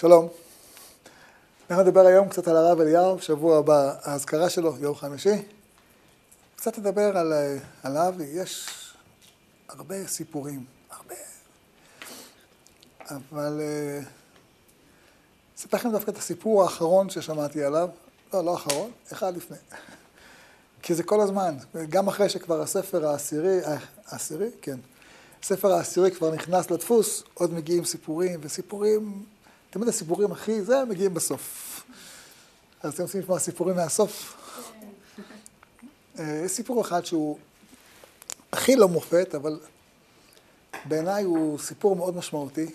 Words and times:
שלום. 0.00 0.28
אנחנו 1.70 1.84
נדבר 1.84 2.06
היום 2.06 2.28
קצת 2.28 2.48
על 2.48 2.56
הרב 2.56 2.80
אליהו, 2.80 3.18
שבוע 3.20 3.58
הבא 3.58 3.94
האזכרה 4.02 4.50
שלו, 4.50 4.76
יום 4.80 4.94
חמישי. 4.94 5.42
קצת 6.56 6.78
נדבר 6.78 7.16
על, 7.16 7.32
עליו, 7.82 8.14
יש 8.20 8.68
הרבה 9.68 10.06
סיפורים, 10.06 10.64
הרבה. 10.90 11.14
אבל 13.10 13.60
אספר 15.58 15.76
לכם 15.76 15.90
דווקא 15.90 16.10
את 16.10 16.16
הסיפור 16.16 16.62
האחרון 16.62 17.10
ששמעתי 17.10 17.64
עליו, 17.64 17.88
לא, 18.32 18.44
לא 18.44 18.52
האחרון, 18.52 18.90
אחד 19.12 19.36
לפני. 19.36 19.56
כי 20.82 20.94
זה 20.94 21.02
כל 21.02 21.20
הזמן, 21.20 21.56
גם 21.88 22.08
אחרי 22.08 22.28
שכבר 22.28 22.60
הספר 22.62 23.06
העשירי, 23.06 23.58
העשירי, 24.06 24.50
כן, 24.62 24.78
הספר 25.42 25.72
העשירי 25.72 26.10
כבר 26.10 26.30
נכנס 26.30 26.70
לדפוס, 26.70 27.22
עוד 27.34 27.54
מגיעים 27.54 27.84
סיפורים, 27.84 28.40
וסיפורים, 28.42 29.24
תמיד 29.70 29.88
הסיפורים 29.88 30.32
הכי, 30.32 30.62
זה 30.62 30.84
מגיעים 30.84 31.14
בסוף. 31.14 31.64
אז 32.82 32.94
אתם 32.94 33.02
רוצים 33.02 33.20
לשמוע 33.20 33.38
סיפורים 33.38 33.76
מהסוף? 33.76 34.36
יש 36.18 36.52
סיפור 36.52 36.80
אחד 36.80 37.04
שהוא 37.04 37.38
הכי 38.52 38.76
לא 38.76 38.88
מופת, 38.88 39.34
אבל 39.34 39.60
בעיניי 40.84 41.24
הוא 41.24 41.58
סיפור 41.58 41.96
מאוד 41.96 42.16
משמעותי, 42.16 42.66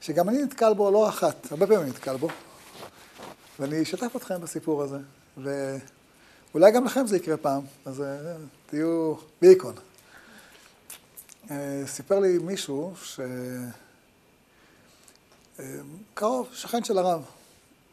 שגם 0.00 0.28
אני 0.28 0.42
נתקל 0.42 0.74
בו 0.74 0.90
לא 0.90 1.08
אחת, 1.08 1.52
הרבה 1.52 1.66
פעמים 1.66 1.82
אני 1.82 1.90
נתקל 1.90 2.16
בו, 2.16 2.28
ואני 3.58 3.82
אשתף 3.82 4.16
אתכם 4.16 4.40
בסיפור 4.40 4.82
הזה, 4.82 4.98
ואולי 5.36 6.72
גם 6.72 6.84
לכם 6.84 7.06
זה 7.06 7.16
יקרה 7.16 7.36
פעם, 7.36 7.62
אז 7.84 8.02
תהיו 8.66 9.14
בהיקון. 9.42 9.74
סיפר 11.86 12.18
לי 12.18 12.38
מישהו 12.38 12.94
ש... 13.02 13.20
קרוב, 16.14 16.48
שכן 16.52 16.84
של 16.84 16.98
הרב, 16.98 17.24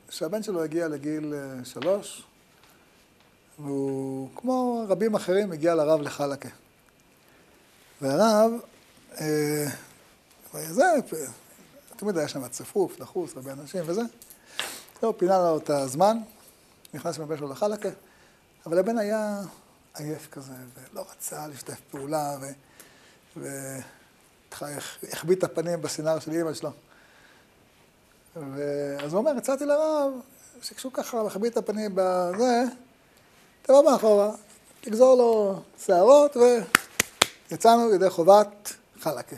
שהבן 0.09 0.43
שלו 0.43 0.63
הגיע 0.63 0.87
לגיל 0.87 1.33
שלוש, 1.63 2.23
והוא, 3.59 4.29
כמו 4.35 4.85
רבים 4.87 5.15
אחרים, 5.15 5.51
הגיע 5.51 5.75
לרב 5.75 6.01
לחלקה. 6.01 6.49
והרב, 8.01 8.51
זה, 10.51 10.85
תמיד 11.95 12.17
היה 12.17 12.27
שם 12.27 12.47
צפוף, 12.47 12.99
לחוץ, 12.99 13.35
הרבה 13.35 13.51
אנשים 13.51 13.81
וזה. 13.85 14.01
לא, 15.03 15.13
פינה 15.17 15.37
לו 15.37 15.57
את 15.57 15.69
הזמן, 15.69 16.17
נכנס 16.93 17.17
עם 17.17 17.23
הבן 17.23 17.37
שלו 17.37 17.51
לחלקה, 17.51 17.89
אבל 18.65 18.79
הבן 18.79 18.97
היה 18.97 19.41
עייף 19.95 20.27
כזה, 20.31 20.53
ולא 20.73 21.05
רצה 21.11 21.47
לשתף 21.47 21.79
פעולה, 21.91 22.37
ו... 22.41 23.41
והחביא 24.61 25.35
את 25.35 25.43
הפנים 25.43 25.81
בסינר 25.81 26.19
של 26.19 26.31
אימא 26.31 26.53
שלו. 26.53 26.71
ואז 28.35 29.13
הוא 29.13 29.19
אומר, 29.19 29.37
הצעתי 29.37 29.65
לרב, 29.65 30.11
שכשהוא 30.61 30.91
ככה 30.93 31.23
מחביא 31.23 31.49
את 31.49 31.57
הפנים 31.57 31.91
בזה, 31.95 32.63
תבוא 33.61 33.91
מאחורה, 33.91 34.31
תגזור 34.81 35.17
לו 35.17 35.61
שערות, 35.85 36.37
ויצאנו 37.51 37.93
ידי 37.93 38.09
חובת 38.09 38.73
חלקה. 38.99 39.35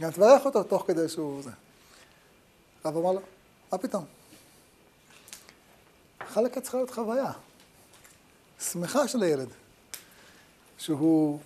גם 0.00 0.10
תברך 0.10 0.44
אותו 0.44 0.62
תוך 0.62 0.84
כדי 0.86 1.08
שהוא 1.08 1.42
זה. 1.42 1.50
הרב 2.84 2.96
אמר 2.96 3.12
לו, 3.12 3.20
מה 3.72 3.78
פתאום? 3.78 4.04
חלקה 6.28 6.60
צריכה 6.60 6.76
להיות 6.76 6.90
חוויה. 6.90 7.32
שמחה 8.60 9.08
של 9.08 9.22
הילד. 9.22 9.48
שהוא, 10.78 11.38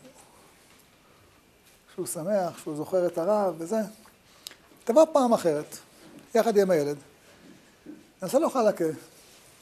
שהוא 1.95 2.07
שמח, 2.07 2.59
שהוא 2.59 2.77
זוכר 2.77 3.07
את 3.07 3.19
הרב 3.19 3.55
וזה. 3.59 3.81
תבוא 4.85 5.07
פעם 5.13 5.33
אחרת, 5.33 5.79
יחד 6.35 6.57
עם 6.57 6.71
הילד. 6.71 6.97
נעשה 8.23 8.39
לו 8.39 8.51
חלקה, 8.51 8.85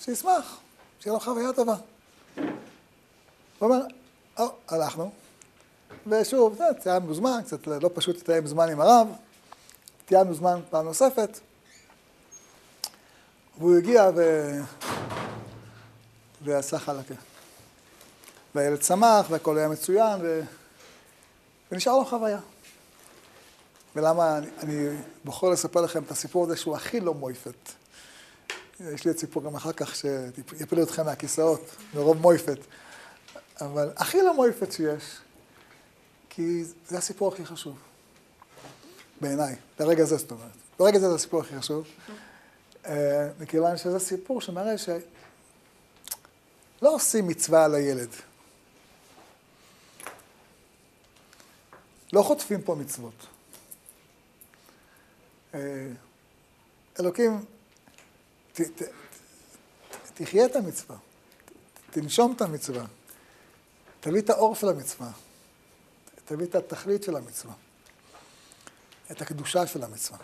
שישמח, 0.00 0.59
שיהיה 1.00 1.15
לו 1.15 1.21
חוויה 1.21 1.53
טובה. 1.53 1.75
הוא 2.37 2.44
אומר, 3.60 3.87
או, 4.38 4.44
הלכנו, 4.69 5.10
ושוב, 6.06 6.59
ציינו 6.78 7.15
זמן, 7.15 7.41
קצת 7.47 7.66
לא 7.66 7.91
פשוט 7.94 8.16
לתאם 8.16 8.47
זמן 8.47 8.69
עם 8.69 8.81
הרב, 8.81 9.09
תיאמנו 10.04 10.34
זמן 10.34 10.60
פעם 10.71 10.84
נוספת, 10.84 11.41
והוא 13.59 13.77
הגיע 13.77 14.10
ו... 14.16 14.50
ועשה 16.43 16.78
חלקה. 16.78 17.15
והילד 18.54 18.83
שמח, 18.83 19.27
והכל 19.31 19.59
היה 19.59 19.69
מצוין, 19.69 20.21
ו... 20.22 20.41
ונשאר 21.72 21.98
לו 21.98 22.04
חוויה. 22.04 22.38
ולמה 23.97 24.39
אני, 24.39 24.47
אני 24.59 24.97
בוחר 25.25 25.49
לספר 25.49 25.81
לכם 25.81 26.03
את 26.03 26.11
הסיפור 26.11 26.45
הזה 26.45 26.57
שהוא 26.57 26.77
הכי 26.77 27.01
לא 27.01 27.15
מויפת. 27.15 27.73
יש 28.81 29.05
לי 29.05 29.11
את 29.11 29.19
סיפור 29.19 29.43
גם 29.43 29.55
אחר 29.55 29.73
כך 29.73 29.97
שיפילו 29.97 30.83
אתכם 30.83 31.05
מהכיסאות, 31.05 31.77
מרוב 31.95 32.17
מויפת. 32.17 32.59
אבל 33.61 33.91
הכי 33.97 34.23
לא 34.23 34.34
מויפת 34.34 34.73
שיש, 34.73 35.03
כי 36.31 36.65
זה 36.89 36.99
הסיפור 36.99 37.33
הכי 37.33 37.47
חשוב. 37.47 37.77
בעיניי, 39.21 39.57
לרגע 39.81 40.05
זה 40.05 40.17
זאת 40.17 40.31
אומרת. 40.31 40.51
ברגע 40.78 40.99
זה 40.99 41.09
זה 41.09 41.15
הסיפור 41.15 41.41
הכי 41.41 41.59
חשוב. 41.59 41.87
מכיוון 43.41 43.77
שזה 43.77 43.99
סיפור 43.99 44.41
שמראה 44.41 44.78
שלא 44.78 45.01
עושים 46.81 47.28
מצווה 47.28 47.65
על 47.65 47.75
הילד. 47.75 48.11
לא 52.13 52.23
חוטפים 52.23 52.63
פה 52.63 52.75
מצוות. 52.75 53.36
אלוקים, 57.01 57.45
ת, 58.53 58.61
ת, 58.61 58.83
תחיה 60.15 60.47
את 60.47 60.57
המצווה, 60.57 60.97
תנשום 61.91 62.33
את 62.37 62.41
המצווה, 62.41 62.84
תביא 64.01 64.21
את 64.21 64.31
האור 64.31 64.55
של 64.55 64.69
המצווה, 64.69 65.11
תביא 66.25 66.47
את 66.47 66.55
התכלית 66.55 67.03
של 67.03 67.17
המצווה, 67.17 67.55
את 69.11 69.23
הקדושה 69.23 69.67
של 69.67 69.83
המצווה. 69.84 70.19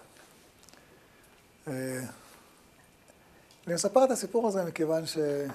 אני 3.67 3.75
מספר 3.75 4.05
את 4.05 4.11
הסיפור 4.11 4.49
הזה 4.49 4.65
מכיוון 4.65 5.07
שזה 5.07 5.47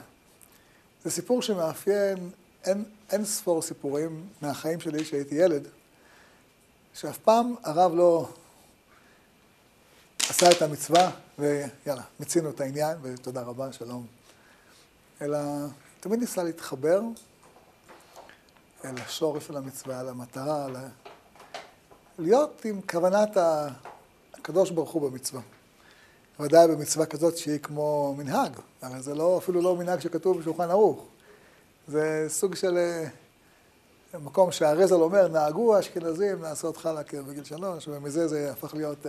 סיפור 1.07 1.41
שמאפיין 1.41 2.31
אין, 2.63 2.84
אין 3.11 3.25
ספור 3.25 3.61
סיפורים 3.61 4.28
מהחיים 4.41 4.79
שלי 4.79 5.03
כשהייתי 5.03 5.35
ילד, 5.35 5.67
שאף 6.94 7.17
פעם 7.17 7.55
הרב 7.63 7.95
לא 7.95 8.29
עשה 10.29 10.51
את 10.51 10.61
המצווה 10.61 11.11
ויאללה, 11.39 12.01
מיצינו 12.19 12.49
את 12.49 12.61
העניין 12.61 12.97
ותודה 13.01 13.41
רבה, 13.41 13.73
שלום. 13.73 14.05
אלא 15.21 15.38
תמיד 15.99 16.19
ניסה 16.19 16.43
להתחבר 16.43 17.01
אל 18.85 18.95
השורש 18.97 19.47
של 19.47 19.57
המצווה, 19.57 20.01
אל 20.01 20.09
המטרה, 20.09 20.66
אל... 20.66 20.75
להיות 22.19 22.66
עם 22.66 22.81
כוונת 22.81 23.37
הקדוש 23.37 24.71
ברוך 24.71 24.91
הוא 24.91 25.09
במצווה. 25.09 25.41
ודאי 26.39 26.67
במצווה 26.67 27.05
כזאת 27.05 27.37
שהיא 27.37 27.59
כמו 27.59 28.16
מנהג, 28.17 28.51
הרי 28.81 29.01
זה 29.01 29.16
לא, 29.16 29.37
אפילו 29.37 29.61
לא 29.61 29.75
מנהג 29.75 29.99
שכתוב 29.99 30.39
בשולחן 30.39 30.69
ערוך. 30.69 31.05
זה 31.87 32.25
סוג 32.29 32.55
של 32.55 32.77
מקום 34.23 34.51
שהרזל 34.51 34.95
אומר, 34.95 35.27
נהגו 35.27 35.75
האשכנזים 35.75 36.41
לעשות 36.41 36.77
חלקה 36.77 37.21
בגיל 37.21 37.43
שלוש, 37.43 37.87
ומזה 37.87 38.27
זה 38.27 38.51
הפך 38.51 38.73
להיות 38.73 39.05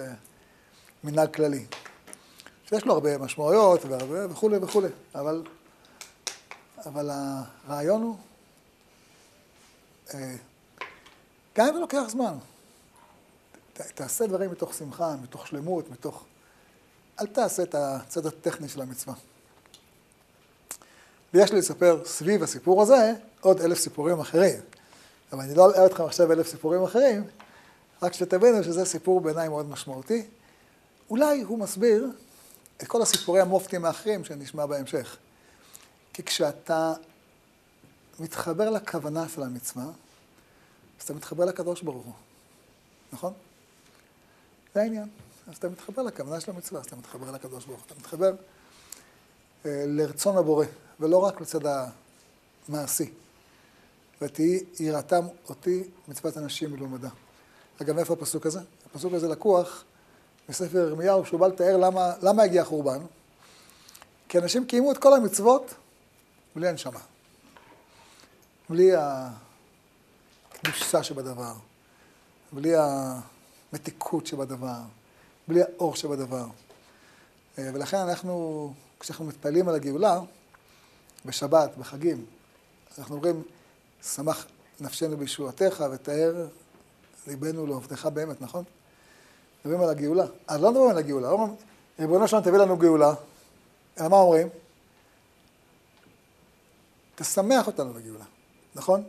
מנהג 1.04 1.34
כללי. 1.34 1.66
שיש 2.68 2.84
לו 2.84 2.94
הרבה 2.94 3.18
משמעויות 3.18 3.84
והרבה 3.84 4.32
וכולי 4.32 4.56
וכולי, 4.56 4.88
אבל, 5.14 5.42
אבל 6.86 7.10
הרעיון 7.12 8.02
הוא, 8.02 8.16
גם 11.56 11.66
אם 11.66 11.74
זה 11.74 11.80
לוקח 11.80 12.02
זמן, 12.08 12.34
תעשה 13.72 14.26
דברים 14.26 14.50
מתוך 14.50 14.74
שמחה, 14.74 15.14
מתוך 15.22 15.46
שלמות, 15.46 15.90
מתוך... 15.90 16.24
אל 17.20 17.26
תעשה 17.26 17.62
את 17.62 17.74
הצד 17.74 18.26
הטכני 18.26 18.68
של 18.68 18.80
המצווה. 18.80 19.14
ויש 21.34 21.52
לי 21.52 21.58
לספר 21.58 22.02
סביב 22.04 22.42
הסיפור 22.42 22.82
הזה 22.82 23.12
עוד 23.40 23.60
אלף 23.60 23.78
סיפורים 23.78 24.20
אחרים. 24.20 24.60
אבל 25.32 25.40
אני 25.40 25.54
לא 25.54 25.70
אלאה 25.70 25.86
אתכם 25.86 26.04
עכשיו 26.04 26.32
אלף 26.32 26.48
סיפורים 26.48 26.82
אחרים, 26.82 27.24
רק 28.02 28.12
שתבינו 28.12 28.64
שזה 28.64 28.84
סיפור 28.84 29.20
בעיניי 29.20 29.48
מאוד 29.48 29.68
משמעותי. 29.68 30.26
אולי 31.10 31.42
הוא 31.42 31.58
מסביר 31.58 32.06
את 32.82 32.86
כל 32.86 33.02
הסיפורי 33.02 33.40
המופתים 33.40 33.84
האחרים 33.84 34.24
שנשמע 34.24 34.66
בהמשך. 34.66 35.16
כי 36.12 36.22
כשאתה 36.22 36.92
מתחבר 38.20 38.70
לכוונה 38.70 39.28
של 39.28 39.42
המצווה, 39.42 39.84
אז 40.98 41.04
אתה 41.04 41.14
מתחבר 41.14 41.44
לקדוש 41.44 41.82
ברוך 41.82 42.04
הוא, 42.04 42.14
נכון? 43.12 43.32
זה 44.74 44.80
העניין. 44.82 45.08
אז 45.46 45.56
אתה 45.56 45.68
מתחבר 45.68 46.02
לכוונה 46.02 46.40
של 46.40 46.50
המצווה, 46.50 46.80
אז 46.80 46.86
אתה 46.86 46.96
מתחבר 46.96 47.30
לקדוש 47.30 47.64
ברוך 47.64 47.80
הוא. 47.80 47.86
אתה 47.86 47.94
מתחבר 47.98 48.34
אה, 49.66 49.84
לרצון 49.86 50.36
הבורא, 50.36 50.66
ולא 51.00 51.18
רק 51.18 51.40
לצד 51.40 51.88
המעשי. 52.68 53.10
ותהי 54.20 54.64
יראתם 54.80 55.26
אותי 55.48 55.84
מצוות 56.08 56.36
אנשים 56.36 56.72
מלומדה. 56.72 57.08
אגב, 57.82 57.98
איפה 57.98 58.14
הפסוק 58.14 58.46
הזה? 58.46 58.60
הפסוק 58.86 59.12
הזה 59.12 59.28
לקוח 59.28 59.84
בספר 60.48 60.78
ירמיהו, 60.78 61.26
שהוא 61.26 61.40
בא 61.40 61.46
לתאר 61.46 61.76
למה, 61.76 62.12
למה 62.22 62.42
הגיע 62.42 62.62
החורבן. 62.62 62.98
כי 64.28 64.38
אנשים 64.38 64.66
קיימו 64.66 64.92
את 64.92 64.98
כל 64.98 65.14
המצוות 65.14 65.74
בלי 66.56 66.68
הנשמה. 66.68 67.00
בלי 68.70 68.90
הקדושה 70.54 71.02
שבדבר, 71.02 71.52
בלי 72.52 72.72
המתיקות 72.76 74.26
שבדבר, 74.26 74.80
בלי 75.48 75.62
האור 75.62 75.96
שבדבר. 75.96 76.46
אה, 77.58 77.70
ולכן 77.74 77.96
אנחנו, 77.96 78.72
כשאנחנו 79.00 79.24
מתפעלים 79.24 79.68
על 79.68 79.74
הגאולה, 79.74 80.20
בשבת, 81.24 81.76
בחגים, 81.78 82.24
אנחנו 82.98 83.14
אומרים, 83.14 83.42
שמח 84.02 84.46
נפשנו 84.80 85.16
בישועתך 85.16 85.84
ותאר 85.92 86.46
ליבנו 87.26 87.66
לעובדך 87.66 88.06
באמת, 88.06 88.40
נכון? 88.40 88.64
מדברים 89.64 89.82
על 89.82 89.90
הגאולה. 89.90 90.24
אז 90.46 90.60
לא 90.60 90.70
מדברים 90.70 90.90
על 90.90 90.98
הגאולה, 90.98 91.28
לא 91.28 91.32
אומרים, 91.32 91.54
ריבונו 91.98 92.28
שלנו 92.28 92.42
תביא 92.42 92.58
לנו 92.58 92.76
גאולה, 92.76 93.14
אלא 94.00 94.08
מה 94.08 94.16
אומרים? 94.16 94.48
תשמח 97.14 97.66
אותנו 97.66 97.92
בגאולה, 97.92 98.24
נכון? 98.74 99.02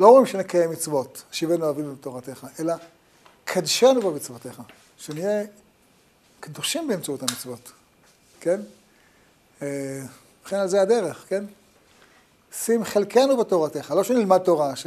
לא 0.00 0.06
אומרים 0.06 0.26
שנקיים 0.26 0.70
מצוות, 0.70 1.22
שיבנו 1.32 1.70
אבינו 1.70 1.92
לתורתך, 1.92 2.46
אלא 2.60 2.74
קדשנו 3.44 4.00
במצוותיך, 4.00 4.62
שנהיה 4.98 5.44
קדושים 6.40 6.88
באמצעות 6.88 7.22
המצוות, 7.22 7.72
כן? 8.40 8.60
אה, 9.62 10.02
וכן 10.44 10.56
על 10.56 10.68
זה 10.68 10.82
הדרך, 10.82 11.24
כן? 11.28 11.44
שים 12.52 12.84
חלקנו 12.84 13.36
בתורתך, 13.36 13.90
לא 13.90 14.04
שנלמד 14.04 14.38
תורה, 14.38 14.76
ש... 14.76 14.86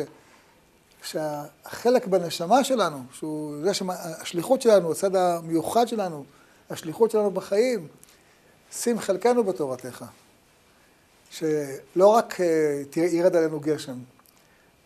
שהחלק 1.03 2.07
בנשמה 2.07 2.63
שלנו, 2.63 3.03
שהוא 3.11 3.55
זה 3.63 3.73
שהשליחות 3.73 4.61
שלנו, 4.61 4.91
הצד 4.91 5.15
המיוחד 5.15 5.87
שלנו, 5.87 6.25
השליחות 6.69 7.11
שלנו 7.11 7.31
בחיים, 7.31 7.87
שים 8.71 8.99
חלקנו 8.99 9.43
בתורתך. 9.43 10.05
שלא 11.31 12.07
רק 12.07 12.41
אה, 12.41 12.83
ירד 12.95 13.35
עלינו 13.35 13.59
גשם 13.59 13.97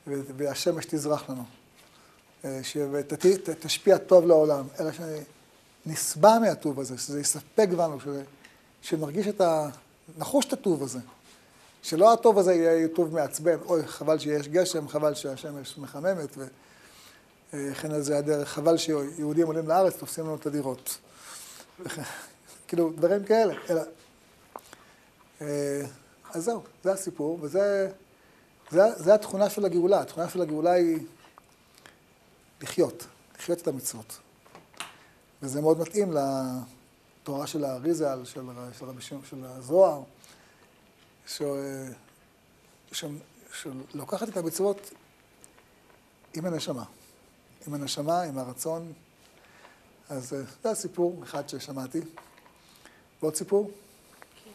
והשמש 0.08 0.86
תזרח 0.86 1.30
לנו, 1.30 1.44
אה, 2.46 2.60
ותשפיע 2.92 3.98
טוב 3.98 4.26
לעולם, 4.26 4.68
אלא 4.80 4.90
שנשבע 5.86 6.40
מהטוב 6.40 6.80
הזה, 6.80 6.98
שזה 6.98 7.22
יספק 7.22 7.68
בנו, 7.70 7.98
שנרגיש 8.82 9.28
את 9.28 9.42
ה... 9.42 9.70
נחוש 10.18 10.46
את 10.46 10.54
הטוב 10.54 10.84
הזה. 10.84 11.00
שלא 11.84 12.14
הטוב 12.14 12.40
הזה 12.40 12.54
יהיה 12.54 12.88
טוב 12.88 13.14
מעצבן, 13.14 13.58
אוי, 13.66 13.88
חבל 13.88 14.20
שיש 14.20 14.48
גשם, 14.48 14.88
חבל 14.88 15.14
שהשמש 15.14 15.78
מחממת, 15.78 16.38
וכן 17.54 17.92
על 17.92 18.02
זה 18.02 18.18
הדרך, 18.18 18.50
חבל 18.50 18.78
שיהודים 18.78 19.48
עולים 19.48 19.68
לארץ, 19.68 19.98
תופסים 19.98 20.24
לנו 20.24 20.36
את 20.36 20.46
הדירות. 20.46 20.98
כאילו, 22.68 22.92
דברים 22.96 23.24
כאלה. 23.24 23.54
אלא, 23.70 23.82
אה, 25.42 25.82
אז 26.34 26.44
זהו, 26.44 26.64
זה 26.84 26.92
הסיפור, 26.92 27.40
וזה 27.42 27.90
זה, 28.72 28.82
זה 28.96 29.14
התכונה 29.14 29.50
של 29.50 29.66
הגאולה. 29.66 30.02
התכונה 30.02 30.30
של 30.30 30.42
הגאולה 30.42 30.72
היא 30.72 31.00
לחיות, 32.62 33.06
לחיות 33.40 33.62
את 33.62 33.68
המצוות. 33.68 34.18
וזה 35.42 35.62
מאוד 35.62 35.80
מתאים 35.80 36.14
לתורה 36.14 37.48
של 37.48 37.66
האריזה, 37.66 38.10
של, 38.24 38.26
של 38.26 38.42
שמעון, 38.80 39.24
של 39.30 39.46
הזוהר. 39.46 40.04
שלוקחת 42.92 44.30
את 44.30 44.38
המצוות 44.38 44.92
עם 46.34 46.46
הנשמה. 46.46 46.84
עם 47.68 47.74
הנשמה, 47.74 48.22
עם 48.22 48.38
הרצון. 48.38 48.94
אז 50.10 50.34
אה, 50.34 50.40
זה 50.64 50.72
הסיפור 50.72 51.24
אחד 51.24 51.50
ששמעתי. 51.50 52.02
ועוד 53.22 53.36
סיפור? 53.36 53.72
כן. 54.44 54.52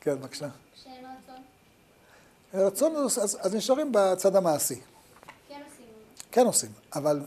כן, 0.00 0.20
בבקשה. 0.20 0.48
שאין 0.74 1.04
רצון? 1.06 1.42
רצון, 2.54 2.96
אז, 2.96 3.38
אז 3.40 3.54
נשארים 3.54 3.92
בצד 3.92 4.36
המעשי. 4.36 4.80
כן 5.48 5.62
עושים. 5.64 5.86
כן 6.32 6.46
עושים, 6.46 6.72
אבל 6.94 7.20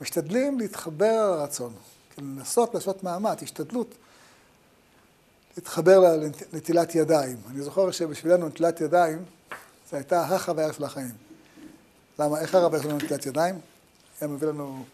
משתדלים 0.00 0.58
להתחבר 0.58 1.30
לרצון. 1.30 1.74
לנסות 2.18 2.74
לעשות 2.74 3.02
מאמץ, 3.02 3.42
השתדלות. 3.42 3.94
להתחבר 5.56 6.16
לנטילת 6.52 6.94
ידיים. 6.94 7.36
אני 7.50 7.62
זוכר 7.62 7.90
שבשבילנו 7.90 8.48
נטילת 8.48 8.80
ידיים, 8.80 9.24
זו 9.90 9.96
הייתה 9.96 10.22
החוויה 10.22 10.72
של 10.72 10.84
החיים. 10.84 11.14
למה, 12.18 12.40
איך 12.40 12.54
הרב 12.54 12.74
היה 12.74 12.84
לנו 12.84 12.96
נטילת 12.96 13.26
ידיים? 13.26 13.60
היה 14.20 14.30
מביא 14.30 14.48
לנו 14.48 14.84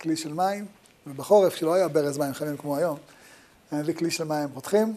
כלי 0.00 0.16
של 0.16 0.32
מים, 0.32 0.66
ובחורף, 1.06 1.54
שלא 1.54 1.74
היה 1.74 1.88
ברז 1.88 2.18
מים 2.18 2.34
חמים 2.34 2.56
כמו 2.56 2.76
היום, 2.76 2.98
היה 3.70 3.82
מביא 3.82 3.94
כלי 3.94 4.10
של 4.10 4.24
מים 4.24 4.48
רותחים, 4.54 4.94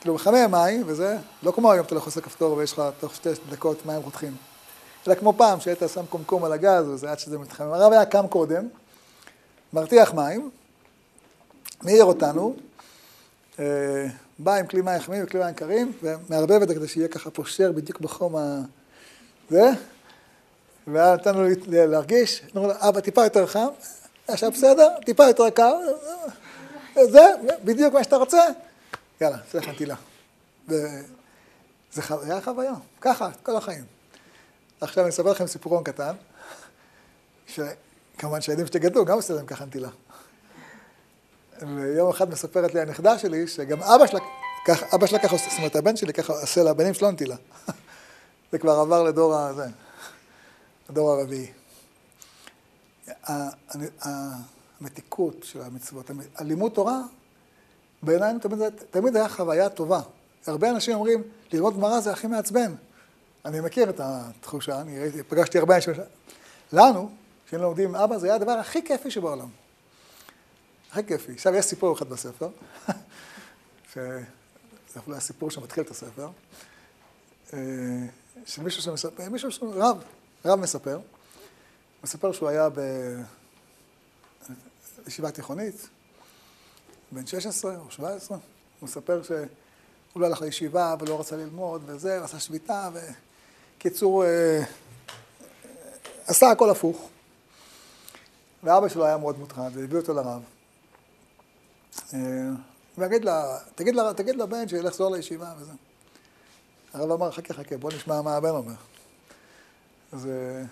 כאילו 0.00 0.14
מחמם 0.14 0.50
מים, 0.50 0.82
וזה 0.86 1.16
לא 1.42 1.52
כמו 1.52 1.72
היום, 1.72 1.86
אתה 1.86 1.94
לא 1.94 2.00
חוסר 2.00 2.20
כפתור 2.20 2.56
ויש 2.56 2.72
לך 2.72 2.82
תוך 3.00 3.14
שתי 3.14 3.28
דקות 3.50 3.86
מים 3.86 4.02
רותחים. 4.02 4.36
אלא 5.06 5.14
כמו 5.14 5.32
פעם, 5.32 5.60
שהיית 5.60 5.82
שם 5.94 6.06
קומקום 6.06 6.44
על 6.44 6.52
הגז, 6.52 6.88
וזה 6.88 7.10
עד 7.10 7.18
שזה 7.18 7.38
מתחמם. 7.38 7.72
הרב 7.72 7.92
היה 7.92 8.04
קם 8.04 8.26
קודם, 8.26 8.68
מרתיח 9.72 10.14
מים, 10.14 10.50
מעיר 11.82 12.04
אותנו, 12.04 12.56
אה, 13.58 14.06
בא 14.38 14.54
עם 14.54 14.66
כלי 14.66 14.80
מים 14.82 15.00
חמים 15.00 15.24
וכלי 15.24 15.40
מים 15.40 15.54
קרים, 15.54 15.92
ומערבב 16.02 16.62
את 16.62 16.68
זה 16.68 16.74
כדי 16.74 16.88
שיהיה 16.88 17.08
ככה 17.08 17.30
פושר 17.30 17.72
בדיוק 17.72 18.00
בחום 18.00 18.36
ה... 18.36 18.60
זה, 19.50 19.70
ואז 20.86 21.18
נתנו 21.18 21.42
לו 21.42 21.48
להרגיש, 21.66 22.42
אמרו 22.56 22.66
לו, 22.66 22.74
אבא, 22.78 23.00
טיפה 23.00 23.24
יותר 23.24 23.46
חם, 23.46 23.66
עכשיו 24.28 24.50
בסדר, 24.50 24.88
טיפה 25.06 25.24
יותר 25.24 25.50
קר, 25.50 25.74
זה, 26.94 27.24
בדיוק 27.64 27.94
מה 27.94 28.04
שאתה 28.04 28.16
רוצה, 28.16 28.42
יאללה, 29.20 29.38
זה 29.52 29.58
לך 29.58 29.68
נטילה. 29.68 29.94
זה 31.92 32.02
היה 32.22 32.40
חוויה, 32.40 32.72
ככה, 33.00 33.30
כל 33.42 33.56
החיים. 33.56 33.84
עכשיו 34.80 35.04
אני 35.04 35.10
אספר 35.10 35.30
לכם 35.30 35.46
סיפורון 35.46 35.84
קטן, 35.84 36.14
שכמובן 37.46 38.40
שהילדים 38.40 38.66
שלי 38.66 38.80
גדלו, 38.80 39.04
גם 39.04 39.16
עושה 39.16 39.34
להם 39.34 39.46
ככה 39.46 39.64
נטילה. 39.64 39.88
ויום 41.76 42.10
אחד 42.10 42.30
מספרת 42.30 42.74
לי 42.74 42.80
הנכדה 42.80 43.18
שלי, 43.18 43.48
שגם 43.48 43.82
אבא 43.82 44.06
שלה, 44.06 44.20
כך, 44.66 44.94
אבא 44.94 45.06
שלה 45.06 45.18
ככה 45.18 45.32
עושה, 45.32 45.50
זאת 45.50 45.58
אומרת, 45.58 45.76
הבן 45.76 45.96
שלי 45.96 46.12
ככה 46.12 46.32
עושה 46.32 46.62
לבנים 46.62 46.94
שלו 46.94 47.10
נטילה. 47.10 47.36
זה 48.52 48.58
כבר 48.58 48.72
עבר 48.72 49.02
לדור 49.02 49.36
הזה, 49.36 49.66
לדור 50.90 51.10
הרביעי. 51.10 51.46
המתיקות 54.80 55.36
של 55.42 55.62
המצוות, 55.62 56.10
הלימוד 56.36 56.72
תורה, 56.72 57.00
בעיניי 58.02 58.34
תמיד, 58.40 58.60
תמיד 58.90 59.16
היה 59.16 59.28
חוויה 59.28 59.68
טובה. 59.68 60.00
הרבה 60.46 60.70
אנשים 60.70 60.94
אומרים, 60.94 61.22
ללמוד 61.52 61.74
גמרא 61.74 62.00
זה 62.00 62.12
הכי 62.12 62.26
מעצבן. 62.26 62.74
אני 63.44 63.60
מכיר 63.60 63.90
את 63.90 64.00
התחושה, 64.00 64.80
אני 64.80 65.22
פגשתי 65.28 65.58
הרבה 65.58 65.76
אנשים. 65.76 65.94
לנו, 66.72 67.10
כשהיינו 67.46 67.64
לומדים 67.64 67.88
עם 67.88 67.94
אבא, 67.94 68.18
זה 68.18 68.26
היה 68.26 68.34
הדבר 68.34 68.52
הכי 68.52 68.84
כיפי 68.84 69.10
שבעולם. 69.10 69.48
הכי 70.90 71.06
כיפי. 71.06 71.32
עכשיו, 71.32 71.54
יש 71.54 71.64
סיפור 71.64 71.96
אחד 71.96 72.08
בספר, 72.08 72.48
שזה 73.92 74.20
אפילו 74.98 75.14
היה 75.14 75.20
סיפור 75.20 75.50
שמתחיל 75.50 75.84
את 75.84 75.90
הספר, 75.90 76.28
אה, 77.52 77.58
של 78.46 78.62
מישהו 78.62 78.82
שמספר, 78.82 79.28
מישהו 79.30 79.52
שהוא 79.52 79.74
רב, 79.76 80.02
רב 80.44 80.58
מספר, 80.58 81.00
מספר 82.04 82.32
שהוא 82.32 82.48
היה 82.48 82.68
בישיבה 85.04 85.30
תיכונית, 85.30 85.88
בן 87.12 87.26
16 87.26 87.76
או 87.76 87.90
17, 87.90 88.38
הוא 88.80 88.88
מספר 88.88 89.22
שהוא 89.22 89.46
לא 90.16 90.26
הלך 90.26 90.40
לישיבה 90.40 90.94
ולא 91.00 91.20
רצה 91.20 91.36
ללמוד 91.36 91.82
וזה, 91.86 92.18
ועשה 92.20 92.40
שביתה, 92.40 92.88
וקיצור, 93.76 94.24
אה, 94.24 94.64
עשה 96.26 96.50
הכל 96.50 96.70
הפוך. 96.70 97.08
ואבא 98.62 98.88
שלו 98.88 99.06
היה 99.06 99.16
מאוד 99.16 99.38
מוטרד, 99.38 99.70
והביא 99.74 99.98
אותו 99.98 100.14
לרב. 100.14 100.42
אה, 102.14 102.18
ויגיד 102.98 103.24
לה, 103.24 103.58
תגיד, 103.74 103.94
לה, 103.94 104.14
תגיד 104.14 104.36
לבן 104.36 104.68
שילך 104.68 104.84
לחזור 104.84 105.16
לישיבה 105.16 105.52
וזה. 105.58 105.72
הרב 106.94 107.12
אמר, 107.12 107.30
חכה, 107.30 107.54
חכה, 107.54 107.76
בוא 107.76 107.92
נשמע 107.92 108.22
מה 108.22 108.36
הבן 108.36 108.48
אומר. 108.48 108.74
אז 110.12 110.26
אה, 110.26 110.64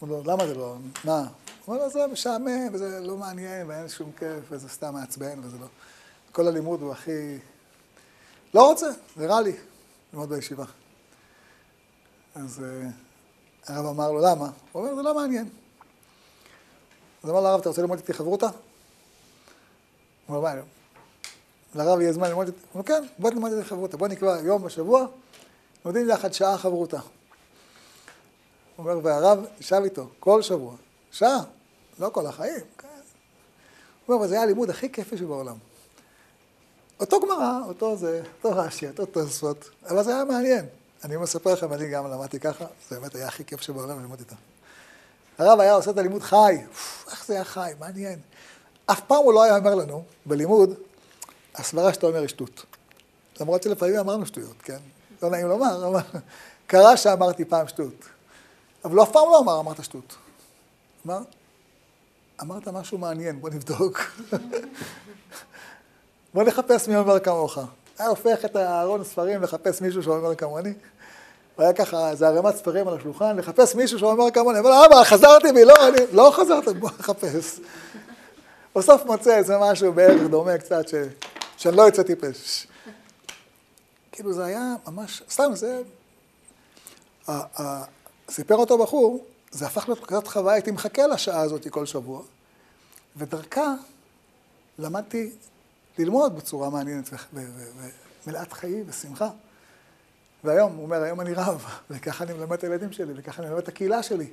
הוא 0.00 0.08
לא, 0.08 0.22
למה 0.24 0.46
זה 0.46 0.54
לא, 0.54 0.76
מה? 1.04 1.18
הוא 1.64 1.74
אומר 1.74 1.84
לו, 1.84 1.90
זה 1.90 2.06
משעמם, 2.12 2.68
וזה 2.72 3.00
לא 3.00 3.16
מעניין, 3.16 3.70
ואין 3.70 3.88
שום 3.88 4.12
כיף, 4.18 4.44
וזה 4.50 4.68
סתם 4.68 4.94
מעצבן, 4.94 5.38
וזה 5.42 5.58
לא... 5.58 5.66
כל 6.32 6.48
הלימוד 6.48 6.82
הוא 6.82 6.92
הכי... 6.92 7.38
לא 8.54 8.70
רוצה, 8.70 8.86
זה 9.16 9.26
רע 9.26 9.40
לי 9.40 9.56
ללמוד 10.12 10.28
בישיבה. 10.28 10.64
אז 12.34 12.64
אה, 12.64 12.88
הרב 13.66 13.86
אמר 13.86 14.12
לו, 14.12 14.20
למה? 14.20 14.50
הוא 14.72 14.82
אומר, 14.82 14.94
זה 14.94 15.02
לא 15.02 15.14
מעניין. 15.14 15.48
אז 17.22 17.30
אמר 17.30 17.40
לרב, 17.40 17.60
אתה 17.60 17.68
רוצה 17.68 17.80
ללמוד 17.80 17.98
איתי 17.98 18.12
חברותה? 18.12 18.48
הוא 20.32 20.38
אומר, 20.38 20.54
מה, 21.74 21.84
לרב 21.84 22.00
יהיה 22.00 22.12
זמן 22.12 22.28
ללמוד 22.28 22.48
את... 22.48 22.54
הוא 22.54 22.64
אומר, 22.74 22.84
כן, 22.84 23.04
בוא 23.18 23.30
תלמד 23.30 23.52
את 23.52 23.66
חברותה, 23.66 23.96
בוא 23.96 24.08
נקבע 24.08 24.40
יום 24.40 24.62
בשבוע, 24.62 25.06
לומדים 25.84 26.08
יחד 26.08 26.32
שעה 26.32 26.58
חברותה. 26.58 26.98
הוא 28.76 28.90
אומר, 28.90 29.00
והרב 29.02 29.44
ישב 29.60 29.80
איתו 29.84 30.08
כל 30.20 30.42
שבוע, 30.42 30.74
שעה, 31.10 31.40
לא 31.98 32.08
כל 32.08 32.26
החיים, 32.26 32.60
כן. 32.78 32.88
הוא 32.88 32.94
הוא 34.06 34.14
אומר, 34.14 34.20
אבל 34.20 34.28
זה 34.28 34.34
היה 34.34 34.42
הלימוד 34.42 34.70
הכי 34.70 34.92
כיפי 34.92 35.18
שבעולם. 35.18 35.56
אותו 37.00 37.20
גמרא, 37.20 37.58
אותו 37.68 37.96
זה, 37.96 38.22
אותו 38.36 38.58
רש"י, 38.58 38.88
אותו 38.88 39.06
תוספות, 39.06 39.70
אבל 39.90 40.02
זה 40.02 40.14
היה 40.14 40.24
מעניין. 40.24 40.66
אני 41.04 41.16
מספר 41.16 41.52
לכם, 41.52 41.72
אני 41.72 41.88
גם 41.88 42.10
למדתי 42.10 42.40
ככה, 42.40 42.64
זה 42.88 43.00
באמת 43.00 43.14
היה 43.14 43.28
הכי 43.28 43.44
כיף 43.44 43.60
שבעולם 43.60 44.00
ללמוד 44.00 44.18
איתו. 44.18 44.34
הרב 45.38 45.60
היה 45.60 45.74
עושה 45.74 45.90
את 45.90 45.98
הלימוד 45.98 46.22
חי, 46.22 46.56
איך 47.10 47.26
זה 47.26 47.34
היה 47.34 47.44
חי, 47.44 47.72
מעניין. 47.78 48.18
אף 48.86 49.00
פעם 49.00 49.18
הוא 49.18 49.32
לא 49.32 49.42
היה 49.42 49.56
אומר 49.56 49.74
לנו, 49.74 50.04
בלימוד, 50.26 50.74
הסברה 51.54 51.94
שאתה 51.94 52.06
אומר 52.06 52.20
היא 52.20 52.28
שטות. 52.28 52.64
למרות 53.40 53.62
שלפעמים 53.62 53.96
אמרנו 53.96 54.26
שטויות, 54.26 54.62
כן? 54.62 54.78
לא 55.22 55.30
נעים 55.30 55.48
לומר, 55.48 55.88
אבל 55.88 56.00
קרה 56.66 56.96
שאמרתי 56.96 57.44
פעם 57.44 57.68
שטות. 57.68 58.08
אבל 58.84 58.96
הוא 58.96 59.04
אף 59.04 59.12
פעם 59.12 59.24
לא 59.30 59.38
אמר, 59.38 59.60
אמרת 59.60 59.84
שטות. 59.84 60.16
אמר, 61.06 61.20
אמרת 62.42 62.68
משהו 62.68 62.98
מעניין, 62.98 63.40
בוא 63.40 63.50
נבדוק. 63.50 64.00
בוא 66.34 66.42
נחפש 66.42 66.88
מי 66.88 66.96
אומר 66.96 67.20
כמוך. 67.20 67.58
היה 67.98 68.08
הופך 68.08 68.44
את 68.44 68.56
הארון 68.56 69.00
הספרים 69.00 69.42
לחפש 69.42 69.80
מישהו 69.80 70.02
שאומר 70.02 70.34
כמוני. 70.34 70.72
הוא 71.56 71.62
היה 71.62 71.72
ככה, 71.72 72.10
איזה 72.10 72.28
ערימת 72.28 72.56
ספרים 72.56 72.88
על 72.88 72.96
השולחן, 72.96 73.36
לחפש 73.36 73.74
מישהו 73.74 73.98
שאומר 73.98 74.30
כמוני. 74.30 74.58
אבל 74.58 74.72
אבא, 74.72 75.04
חזרתי 75.04 75.52
בי, 75.52 75.64
לא, 75.64 75.88
אני, 75.88 75.98
לא 76.12 76.32
חזרת, 76.34 76.68
בוא 76.68 76.90
נחפש. 76.98 77.60
בסוף 78.76 79.04
מוצא 79.04 79.36
איזה 79.36 79.54
משהו 79.60 79.92
בערך 79.92 80.30
דומה 80.30 80.58
קצת, 80.58 80.88
ש, 80.88 80.94
שאני 81.56 81.76
לא 81.76 81.82
יוצא 81.82 82.02
טיפש. 82.02 82.66
כאילו 84.12 84.32
זה 84.32 84.44
היה 84.44 84.74
ממש, 84.86 85.22
סתם, 85.30 85.52
זה... 85.54 85.82
סיפר 88.30 88.54
אותו 88.54 88.78
בחור, 88.78 89.24
זה 89.50 89.66
הפך 89.66 89.88
להיות 89.88 90.06
כזאת 90.06 90.26
חוויה, 90.26 90.54
הייתי 90.54 90.70
מחכה 90.70 91.06
לשעה 91.06 91.40
הזאת 91.40 91.68
כל 91.68 91.86
שבוע, 91.86 92.22
ודרכה 93.16 93.74
למדתי 94.78 95.30
ללמוד 95.98 96.36
בצורה 96.36 96.70
מעניינת 96.70 97.10
ומלאת 98.26 98.52
חיים 98.52 98.84
ושמחה. 98.86 99.28
והיום, 100.44 100.72
הוא 100.76 100.82
אומר, 100.82 101.02
היום 101.02 101.20
אני 101.20 101.34
רב, 101.34 101.64
וככה 101.90 102.24
אני 102.24 102.32
מלמד 102.32 102.52
את 102.52 102.64
הילדים 102.64 102.92
שלי, 102.92 103.12
וככה 103.16 103.42
אני 103.42 103.50
מלמד 103.50 103.62
את 103.62 103.68
הקהילה 103.68 104.02
שלי. 104.02 104.26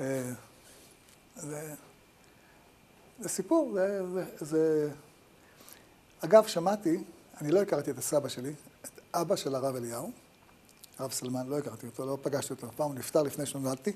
אה, 0.00 0.22
זה, 1.36 1.74
זה 3.20 3.28
סיפור, 3.28 3.72
זה, 3.74 4.02
זה, 4.14 4.24
זה... 4.40 4.90
אגב, 6.24 6.46
שמעתי, 6.46 7.04
אני 7.40 7.50
לא 7.50 7.62
הכרתי 7.62 7.90
את 7.90 7.98
הסבא 7.98 8.28
שלי, 8.28 8.52
את 8.82 9.00
אבא 9.14 9.36
של 9.36 9.54
הרב 9.54 9.76
אליהו, 9.76 10.10
הרב 10.98 11.12
סלמן, 11.12 11.46
לא 11.46 11.58
הכרתי 11.58 11.86
אותו, 11.86 12.06
לא 12.06 12.18
פגשתי 12.22 12.52
אותו 12.52 12.66
אף 12.66 12.74
פעם, 12.74 12.86
הוא 12.86 12.94
נפטר 12.94 13.22
לפני 13.22 13.46
שנולדתי, 13.46 13.92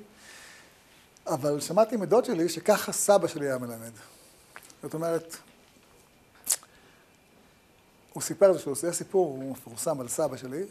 אבל 1.27 1.61
שמעתי 1.61 1.97
מדוד 1.97 2.25
שלי 2.25 2.49
שככה 2.49 2.93
סבא 2.93 3.29
שלי 3.29 3.47
היה 3.47 3.59
מלמד. 3.59 3.93
זאת 4.83 4.95
אומרת, 4.95 5.37
הוא 8.13 8.23
סיפר 8.23 8.59
שהוא 8.59 8.73
עושה 8.73 8.93
סיפור, 8.93 9.27
הוא 9.27 9.53
מפורסם 9.53 10.01
על 10.01 10.09
סבא 10.09 10.37
שלי, 10.37 10.65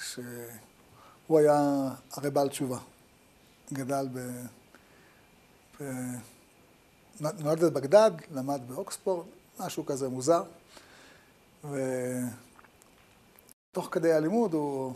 שהוא 0.00 1.38
היה 1.38 1.88
הרי 2.12 2.30
בעל 2.30 2.48
תשובה. 2.48 2.78
גדל 3.72 4.08
ב... 4.12 4.18
ב... 5.80 5.84
נולד 7.20 7.64
בבגדד, 7.64 8.10
למד 8.32 8.60
באוקספורד, 8.68 9.26
משהו 9.60 9.86
כזה 9.86 10.08
מוזר. 10.08 10.42
ותוך 11.64 11.78
כדי 13.90 14.12
הלימוד 14.12 14.54
הוא 14.54 14.92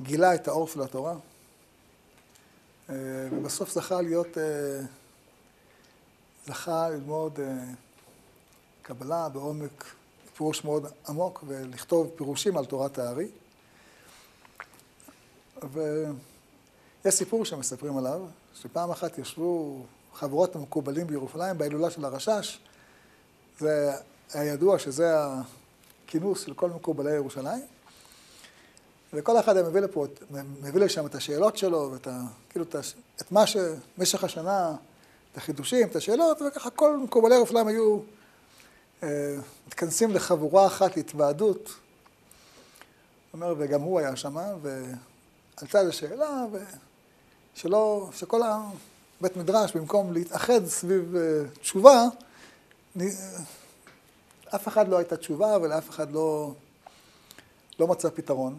גילה 0.00 0.34
את 0.34 0.48
האור 0.48 0.68
של 0.68 0.82
התורה, 0.82 1.14
אה, 2.90 2.94
ובסוף 3.32 3.70
זכה 3.70 4.02
להיות, 4.02 4.38
אה, 4.38 4.80
זכה 6.46 6.88
ללמוד 6.88 7.40
אה, 7.40 7.64
קבלה 8.82 9.28
בעומק, 9.28 9.84
פירוש 10.36 10.64
מאוד 10.64 10.86
עמוק, 11.08 11.44
ולכתוב 11.46 12.10
פירושים 12.16 12.56
על 12.56 12.64
תורת 12.64 12.98
הארי. 12.98 13.28
ויש 15.72 17.14
סיפור 17.14 17.44
שמספרים 17.44 17.96
עליו, 17.98 18.20
שפעם 18.54 18.90
אחת 18.90 19.18
ישבו 19.18 19.82
חבורות 20.18 20.56
המקובלים 20.56 21.06
בירושלים 21.06 21.58
בהילולה 21.58 21.90
של 21.90 22.04
הרשש. 22.04 22.58
זה 23.58 23.92
היה 24.34 24.52
ידוע 24.52 24.78
שזה 24.78 25.14
הכינוס 26.06 26.44
של 26.44 26.54
כל 26.54 26.70
מקובלי 26.70 27.14
ירושלים. 27.14 27.62
וכל 29.12 29.40
אחד 29.40 29.56
היה 29.56 29.68
מביא 29.68 29.80
לפה, 29.80 30.06
מביא 30.62 30.80
לשם 30.80 31.06
את 31.06 31.14
השאלות 31.14 31.56
שלו, 31.56 31.90
ואת 31.92 32.06
ה, 32.06 32.20
כאילו, 32.50 32.64
את, 32.64 33.32
מה 33.32 33.46
שבמשך 33.46 34.24
השנה, 34.24 34.74
את 35.32 35.36
החידושים, 35.36 35.88
את 35.88 35.96
השאלות, 35.96 36.42
וככה 36.42 36.70
כל 36.70 36.96
מקובלי 36.96 37.34
ירושלים 37.34 37.66
היו 37.66 37.98
אה, 39.02 39.36
מתכנסים 39.66 40.10
לחבורה 40.14 40.66
אחת 40.66 40.96
להתוועדות. 40.96 41.74
אומר, 43.32 43.54
וגם 43.58 43.80
הוא 43.80 43.98
היה 43.98 44.16
שם, 44.16 44.36
ועלתה 44.62 45.80
איזו 45.80 45.92
שאלה, 45.92 46.44
ושלא, 47.54 48.08
שכל 48.12 48.42
הבית 49.20 49.36
מדרש, 49.36 49.76
במקום 49.76 50.12
להתאחד 50.12 50.66
סביב 50.66 51.16
אה, 51.16 51.42
תשובה, 51.60 52.04
אף 54.54 54.68
אחד 54.68 54.88
לא 54.88 54.98
הייתה 54.98 55.16
תשובה 55.16 55.58
ולאף 55.62 55.90
אחד 55.90 56.12
לא, 56.12 56.52
לא 57.78 57.86
מצא 57.86 58.08
פתרון, 58.14 58.58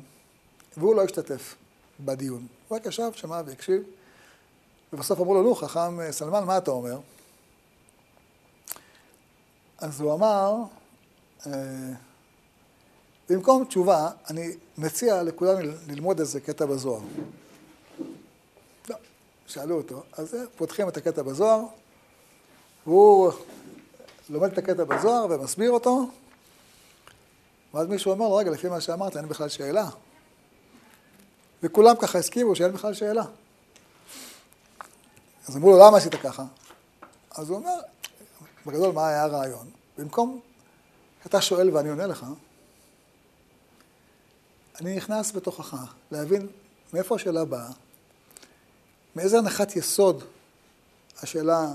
והוא 0.78 0.96
לא 0.96 1.04
השתתף 1.04 1.56
בדיון. 2.00 2.48
הוא 2.68 2.78
רק 2.78 2.86
ישב, 2.86 3.12
שמע 3.14 3.42
והקשיב, 3.46 3.84
ובסוף 4.94 5.20
אמרו 5.20 5.34
לו, 5.34 5.44
נו, 5.44 5.56
חכם 5.56 6.00
אה, 6.00 6.12
סלמן, 6.12 6.44
מה 6.44 6.58
אתה 6.58 6.72
אומר? 6.72 7.00
אז 9.78 10.02
הוא 10.02 10.14
אמר, 10.14 10.56
אה, 11.48 11.52
במקום 13.30 13.66
תשובה, 13.66 14.10
אני 14.30 14.52
מציע 14.78 15.24
לכולנו 15.24 15.72
ללמוד 15.88 16.20
איזה 16.20 16.42
קטע 16.42 16.66
בזוהר. 16.66 17.02
שאלו 19.48 19.78
אותו, 19.78 20.04
אז 20.14 20.36
פותחים 20.56 20.90
את 20.90 20.98
הקטע 20.98 21.22
בזוהר, 21.22 21.62
והוא 22.86 23.32
לומד 24.30 24.52
את 24.52 24.58
הקטע 24.58 24.84
בזוהר 24.84 25.26
ומסביר 25.30 25.72
אותו, 25.72 26.10
ואז 27.74 27.88
מישהו 27.88 28.12
אומר 28.12 28.28
לו, 28.28 28.36
רגע, 28.36 28.52
לפי 28.52 28.68
מה 28.68 28.82
שאמרת, 28.82 29.18
אין 29.18 29.28
בכלל 29.28 29.50
שאלה. 29.50 29.90
וכולם 31.64 31.96
ככה 31.96 32.20
הסכימו 32.20 32.56
שאין 32.56 32.72
בכלל 32.72 32.94
שאלה. 32.94 33.24
אז 35.48 35.58
אמרו 35.58 35.72
לו, 35.72 35.78
למה 35.88 35.98
עשית 35.98 36.16
ככה? 36.16 36.44
אז 37.32 37.50
הוא 37.50 37.58
אומר, 37.58 37.80
בגדול, 38.66 38.94
מה 38.94 39.08
היה 39.08 39.24
הרעיון? 39.24 39.70
במקום 39.98 40.40
שאתה 41.24 41.42
שואל 41.42 41.70
ואני 41.76 41.90
עונה 41.90 42.08
לך, 42.08 42.26
אני 44.82 44.96
נכנס 44.96 45.32
בתוכך 45.32 45.94
להבין 46.12 46.48
מאיפה 46.94 47.16
השאלה 47.16 47.46
באה, 47.46 47.70
מאיזה 49.18 49.38
הנחת 49.38 49.76
יסוד 49.76 50.24
השאלה 51.22 51.68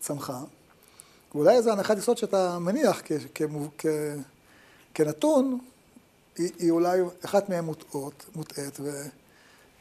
צמחה, 0.00 0.40
ואולי 1.34 1.56
איזו 1.56 1.72
הנחת 1.72 1.98
יסוד 1.98 2.18
שאתה 2.18 2.58
מניח 2.58 3.02
כ- 3.04 3.12
כ- 3.34 3.42
כ- 3.78 3.86
כנתון, 4.94 5.58
היא, 6.36 6.52
היא 6.58 6.70
אולי 6.70 7.00
אחת 7.24 7.48
מהן 7.48 7.64
מוטעות, 7.64 8.24
מוטעית, 8.34 8.80
ו- 8.80 9.06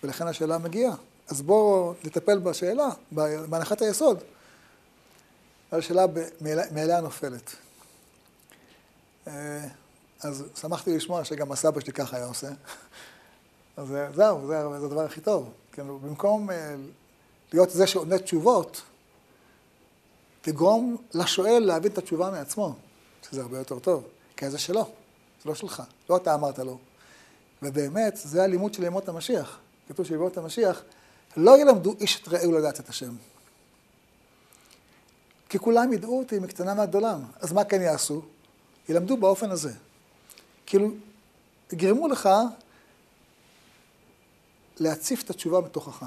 ולכן 0.04 0.28
השאלה 0.28 0.58
מגיעה. 0.58 0.96
אז 1.28 1.42
בואו 1.42 1.94
נטפל 2.04 2.40
בשאלה, 2.40 2.90
בהנחת 3.12 3.82
היסוד. 3.82 4.24
השאלה 5.72 6.06
מאליה 6.72 7.02
נופלת. 7.02 7.56
אה, 9.28 9.68
אז 10.22 10.44
שמחתי 10.56 10.96
לשמוע 10.96 11.26
שגם 11.26 11.52
הסבא 11.52 11.80
שלי 11.80 11.94
ככה 11.94 12.18
היה 12.18 12.26
עושה. 12.26 12.48
אז 13.78 13.88
זהו, 14.16 14.48
זה, 14.48 14.70
זה 14.80 14.86
הדבר 14.86 15.06
הכי 15.06 15.22
טוב. 15.22 15.50
כאילו, 15.72 16.00
במקום 16.00 16.52
אה, 16.52 16.76
להיות 17.54 17.70
זה 17.70 17.88
שעונה 17.88 18.20
תשובות, 18.20 18.82
תגרום 20.42 20.98
לשואל 21.14 21.64
להבין 21.66 21.92
את 21.92 21.98
התשובה 21.98 22.32
מעצמו, 22.32 22.76
שזה 23.30 23.42
הרבה 23.42 23.58
יותר 23.58 23.80
טוב, 23.80 24.08
כי 24.38 24.50
זה 24.50 24.58
שלו, 24.58 24.84
זה 25.44 25.50
לא 25.50 25.56
שלך, 25.56 25.84
לא 26.10 26.18
אתה 26.18 26.34
אמרת 26.34 26.60
לו. 26.60 26.78
ובאמת, 27.62 28.20
זה 28.24 28.44
הלימוד 28.44 28.74
של 28.74 28.84
ימות 28.84 29.10
המשיח. 29.10 29.60
כתוב 29.88 30.06
שימות 30.06 30.38
המשיח, 30.38 30.84
לא 31.38 31.62
ילמדו 31.62 31.94
איש 32.00 32.22
את 32.22 32.28
רעהו 32.28 32.52
לדעת 32.52 32.80
את 32.80 32.90
השם. 32.90 33.16
כי 35.50 35.60
כולם 35.60 35.94
ידעו 35.94 36.20
אותי 36.20 36.40
מקטנה 36.40 36.74
ועד 36.78 36.90
גדולם. 36.90 37.22
אז 37.40 37.54
מה 37.54 37.64
כן 37.64 37.82
יעשו? 37.82 38.22
ילמדו 38.90 39.18
באופן 39.18 39.52
הזה. 39.52 39.74
כאילו, 40.66 40.92
יגרמו 41.72 42.08
לך 42.08 42.30
להציף 44.80 45.24
את 45.24 45.30
התשובה 45.30 45.62
בתוכך. 45.62 46.06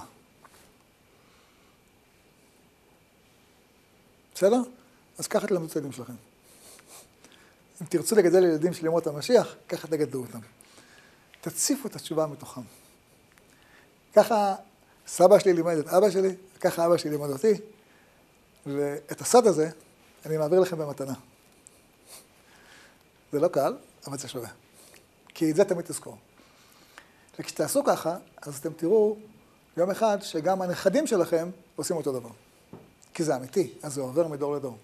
בסדר? 4.34 4.60
אז 5.18 5.26
ככה 5.26 5.46
תלמדו 5.46 5.66
את 5.66 5.76
הילדים 5.76 5.92
שלכם. 5.92 6.12
אם 7.82 7.86
תרצו 7.86 8.16
לגדל 8.16 8.44
ילדים 8.44 8.74
של 8.74 8.86
ימות 8.86 9.06
המשיח, 9.06 9.54
ככה 9.68 9.88
תגדלו 9.88 10.20
אותם. 10.20 10.38
תציפו 11.40 11.88
את 11.88 11.96
התשובה 11.96 12.26
מתוכם. 12.26 12.60
ככה 14.14 14.54
סבא 15.06 15.38
שלי 15.38 15.52
לימד 15.52 15.76
את 15.76 15.88
אבא 15.88 16.10
שלי, 16.10 16.34
וככה 16.56 16.86
אבא 16.86 16.96
שלי 16.96 17.10
לימד 17.10 17.30
אותי, 17.30 17.52
ואת 18.66 19.20
הסוד 19.20 19.46
הזה 19.46 19.70
אני 20.26 20.36
מעביר 20.36 20.60
לכם 20.60 20.78
במתנה. 20.78 21.14
זה 23.32 23.40
לא 23.40 23.48
קל, 23.48 23.76
אבל 24.06 24.18
זה 24.18 24.28
שווה. 24.28 24.48
כי 25.28 25.50
את 25.50 25.56
זה 25.56 25.64
תמיד 25.64 25.84
תזכור. 25.84 26.16
וכשתעשו 27.38 27.84
ככה, 27.84 28.16
אז 28.36 28.58
אתם 28.58 28.72
תראו 28.72 29.16
יום 29.76 29.90
אחד 29.90 30.18
שגם 30.22 30.62
הנכדים 30.62 31.06
שלכם 31.06 31.50
עושים 31.76 31.96
אותו 31.96 32.12
דבר. 32.12 32.30
כי 33.14 33.24
זה 33.24 33.36
אמיתי, 33.36 33.72
אז 33.82 33.94
זה 33.94 34.00
עובר 34.00 34.28
מדור 34.28 34.56
לדור. 34.56 34.78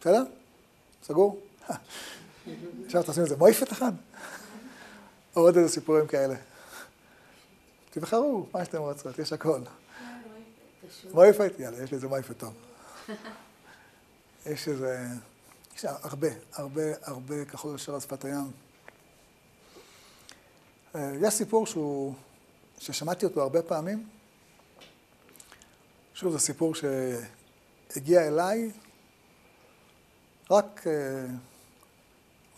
בסדר? 0.00 0.24
סגור? 1.02 1.40
עכשיו 2.86 3.02
תעשו 3.02 3.22
את 3.22 3.28
זה 3.28 3.36
מויפת 3.36 3.72
אחד? 3.72 3.92
או 5.36 5.42
עוד 5.42 5.56
איזה 5.56 5.68
סיפורים 5.68 6.06
כאלה. 6.06 6.34
תבחרו 7.90 8.46
מה 8.54 8.64
שאתם 8.64 8.78
רוצות, 8.78 9.18
יש 9.18 9.32
הכל. 9.32 9.60
מויפת? 11.12 11.52
יאללה, 11.58 11.82
יש 11.82 11.90
לי 11.90 11.96
איזה 11.96 12.08
מויפת 12.08 12.38
טוב. 12.38 12.54
יש 14.46 14.68
איזה... 14.68 15.06
יש 15.76 15.84
הרבה, 15.84 16.28
הרבה, 16.52 16.82
הרבה 17.02 17.44
כחול 17.44 17.74
ישר 17.74 17.94
על 17.94 18.00
שפת 18.00 18.24
הים. 18.24 18.50
אה, 20.94 21.12
יש 21.20 21.34
סיפור 21.34 21.66
שהוא, 21.66 22.14
ששמעתי 22.78 23.26
אותו 23.26 23.42
הרבה 23.42 23.62
פעמים. 23.62 24.08
שוב, 26.20 26.32
זה 26.32 26.38
סיפור 26.38 26.74
שהגיע 26.74 28.28
אליי 28.28 28.70
רק, 30.50 30.86
אה, 30.86 31.26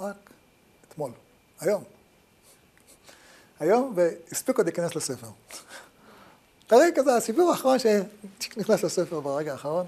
רק 0.00 0.30
אתמול, 0.88 1.10
היום. 1.60 1.84
היום, 3.58 3.92
והספיק 3.96 4.56
עוד 4.56 4.66
להיכנס 4.66 4.96
לספר. 4.96 5.26
תראי 6.66 6.90
כזה, 6.94 7.16
הסיפור 7.16 7.50
האחרון 7.50 7.78
שנכנס 8.40 8.82
לספר 8.82 9.20
ברגע 9.20 9.52
האחרון. 9.52 9.86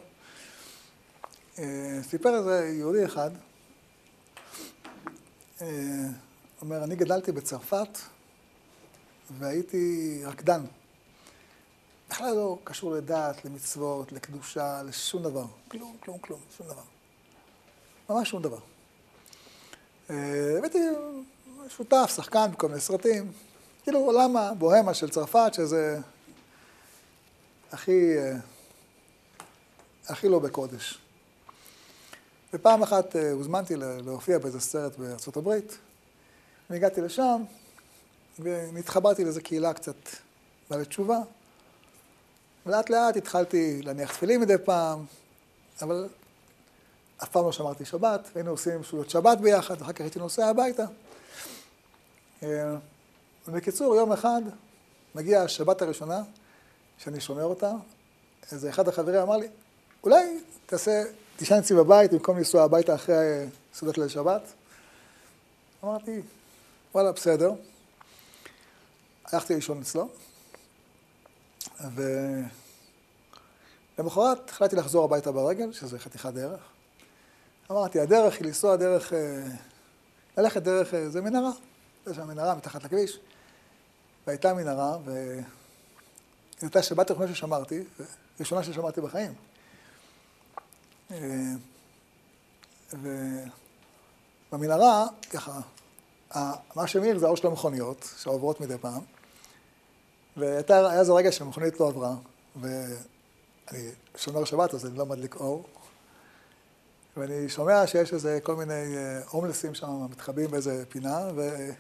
אה, 1.59 1.99
סיפר 2.03 2.39
איזה 2.39 2.75
יהודי 2.79 3.05
אחד, 3.05 3.31
אומר, 6.61 6.85
אני 6.85 6.97
גדלתי 6.97 7.33
בצרפת 7.33 7.99
והייתי 9.39 10.23
רקדן. 10.25 10.65
בכלל 12.13 12.35
לא 12.35 12.59
קשור 12.65 12.93
לדת, 12.93 13.45
למצוות, 13.45 14.13
לקדושה, 14.13 14.83
לשום 14.83 15.23
דבר. 15.23 15.45
כלום, 15.69 15.97
כלום, 16.01 16.19
כלום, 16.19 16.41
שום 16.57 16.67
דבר. 16.67 16.83
ממש 18.11 18.31
שום 18.31 18.43
דבר. 18.43 18.59
אה, 20.11 20.59
הייתי 20.63 20.79
שותף, 21.69 22.13
שחקן 22.17 22.51
בכל 22.53 22.69
מיני 22.69 22.81
סרטים. 22.81 23.33
כאילו 23.83 23.99
עולם 23.99 24.37
הבוהמה 24.37 24.95
של 24.95 25.11
צרפת, 25.11 25.51
שזה 25.55 25.99
הכי, 27.73 28.19
אה, 28.19 28.37
הכי 30.09 30.29
לא 30.29 30.39
בקודש. 30.39 30.99
ופעם 32.55 32.83
אחת 32.83 33.17
אה, 33.17 33.33
הוזמנתי 33.33 33.77
להופיע 33.77 34.39
באיזה 34.39 34.61
סרט 34.61 34.97
בארצות 34.97 35.37
הברית, 35.37 35.79
והגעתי 36.71 37.01
לשם, 37.01 37.43
ונתחברתי 38.39 39.25
לאיזו 39.25 39.41
קהילה 39.43 39.75
קצת 39.75 40.09
בעלת 40.71 40.89
תשובה. 40.89 41.19
ולאט 42.67 42.91
לאט 42.91 43.17
התחלתי 43.17 43.83
להניח 43.83 44.13
תפילין 44.13 44.41
מדי 44.41 44.59
פעם, 44.65 45.05
אבל 45.83 46.09
אף 47.23 47.29
פעם 47.29 47.45
לא 47.45 47.53
שמרתי 47.53 47.85
שבת, 47.85 48.29
והיינו 48.33 48.51
עושים 48.51 48.85
סעודות 48.85 49.11
שבת 49.11 49.39
ביחד, 49.39 49.77
ואחר 49.79 49.93
כך 49.93 50.01
הייתי 50.01 50.19
נוסע 50.19 50.47
הביתה. 50.47 50.85
אה, 52.43 52.75
בקיצור, 53.49 53.97
יום 53.97 54.13
אחד 54.13 54.43
מגיעה 55.15 55.45
השבת 55.45 55.83
הראשונה, 55.83 56.23
שאני 56.99 57.21
שומר 57.21 57.45
אותה, 57.45 57.73
איזה 58.53 58.71
אחד 58.71 58.89
החברים 58.89 59.21
אמר 59.21 59.37
לי, 59.37 59.49
אולי 60.05 60.41
תעשה, 60.67 61.03
תישן 61.37 61.55
אצלי 61.59 61.77
בבית 61.77 62.13
במקום 62.13 62.39
לנסוע 62.39 62.63
הביתה 62.63 62.95
אחרי 62.95 63.47
סעודת 63.75 63.99
ליל 63.99 64.09
שבת. 64.09 64.43
אמרתי, 65.85 66.21
וואלה, 66.95 67.13
בסדר. 67.13 67.53
הלכתי 69.25 69.55
לישון 69.55 69.81
אצלו, 69.81 70.09
ולמחרת 73.99 74.51
החלטתי 74.51 74.77
לחזור 74.77 75.05
הביתה 75.05 75.33
ברגל, 75.33 75.73
שזה 75.73 75.99
חתיכת 75.99 76.33
דרך. 76.33 76.61
אמרתי, 77.71 78.01
הדרך 78.01 78.35
היא 78.35 78.47
לנסוע 78.47 78.77
דרך, 78.77 79.13
אה, 79.13 79.43
ללכת 80.39 80.63
דרך, 80.63 80.95
אה, 80.95 81.11
זה 81.11 81.21
מנהרה, 81.21 81.51
יש 82.07 82.17
שם 82.17 82.29
מנהרה 82.29 82.55
מתחת 82.55 82.85
לכביש, 82.85 83.19
והייתה 84.27 84.55
מנהרה, 84.55 84.97
וזו 85.05 85.13
הייתה 86.63 86.83
שבת 86.83 87.11
ראשונה 87.11 87.35
ששמרתי, 87.35 87.85
ראשונה 88.41 88.63
ששמרתי 88.63 89.01
בחיים. 89.01 89.35
אה, 91.11 91.17
ובמנהרה, 94.53 95.07
ככה, 95.31 95.61
מה 96.77 96.87
שמאיר 96.87 97.19
זה 97.19 97.27
האור 97.27 97.37
של 97.37 97.47
המכוניות, 97.47 98.15
שעוברות 98.19 98.61
מדי 98.61 98.79
פעם. 98.79 99.03
והיה 100.37 101.01
איזה 101.01 101.13
רגע 101.13 101.33
שהמכונית 101.33 101.81
לא 101.81 101.89
עברה, 101.89 102.15
ואני 102.61 103.91
שומר 104.17 104.45
שבת, 104.45 104.75
אז 104.75 104.87
אני 104.87 104.99
לא 104.99 105.07
מדליק 105.07 105.37
אור. 105.37 105.65
ואני 107.17 107.49
שומע 107.49 107.87
שיש 107.87 108.13
איזה 108.13 108.39
כל 108.43 108.57
מיני 108.57 108.97
אה, 108.97 109.21
הומלסים 109.31 109.75
שם 109.75 110.07
מתחבאים 110.11 110.51
באיזה 110.51 110.85
פינה, 110.89 111.29
והם 111.35 111.75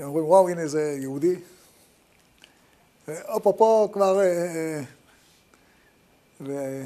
אומרים, 0.00 0.24
וואו, 0.24 0.48
הנה 0.48 0.60
איזה 0.60 0.96
יהודי. 1.00 1.36
פה 3.42 3.88
כבר... 3.92 4.20
אה, 4.20 4.24
אה, 4.24 4.82
ו... 6.40 6.82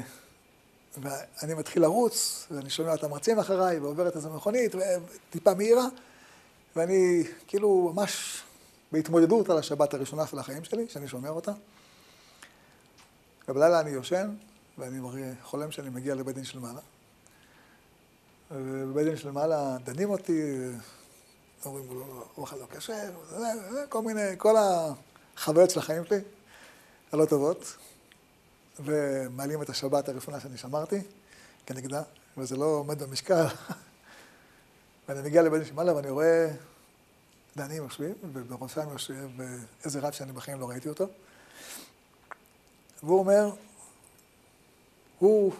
ואני 1.01 1.53
מתחיל 1.53 1.81
לרוץ, 1.81 2.47
ואני 2.51 2.69
שומע 2.69 2.93
את 2.93 3.03
המרצים 3.03 3.39
אחריי, 3.39 3.79
ועוברת 3.79 4.15
איזו 4.15 4.29
מכונית, 4.29 4.75
וטיפה 4.75 5.53
מהירה, 5.53 5.85
ואני 6.75 7.23
כאילו 7.47 7.93
ממש 7.95 8.43
בהתמודדות 8.91 9.49
על 9.49 9.57
השבת 9.57 9.93
הראשונה 9.93 10.27
של 10.27 10.39
החיים 10.39 10.63
שלי, 10.63 10.89
שאני 10.89 11.07
שומר 11.07 11.31
אותה. 11.31 11.51
ובלילה 13.47 13.79
אני 13.79 13.89
יושן, 13.89 14.35
ואני 14.77 14.99
חולם 15.43 15.71
שאני 15.71 15.89
מגיע 15.89 16.15
לבית 16.15 16.35
דין 16.35 16.43
של 16.43 16.59
מעלה. 16.59 16.79
ובבית 18.51 19.07
דין 19.07 19.17
של 19.17 19.31
מעלה 19.31 19.77
דנים 19.83 20.09
אותי, 20.09 20.53
אומרים, 21.65 22.03
אוכל 22.37 22.55
לא 22.55 22.65
קשה, 22.65 23.09
כל 23.89 24.01
מיני, 24.01 24.21
כל 24.37 24.55
החוויות 24.57 25.69
של 25.69 25.79
החיים 25.79 26.05
שלי, 26.05 26.19
הלא 27.11 27.25
טובות, 27.25 27.75
ומעלים 28.79 29.61
את 29.61 29.69
השבת 29.69 30.09
הראשונה 30.09 30.39
שאני 30.39 30.57
שמרתי 30.57 31.01
כנגדה, 31.65 32.01
וזה 32.37 32.57
לא 32.57 32.65
עומד 32.65 33.03
במשקל. 33.03 33.45
ואני 35.09 35.21
מגיע 35.21 35.41
לבית 35.41 35.59
דין 35.59 35.69
של 35.69 35.75
מעלה 35.75 35.95
ואני 35.95 36.09
רואה 36.09 36.49
דיינים 37.57 37.83
יושבים, 37.83 38.13
ובראשם 38.33 38.89
יושב 38.91 39.29
איזה 39.85 39.99
רב 39.99 40.11
שאני 40.11 40.31
בחיים 40.31 40.59
לא 40.59 40.69
ראיתי 40.69 40.89
אותו. 40.89 41.07
והוא 43.03 43.19
אומר, 43.19 43.49
הוא, 45.19 45.53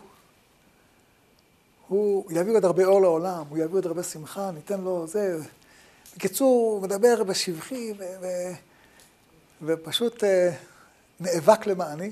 הוא 1.88 2.32
יביא 2.32 2.56
עוד 2.56 2.66
הרבה 2.66 2.86
אור 2.86 3.02
לעולם, 3.02 3.46
הוא 3.50 3.58
יביא 3.58 3.76
עוד 3.76 3.86
הרבה 3.86 4.04
שמחה, 4.04 4.52
ניתן 4.52 4.82
לו 4.82 5.08
זה. 5.08 5.38
בקיצור, 6.16 6.72
הוא 6.74 6.82
מדבר 6.82 7.24
בשבחי 7.24 7.94
ו, 8.00 8.04
ו, 8.22 8.28
ופשוט 9.62 10.24
uh, 10.24 10.28
נאבק 11.20 11.66
למעני. 11.66 12.12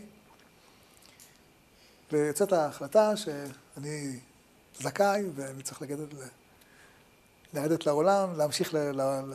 ויוצאת 2.12 2.54
ההחלטה 2.54 3.18
שאני 3.18 4.20
זכאי 4.80 5.24
ואני 5.36 5.64
צריך 5.64 5.82
להגיד 5.82 6.00
את 6.00 6.14
לרדת 7.56 7.86
לעולם, 7.86 8.38
להמשיך 8.38 8.76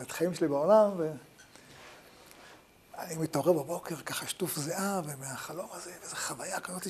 את 0.01 0.11
החיים 0.11 0.33
שלי 0.33 0.47
בעולם, 0.47 0.91
ואני 0.97 3.15
מתעורר 3.15 3.53
בבוקר 3.53 3.95
ככה 3.95 4.27
שטוף 4.27 4.55
זיעה, 4.55 5.01
ומהחלום 5.05 5.67
הזה, 5.73 5.91
וזו 6.03 6.15
חוויה 6.15 6.59
כזאת 6.59 6.87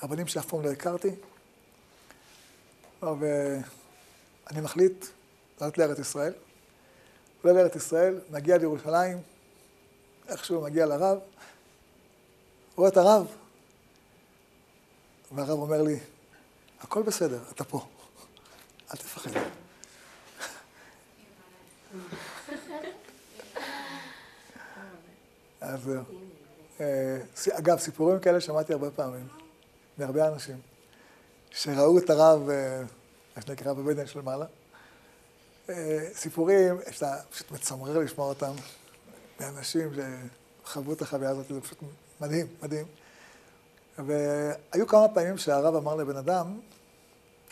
שרבנים 0.00 0.26
שאף 0.26 0.46
פעם 0.46 0.62
לא 0.62 0.70
הכרתי. 0.70 1.10
ואני 3.02 4.60
מחליט 4.62 5.06
לעלות 5.60 5.78
לארץ 5.78 5.98
ישראל. 5.98 6.32
עולה 7.42 7.62
לארץ 7.62 7.76
ישראל, 7.76 8.20
מגיע 8.30 8.58
לירושלים, 8.58 9.18
איכשהו 10.28 10.62
מגיע 10.62 10.86
לרב, 10.86 11.18
רואה 12.76 12.88
את 12.88 12.96
הרב, 12.96 13.26
והרב 15.32 15.58
אומר 15.58 15.82
לי, 15.82 15.98
הכל 16.80 17.02
בסדר, 17.02 17.38
אתה 17.52 17.64
פה, 17.64 17.86
אל 18.90 18.96
תפחד. 18.96 19.30
אז 25.60 25.82
זהו. 25.82 26.02
אה, 26.80 27.18
אגב, 27.58 27.78
סיפורים 27.78 28.20
כאלה 28.20 28.40
שמעתי 28.40 28.72
הרבה 28.72 28.90
פעמים, 28.90 29.28
מהרבה 29.98 30.28
אנשים, 30.28 30.56
שראו 31.50 31.98
את 31.98 32.10
הרב, 32.10 32.50
אה, 32.50 32.82
מה 33.36 33.42
שנקרא 33.42 33.72
בבית 33.72 34.08
של 34.08 34.20
מעלה. 34.20 34.46
אה, 35.68 36.08
סיפורים, 36.14 36.76
שאתה 36.90 37.16
פשוט 37.30 37.50
מצמרר 37.50 37.98
לשמוע 37.98 38.28
אותם, 38.28 38.52
מאנשים 39.40 39.90
שחוו 40.64 40.92
את 40.92 41.02
החוויה 41.02 41.30
הזאת, 41.30 41.46
זה 41.48 41.60
פשוט 41.60 41.78
מדהים, 42.20 42.46
מדהים. 42.62 42.86
והיו 43.98 44.86
כמה 44.86 45.08
פעמים 45.08 45.38
שהרב 45.38 45.74
אמר 45.74 45.94
לבן 45.94 46.16
אדם, 46.16 46.60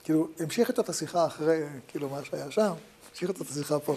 כאילו, 0.04 0.28
המשיך 0.38 0.68
איתו 0.68 0.82
את 0.82 0.88
השיחה 0.88 1.26
אחרי, 1.26 1.62
כאילו, 1.88 2.08
מה 2.08 2.24
שהיה 2.24 2.50
שם, 2.50 2.72
איתו 3.22 3.42
את 3.42 3.50
השיחה 3.50 3.80
פה. 3.80 3.96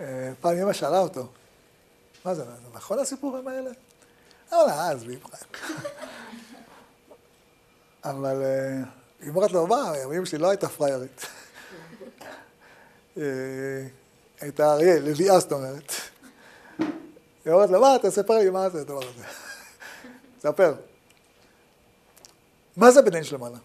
אה, 0.00 0.32
פעם 0.40 0.56
אמא 0.58 0.72
שאלה 0.72 0.98
אותו, 0.98 1.28
מה 2.24 2.34
זה, 2.34 2.44
זה 2.44 2.50
נכון 2.72 2.98
הסיפורים 2.98 3.48
האלה? 3.48 3.70
אמר 4.52 4.66
לה, 4.66 4.90
אז 4.90 5.04
מי 5.04 5.16
אבל 8.04 8.42
אה, 8.42 8.82
היא 9.20 9.30
אומרת 9.30 9.52
לו, 9.52 9.66
מה, 9.66 9.92
אמא 10.04 10.24
שלי 10.24 10.38
לא 10.38 10.50
הייתה 10.50 10.68
פריירית. 10.68 11.26
אה, 13.18 13.22
הייתה 14.40 14.72
אריה, 14.72 15.00
לביאה 15.00 15.40
זאת 15.40 15.52
אומרת. 15.52 15.92
היא 17.44 17.52
אומרת 17.52 17.70
לו, 17.70 17.80
מה, 17.80 17.96
תספר 18.02 18.38
לי 18.38 18.50
מה 18.50 18.68
זה 18.68 18.80
הדבר 18.80 19.02
הזה. 19.08 19.24
ספר. 20.40 20.74
מה 22.76 22.90
זה 22.90 23.02
בדין 23.02 23.24
שלמעלה? 23.24 23.58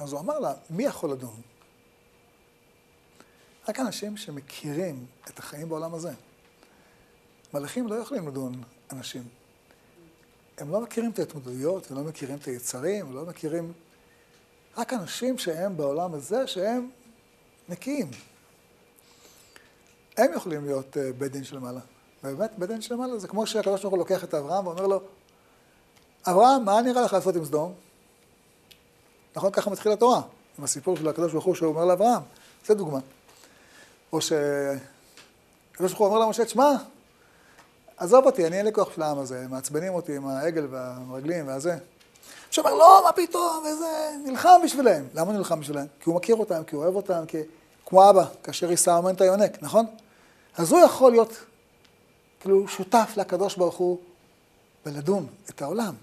אז 0.00 0.12
הוא 0.12 0.20
אמר 0.20 0.38
לה, 0.38 0.54
מי 0.70 0.84
יכול 0.84 1.10
לדון? 1.10 1.40
רק 3.68 3.80
אנשים 3.80 4.16
שמכירים 4.16 5.06
את 5.28 5.38
החיים 5.38 5.68
בעולם 5.68 5.94
הזה. 5.94 6.12
מלאכים 7.54 7.88
לא 7.88 7.94
יכולים 7.94 8.28
לדון 8.28 8.62
אנשים. 8.92 9.28
הם 10.58 10.72
לא 10.72 10.80
מכירים 10.80 11.10
את 11.10 11.18
ההתמודדויות, 11.18 11.90
הם 11.90 11.96
לא 11.96 12.02
מכירים 12.02 12.36
את 12.36 12.44
היצרים, 12.44 13.06
הם 13.06 13.14
לא 13.14 13.26
מכירים... 13.26 13.72
רק 14.76 14.92
אנשים 14.92 15.38
שהם 15.38 15.76
בעולם 15.76 16.14
הזה, 16.14 16.46
שהם 16.46 16.90
נקיים. 17.68 18.10
הם 20.16 20.32
יכולים 20.32 20.64
להיות 20.64 20.96
uh, 20.96 21.00
בית 21.18 21.32
דין 21.32 21.44
של 21.44 21.58
מעלה. 21.58 21.80
באמת, 22.22 22.50
בית 22.58 22.68
דין 22.68 22.80
של 22.80 22.94
מעלה 22.94 23.18
זה 23.18 23.28
כמו 23.28 23.46
שהקדוש 23.46 23.80
ברוך 23.80 23.92
הוא 23.92 23.98
לוקח 23.98 24.24
את 24.24 24.34
אברהם 24.34 24.66
ואומר 24.66 24.86
לו, 24.86 25.00
אברהם, 26.26 26.64
מה 26.64 26.82
נראה 26.82 27.02
לך 27.02 27.12
לעשות 27.12 27.36
עם 27.36 27.44
סדום? 27.44 27.74
נכון, 29.36 29.52
ככה 29.52 29.70
מתחיל 29.70 29.92
התורה, 29.92 30.20
עם 30.58 30.64
הסיפור 30.64 30.96
של 30.96 31.08
הקדוש 31.08 31.32
ברוך 31.32 31.44
הוא 31.44 31.54
שהוא 31.54 31.68
אומר 31.68 31.84
לאברהם. 31.84 32.22
זה 32.66 32.74
דוגמה. 32.74 32.98
או 34.12 34.20
שהקדוש 34.20 34.80
ברוך 35.78 35.98
הוא 35.98 36.06
אומר 36.06 36.18
למשה, 36.18 36.44
תשמע, 36.44 36.72
עזוב 37.96 38.26
אותי, 38.26 38.46
אני 38.46 38.56
אין 38.58 38.66
לי 38.66 38.72
כוח 38.72 38.94
של 38.94 39.02
העם 39.02 39.18
הזה, 39.18 39.46
מעצבנים 39.48 39.94
אותי 39.94 40.16
עם 40.16 40.26
העגל 40.26 40.66
והרגלים 40.70 41.48
והזה. 41.48 41.76
שאומר, 42.50 42.74
לא, 42.74 43.02
מה 43.04 43.12
פתאום, 43.12 43.64
וזה, 43.66 44.10
נלחם 44.24 44.60
בשבילם. 44.64 45.04
למה 45.14 45.32
נלחם 45.32 45.60
בשבילם? 45.60 45.86
כי 46.00 46.10
הוא 46.10 46.16
מכיר 46.16 46.36
אותם, 46.36 46.64
כי 46.64 46.76
הוא 46.76 46.84
אוהב 46.84 46.96
אותם, 46.96 47.24
כי... 47.28 47.38
כמו 47.88 48.10
אבא, 48.10 48.24
כאשר 48.42 48.70
יישא 48.70 48.90
אומן 48.90 49.14
את 49.14 49.20
היונק, 49.20 49.62
נכון? 49.62 49.86
אז 50.56 50.72
הוא 50.72 50.80
יכול 50.80 51.12
להיות, 51.12 51.32
כאילו, 52.40 52.68
שותף 52.68 53.12
לקדוש 53.16 53.56
ברוך 53.56 53.76
הוא 53.76 53.98
ולדון 54.86 55.26
את 55.50 55.62
העולם. 55.62 55.94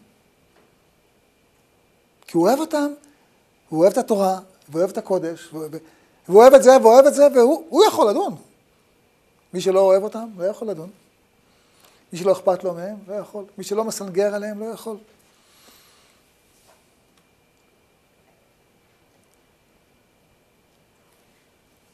כי 2.28 2.38
הוא 2.38 2.48
אוהב 2.48 2.60
אותם, 2.60 2.88
הוא 3.70 3.80
אוהב 3.82 3.92
את 3.92 3.98
התורה, 3.98 4.40
והוא 4.70 4.80
אוהב 4.80 4.90
את 4.90 4.98
הקודש, 4.98 5.54
והוא 5.54 6.42
אוהב 6.42 6.54
את 6.54 6.64
זה, 6.64 6.72
ואוהב 6.82 7.06
את 7.06 7.14
זה, 7.14 7.28
והוא 7.36 7.84
יכול 7.88 8.10
לדון. 8.10 8.36
מי 9.54 9.62
שלא 9.62 9.80
אוהב 9.80 10.04
אותם, 10.04 10.30
לא 10.38 10.44
יכול 10.44 10.68
לדון. 10.68 10.90
מי 12.14 12.20
שלא 12.20 12.32
אכפת 12.32 12.64
לו 12.64 12.74
מהם, 12.74 12.96
לא 13.08 13.14
יכול. 13.14 13.46
מי 13.58 13.64
שלא 13.64 13.84
מסנגר 13.84 14.36
עליהם, 14.36 14.60
לא 14.60 14.66
יכול. 14.66 14.98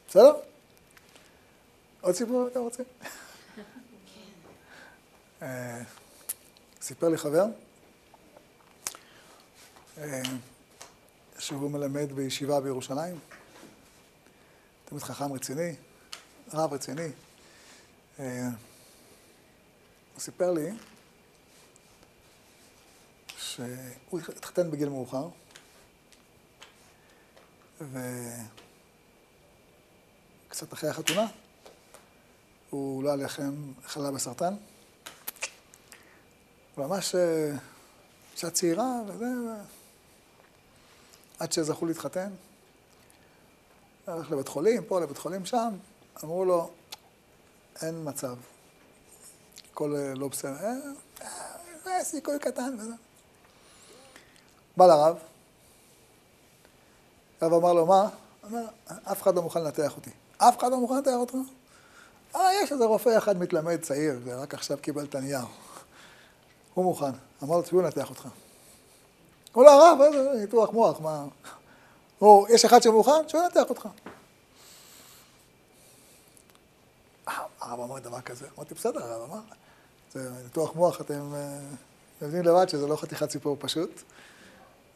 בסדר? 0.08 0.32
עוד 2.00 2.14
סיפור 2.14 2.46
אתה 2.46 2.58
רוצה? 2.58 2.82
אה, 5.42 5.82
סיפר 6.82 7.08
לי 7.08 7.16
חבר 7.16 7.44
אה, 9.98 10.22
שהוא 11.42 11.70
מלמד 11.70 12.12
בישיבה 12.12 12.60
בירושלים, 12.60 13.18
תמיד 14.84 15.02
חכם 15.02 15.32
רציני, 15.32 15.74
רב 16.52 16.72
רציני. 16.72 17.08
אה, 18.18 18.48
הוא 20.14 20.20
סיפר 20.20 20.52
לי 20.52 20.70
שהוא 23.38 24.20
התחתן 24.20 24.70
בגיל 24.70 24.88
מאוחר, 24.88 25.28
וקצת 30.48 30.72
אחרי 30.72 30.90
החתונה, 30.90 31.26
הוא 32.70 33.04
לא 33.04 33.12
עליכם 33.12 33.52
חלה 33.84 34.10
בסרטן. 34.10 34.54
ממש 36.78 37.14
אישה 38.34 38.50
צעירה, 38.50 39.00
וזה, 39.06 39.26
עד 41.42 41.52
שזכו 41.52 41.86
להתחתן. 41.86 42.30
הלך 44.06 44.30
לבית 44.30 44.48
חולים, 44.48 44.84
פה 44.84 45.00
לבית 45.00 45.18
חולים 45.18 45.44
שם, 45.44 45.74
אמרו 46.24 46.44
לו, 46.44 46.70
אין 47.82 48.00
מצב. 48.04 48.36
הכל 49.72 49.96
אה, 49.96 50.14
לא 50.14 50.28
בסדר. 50.28 50.54
אה, 50.54 50.72
אה, 51.22 51.28
זה 51.84 51.90
סיכוי 52.02 52.38
קטן 52.38 52.76
וזה. 52.78 52.94
בא 54.76 54.86
לרב, 54.86 55.18
הרב 57.40 57.52
אמר 57.52 57.72
לו, 57.72 57.86
מה? 57.86 58.08
אמר, 58.44 58.64
אף 59.12 59.22
אחד 59.22 59.34
לא 59.34 59.42
מוכן 59.42 59.64
לנתח 59.64 59.96
אותי. 59.96 60.10
אף 60.38 60.58
אחד 60.58 60.70
לא 60.70 60.80
מוכן 60.80 60.94
לנתח 60.94 61.14
אותך? 61.14 61.34
אה, 62.36 62.54
יש 62.62 62.72
איזה 62.72 62.84
רופא 62.84 63.18
אחד 63.18 63.38
מתלמד 63.38 63.80
צעיר, 63.80 64.20
ורק 64.24 64.54
עכשיו 64.54 64.78
קיבל 64.82 65.04
את 65.04 65.14
הנייר. 65.14 65.46
הוא 66.74 66.84
מוכן. 66.84 67.12
אמר 67.42 67.56
לו, 67.56 67.62
תביאו 67.62 67.82
לנתח 67.82 68.10
אותך. 68.10 68.28
לו, 69.56 69.70
הרב, 69.70 69.98
ניתוח 70.40 70.70
מוח, 70.70 71.00
מה... 71.00 71.24
או, 72.20 72.46
יש 72.50 72.64
אחד 72.64 72.82
שמוכן, 72.82 73.28
שהוא 73.28 73.42
ינתח 73.42 73.70
אותך. 73.70 73.88
הרב 77.60 77.80
אמר 77.80 77.98
דבר 77.98 78.20
כזה. 78.20 78.46
אמרתי, 78.56 78.74
בסדר, 78.74 79.02
הרב 79.02 79.30
אמר. 79.30 79.40
זה 80.12 80.30
ניתוח 80.44 80.74
מוח, 80.74 81.00
אתם 81.00 81.34
אה, 81.34 81.58
מבינים 82.22 82.44
לבד 82.44 82.68
שזה 82.68 82.86
לא 82.86 82.96
חתיכת 82.96 83.30
סיפור 83.30 83.56
פשוט. 83.60 84.02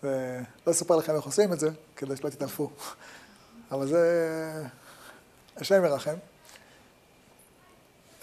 ולא 0.03 0.71
אספר 0.71 0.97
לכם 0.97 1.15
איך 1.15 1.25
עושים 1.25 1.53
את 1.53 1.61
זה, 1.61 1.69
כדי 1.97 2.17
שלא 2.17 2.31
תתעלפו. 2.31 2.71
אבל 3.71 3.87
זה... 3.87 4.67
השם 5.57 5.85
ירחם. 5.85 6.15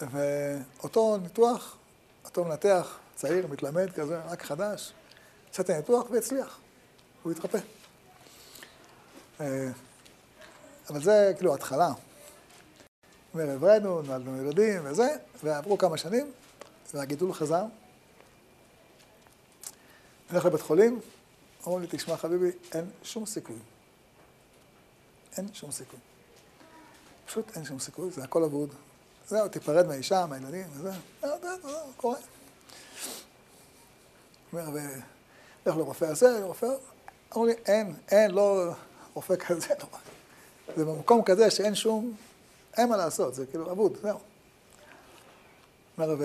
ואותו 0.01 1.17
ניתוח, 1.17 1.77
אותו 2.25 2.45
מנתח, 2.45 2.97
צעיר, 3.15 3.47
מתלמד 3.47 3.91
כזה, 3.91 4.19
רק 4.25 4.43
חדש, 4.43 4.93
עשה 5.53 5.63
את 5.63 5.69
הניתוח 5.69 6.09
והצליח, 6.11 6.59
הוא 7.23 7.31
התרפא. 7.31 7.57
אה, 9.41 9.69
אבל 10.89 11.03
זה 11.03 11.33
כאילו 11.37 11.53
התחלה. 11.53 11.89
אומר, 13.33 13.79
נולדנו 13.79 14.41
ילדים 14.41 14.81
וזה, 14.85 15.15
ועברו 15.43 15.77
כמה 15.77 15.97
שנים, 15.97 16.31
והגידול 16.93 17.33
חזר. 17.33 17.63
הולך 20.31 20.45
לבית 20.45 20.61
חולים, 20.61 20.99
אמרו 21.67 21.79
לי, 21.79 21.87
תשמע 21.89 22.17
חביבי, 22.17 22.51
אין 22.73 22.89
שום 23.03 23.25
סיכוי. 23.25 23.59
אין 25.37 25.53
שום 25.53 25.71
סיכוי. 25.71 25.99
פשוט 27.25 27.57
אין 27.57 27.65
שום 27.65 27.79
סיכוי, 27.79 28.11
זה 28.11 28.23
הכל 28.23 28.43
אבוד. 28.43 28.69
זהו, 29.27 29.47
תיפרד 29.47 29.87
מהאישה, 29.87 30.25
מהילדים, 30.25 30.65
וזה, 30.71 30.91
זהו, 31.21 31.37
זהו, 31.41 31.61
זהו, 31.61 31.93
קורה. 31.97 32.17
אומר, 34.53 34.69
ולך 35.65 35.77
לרופא 35.77 36.05
הזה, 36.05 36.39
לרופא, 36.39 36.67
אמרו 37.33 37.45
לי, 37.45 37.53
אין, 37.65 37.93
אין, 38.11 38.31
לא 38.31 38.73
רופא 39.13 39.35
כזה, 39.35 39.67
לא. 39.79 39.99
זה 40.77 40.85
במקום 40.85 41.23
כזה 41.23 41.51
שאין 41.51 41.75
שום, 41.75 42.15
אין 42.77 42.89
מה 42.89 42.97
לעשות, 42.97 43.35
זה 43.35 43.45
כאילו 43.45 43.71
אבוד, 43.71 43.97
זהו. 44.01 44.19
אומר, 45.97 46.15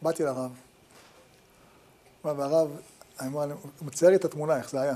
ובאתי 0.00 0.22
לרב. 0.22 0.52
והרב, 2.24 2.70
הוא 3.18 3.62
מצייר 3.82 4.10
לי 4.10 4.16
את 4.16 4.24
התמונה, 4.24 4.56
איך 4.56 4.70
זה 4.70 4.80
היה. 4.80 4.94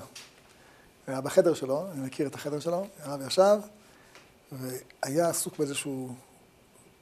היה 1.07 1.21
בחדר 1.21 1.55
שלו, 1.55 1.87
אני 1.92 2.07
מכיר 2.07 2.27
את 2.27 2.35
החדר 2.35 2.61
שלו, 2.61 2.87
הרב 3.03 3.27
ישב, 3.27 3.59
והיה 4.53 5.29
עסוק 5.29 5.59
באיזשהו 5.59 6.14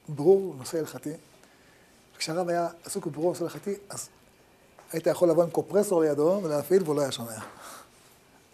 ברור 0.09 0.55
נושא 0.59 0.79
הלכתי. 0.79 1.13
כשהרב 2.19 2.49
היה 2.49 2.69
עסוק 2.85 3.07
בברור 3.07 3.29
נושא 3.29 3.45
הלכתי, 3.45 3.75
אז 3.89 4.09
היית 4.95 5.07
יכול 5.07 5.31
לבוא 5.31 5.43
עם 5.43 5.51
קופרסור 5.51 6.03
לידו 6.03 6.41
ולהפעיל 6.43 6.83
והוא 6.83 6.97
לא 6.97 7.01
היה 7.01 7.13
שומע. 7.13 7.39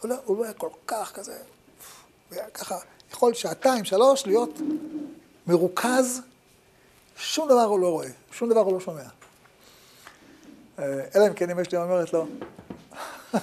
הוא 0.00 0.08
לא, 0.10 0.14
הוא 0.24 0.38
לא 0.38 0.44
היה 0.44 0.52
כל 0.52 0.68
כך 0.86 1.12
כזה, 1.14 1.38
היה 2.30 2.50
ככה, 2.50 2.78
יכול 3.12 3.34
שעתיים, 3.34 3.84
שלוש, 3.84 4.26
להיות 4.26 4.58
מרוכז, 5.46 6.20
שום 7.16 7.48
דבר 7.48 7.64
הוא 7.64 7.80
לא 7.80 7.88
רואה, 7.88 8.08
שום 8.32 8.50
דבר 8.50 8.60
הוא 8.60 8.72
לא 8.72 8.80
שומע. 8.80 9.02
אה, 10.78 11.04
אלא 11.14 11.26
אם 11.26 11.34
כן 11.34 11.50
אמא 11.50 11.64
שלי 11.64 11.78
אומרת 11.78 12.12
לו, 12.12 12.26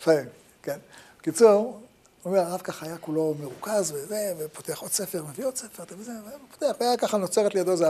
לפעמים, 0.00 0.24
כן. 0.62 0.78
בקיצור, 1.18 1.80
הוא 2.22 2.32
אומר, 2.32 2.40
הרב 2.40 2.60
ככה 2.60 2.86
היה 2.86 2.98
כולו 2.98 3.34
מרוכז 3.40 3.92
וזה, 3.92 4.34
ופותח 4.38 4.78
עוד 4.78 4.90
ספר, 4.90 5.24
מביא 5.24 5.46
עוד 5.46 5.56
ספר, 5.56 5.82
וזה, 5.98 6.12
ופותח, 6.46 6.76
והיה 6.80 6.96
ככה 6.96 7.16
נוצרת 7.16 7.54
לידו 7.54 7.72
איזה 7.72 7.86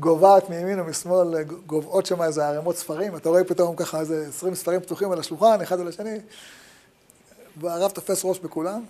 גוועת 0.00 0.50
מימין 0.50 0.80
ומשמאל, 0.80 1.42
גוועות 1.42 2.06
שם 2.06 2.22
איזה 2.22 2.46
ערימות 2.46 2.76
ספרים, 2.76 3.16
אתה 3.16 3.28
רואה 3.28 3.44
פתאום 3.44 3.76
ככה 3.76 4.00
איזה 4.00 4.26
עשרים 4.28 4.54
ספרים 4.54 4.80
פתוחים 4.80 5.12
על 5.12 5.20
השולחן, 5.20 5.60
אחד 5.62 5.80
על 5.80 5.88
השני, 5.88 6.18
והרב 7.60 7.90
תופס 7.90 8.24
ראש 8.24 8.38
בכולם. 8.38 8.84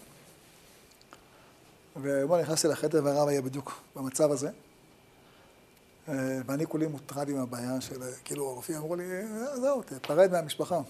ובוא 1.96 2.38
נכנסתי 2.38 2.68
לחדר 2.68 3.00
והרב 3.04 3.28
היה 3.28 3.42
בדיוק 3.42 3.80
במצב 3.96 4.30
הזה. 4.30 4.50
ואני 6.08 6.66
כולי 6.66 6.86
מוטרד 6.86 7.28
עם 7.28 7.36
הבעיה 7.36 7.80
של, 7.80 8.02
כאילו 8.24 8.48
הרופאים 8.50 8.76
אמרו 8.76 8.96
לי, 8.96 9.04
זהו, 9.54 9.82
תפרד 9.82 10.32
מהמשפחה. 10.32 10.80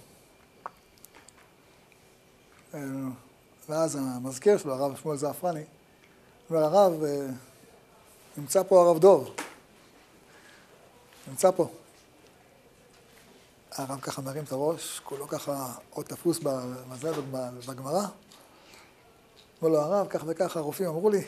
ואז 3.68 3.98
המזכיר 4.00 4.58
שלו, 4.58 4.74
הרב 4.74 4.96
שמואל 4.96 5.16
זעפרני, 5.16 5.64
אומר, 6.50 6.64
הרב, 6.64 6.92
נמצא 8.36 8.62
פה 8.62 8.82
הרב 8.82 8.98
דוב. 8.98 9.34
נמצא 11.26 11.50
פה. 11.50 11.68
הרב 13.72 14.00
ככה 14.00 14.22
מרים 14.22 14.44
את 14.44 14.52
הראש, 14.52 15.00
כולו 15.04 15.28
ככה 15.28 15.72
עוד 15.90 16.06
תפוס 16.06 16.38
בזה, 16.38 17.12
בגמרא. 17.68 18.06
אומר 19.62 19.72
לו, 19.72 19.80
הרב, 19.80 20.06
כך 20.10 20.22
וכך 20.26 20.56
הרופאים 20.56 20.88
אמרו 20.88 21.10
לי, 21.10 21.24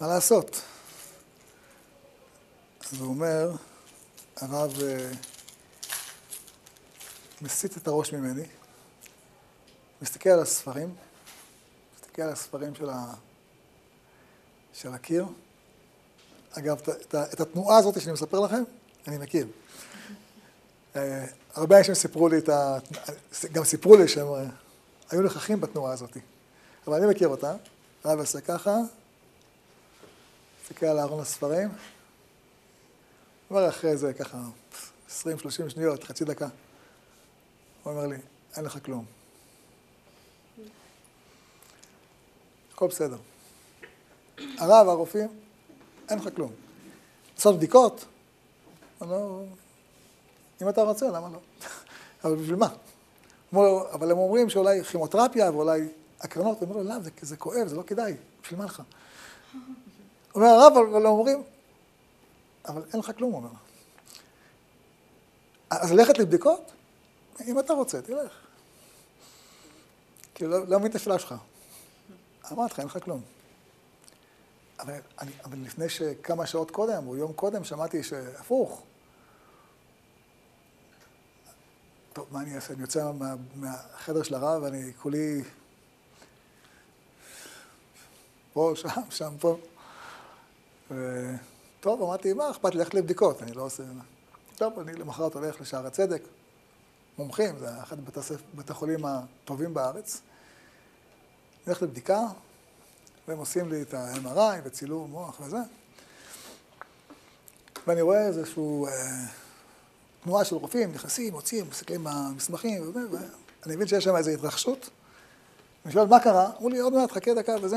מה 0.00 0.06
לעשות? 0.06 0.62
אז 2.90 3.00
הוא 3.00 3.08
אומר, 3.08 3.50
הרב 4.36 4.72
מסיט 7.42 7.76
את 7.76 7.86
הראש 7.86 8.12
ממני, 8.12 8.46
מסתכל 10.02 10.30
על 10.30 10.40
הספרים, 10.40 10.94
מסתכל 11.94 12.22
על 12.22 12.32
הספרים 12.32 12.74
של, 12.74 12.90
ה... 12.90 13.14
של 14.74 14.94
הקיר. 14.94 15.26
אגב, 16.58 16.78
את, 16.78 17.14
את 17.14 17.40
התנועה 17.40 17.78
הזאת 17.78 18.00
שאני 18.00 18.12
מספר 18.12 18.40
לכם, 18.40 18.62
אני 19.08 19.18
מכיר. 19.18 19.46
הרבה 21.54 21.78
אנשים 21.78 21.94
סיפרו 21.94 22.28
לי 22.28 22.38
את 22.38 22.48
ה... 22.48 22.78
גם 23.52 23.64
סיפרו 23.64 23.96
לי 23.96 24.08
שהם 24.08 24.26
היו 25.10 25.22
נוכחים 25.22 25.60
בתנועה 25.60 25.92
הזאת. 25.92 26.16
אבל 26.86 26.96
אני 27.02 27.10
מכיר 27.10 27.28
אותה. 27.28 27.54
הרב 28.04 28.18
עושה 28.18 28.40
ככה, 28.40 28.76
מסתכל 30.62 30.86
על 30.86 30.98
ארון 30.98 31.20
הספרים, 31.20 31.68
אומר 33.50 33.68
אחרי 33.68 33.96
זה 33.96 34.12
ככה 34.12 34.38
20-30 35.08 35.14
שניות, 35.68 36.04
חצי 36.04 36.24
דקה. 36.24 36.48
הוא 37.82 37.92
אומר 37.92 38.06
לי, 38.06 38.16
אין 38.56 38.64
לך 38.64 38.78
כלום. 38.84 39.04
הכל 42.72 42.86
בסדר. 42.88 43.16
הרב, 44.38 44.88
הרופאים, 44.88 45.28
אין 46.12 46.20
לך 46.20 46.28
כלום. 46.36 46.52
לעשות 47.36 47.56
בדיקות? 47.56 48.04
לא... 49.00 49.42
אם 50.62 50.68
אתה 50.68 50.82
רוצה, 50.82 51.06
למה 51.06 51.28
לא? 51.28 51.38
אבל 52.24 52.36
בשביל 52.36 52.56
מה? 52.56 52.68
אבל 53.92 54.10
הם 54.10 54.18
אומרים 54.18 54.50
שאולי 54.50 54.84
כימותרפיה 54.84 55.50
ואולי 55.50 55.88
הקרנות, 56.20 56.62
הם 56.62 56.68
אומרים, 56.70 56.86
לא, 56.86 57.00
זה, 57.00 57.10
זה 57.20 57.36
כואב, 57.36 57.66
זה 57.66 57.76
לא 57.76 57.82
כדאי, 57.82 58.14
בשביל 58.42 58.58
מה 58.58 58.64
לך? 58.64 58.82
אומר 60.34 60.46
הרב, 60.46 60.72
אבל 60.76 61.06
הם 61.06 61.12
אומרים, 61.12 61.42
אבל 62.68 62.82
אין 62.92 63.00
לך 63.00 63.12
כלום, 63.16 63.32
הוא 63.32 63.38
אומר. 63.38 63.50
אז 65.70 65.92
ללכת 65.92 66.18
לבדיקות? 66.18 66.72
אם 67.46 67.58
אתה 67.58 67.72
רוצה, 67.72 68.02
תלך. 68.02 68.32
כאילו, 70.34 70.50
לא, 70.50 70.66
לא 70.66 70.78
מבין 70.78 70.90
את 70.90 70.96
השאלה 70.96 71.18
שלך. 71.18 71.34
אמרתי 72.52 72.72
לך, 72.72 72.78
אין 72.78 72.86
לך 72.86 72.98
כלום. 73.04 73.20
אבל, 74.82 74.94
אני, 75.20 75.30
אבל 75.44 75.58
לפני 75.58 75.88
שכמה 75.88 76.46
שעות 76.46 76.70
קודם, 76.70 77.06
או 77.06 77.16
יום 77.16 77.32
קודם, 77.32 77.64
שמעתי 77.64 78.02
שהפוך. 78.02 78.82
טוב, 82.12 82.26
מה 82.30 82.40
אני 82.40 82.56
אעשה? 82.56 82.72
אני 82.74 82.82
יוצא 82.82 83.12
מה, 83.12 83.34
מהחדר 83.54 84.22
של 84.22 84.34
הרב, 84.34 84.62
ואני 84.62 84.92
כולי 85.02 85.42
פה, 88.52 88.72
שם, 88.76 88.88
שם, 89.10 89.34
פה. 89.40 89.56
ו... 90.90 91.26
טוב, 91.80 92.02
אמרתי, 92.02 92.32
מה 92.32 92.50
אכפת 92.50 92.74
לי 92.74 92.78
ללכת 92.78 92.94
לבדיקות, 92.94 93.42
אני 93.42 93.52
לא 93.52 93.62
עושה... 93.62 93.82
טוב, 94.56 94.78
אני 94.78 94.92
למחרת 94.92 95.34
הולך 95.34 95.60
לשער 95.60 95.86
הצדק, 95.86 96.22
מומחים, 97.18 97.58
זה 97.58 97.82
אחד 97.82 97.96
מבתי 98.00 98.70
החולים 98.70 99.04
הטובים 99.04 99.74
בארץ. 99.74 100.14
אני 100.14 101.64
הולך 101.66 101.82
לבדיקה, 101.82 102.20
והם 103.28 103.38
עושים 103.38 103.72
לי 103.72 103.82
את 103.82 103.94
ה-MRI 103.94 104.60
וצילום 104.64 105.10
מוח 105.10 105.40
וזה. 105.40 105.56
ואני 107.86 108.00
רואה 108.00 108.26
איזושהי 108.26 108.62
אה, 108.86 109.26
תנועה 110.22 110.44
של 110.44 110.56
רופאים, 110.56 110.92
נכנסים, 110.92 111.32
מוצאים, 111.32 111.66
מסתכלים 111.70 112.04
במסמכים, 112.04 112.92
ואני 112.94 113.76
מבין 113.76 113.86
שיש 113.86 114.04
שם 114.04 114.16
איזו 114.16 114.30
התרחשות. 114.30 114.90
אני 115.84 115.92
שואל, 115.92 116.06
מה 116.06 116.20
קרה? 116.20 116.50
אמרו 116.56 116.68
לי, 116.68 116.78
עוד 116.78 116.92
מעט, 116.92 117.12
חכה 117.12 117.34
דקה 117.34 117.56
וזה, 117.62 117.76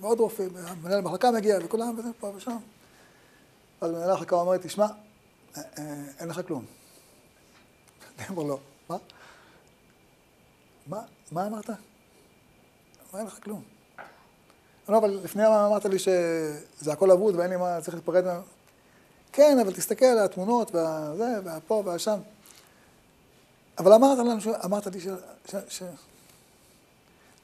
ועוד 0.00 0.20
רופא, 0.20 0.44
מנהל 0.82 0.98
המחלקה 0.98 1.30
מגיע, 1.30 1.58
וכולם, 1.64 1.98
וזה, 1.98 2.08
פה 2.20 2.32
ושם. 2.36 2.56
אז 3.80 3.90
מנהל 3.90 4.10
המחלקה 4.10 4.36
אומר 4.36 4.52
לי, 4.52 4.58
תשמע, 4.62 4.86
אה, 5.56 5.62
אה, 5.78 6.04
אין 6.20 6.28
לך 6.28 6.40
כלום. 6.46 6.64
אני 8.18 8.26
אומר 8.28 8.42
לו, 8.42 8.58
מה? 8.88 8.96
מה? 10.86 11.00
מה 11.32 11.46
אמרת? 11.46 11.70
אין 13.18 13.26
לך 13.26 13.38
כלום. 13.42 13.73
לא, 14.88 14.98
אבל 14.98 15.20
לפני 15.24 15.46
אמרת 15.46 15.84
לי 15.84 15.98
שזה 15.98 16.92
הכל 16.92 17.10
אבוד 17.10 17.36
ואין 17.36 17.50
לי 17.50 17.56
מה, 17.56 17.80
צריך 17.80 17.94
להתפרד 17.94 18.24
מה... 18.24 18.40
כן, 19.32 19.58
אבל 19.62 19.72
תסתכל 19.72 20.04
על 20.04 20.18
התמונות 20.18 20.74
והזה, 20.74 21.28
והפה 21.44 21.82
והשם. 21.86 22.18
אבל 23.78 23.92
אמרת 23.92 24.18
לנו, 24.18 24.54
אמרת 24.64 24.86
לי 24.86 25.00
ש... 25.00 25.06
ש... 25.46 25.54
ש... 25.68 25.82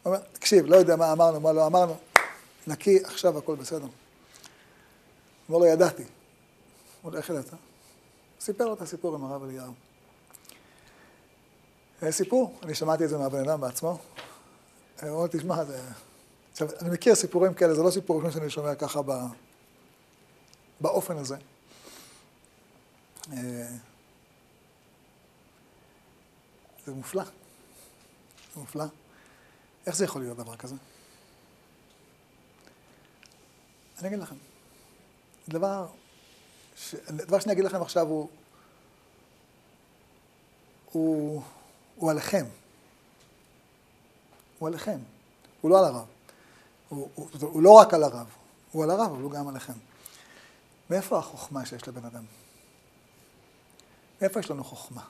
אומר, 0.04 0.18
תקשיב, 0.32 0.66
לא 0.66 0.76
יודע 0.76 0.96
מה 0.96 1.12
אמרנו, 1.12 1.40
מה 1.40 1.52
לא 1.52 1.66
אמרנו, 1.66 1.96
נקי, 2.66 3.04
עכשיו 3.04 3.38
הכל 3.38 3.54
בסדר. 3.54 3.86
אמר 5.50 5.58
לו, 5.58 5.66
ידעתי. 5.66 6.02
אמר 7.04 7.12
לו, 7.12 7.18
איך 7.18 7.30
ידעת? 7.30 7.44
סיפר 8.40 8.64
לו 8.64 8.74
את 8.74 8.82
הסיפור 8.82 9.14
עם 9.14 9.24
הרב 9.24 9.42
אליהו. 9.44 9.72
סיפור, 12.10 12.58
אני 12.62 12.74
שמעתי 12.74 13.04
את 13.04 13.08
זה 13.08 13.18
מהבן 13.18 13.48
אדם 13.48 13.60
בעצמו. 13.60 13.98
הוא 15.02 15.10
אומר, 15.10 15.26
תשמע, 15.26 15.64
זה... 15.64 15.80
עכשיו, 16.52 16.68
אני 16.80 16.90
מכיר 16.90 17.14
סיפורים 17.14 17.54
כאלה, 17.54 17.74
זה 17.74 17.82
לא 17.82 17.90
סיפורים 17.90 18.32
שאני 18.32 18.50
שומע 18.50 18.74
ככה 18.74 19.02
ב... 19.02 19.12
באופן 20.80 21.16
הזה. 21.16 21.36
אה, 23.32 23.68
זה 26.86 26.92
מופלא. 26.92 27.24
זה 28.54 28.60
מופלא. 28.60 28.84
איך 29.86 29.96
זה 29.96 30.04
יכול 30.04 30.22
להיות 30.22 30.36
דבר 30.36 30.56
כזה? 30.56 30.74
אני 33.98 34.08
אגיד 34.08 34.18
לכם. 34.18 34.36
דבר, 35.48 35.86
ש... 36.76 36.94
דבר 36.94 37.40
שאני 37.40 37.52
אגיד 37.52 37.64
לכם 37.64 37.82
עכשיו 37.82 38.06
הוא, 38.06 38.28
הוא, 40.92 41.42
הוא 41.96 42.10
עליכם. 42.10 42.46
הוא 44.58 44.68
עליכם. 44.68 44.98
הוא 45.60 45.70
לא 45.70 45.78
על 45.78 45.84
הרב. 45.84 46.06
הוא, 46.90 47.08
הוא, 47.14 47.28
הוא 47.40 47.62
לא 47.62 47.70
רק 47.70 47.94
על 47.94 48.02
הרב, 48.02 48.26
הוא 48.72 48.84
על 48.84 48.90
הרב, 48.90 49.10
אבל 49.12 49.22
הוא 49.22 49.30
גם 49.30 49.48
עליכם. 49.48 49.72
מאיפה 50.90 51.18
החוכמה 51.18 51.66
שיש 51.66 51.88
לבן 51.88 52.04
אדם? 52.04 52.24
מאיפה 54.20 54.40
יש 54.40 54.50
לנו 54.50 54.64
חוכמה? 54.64 55.02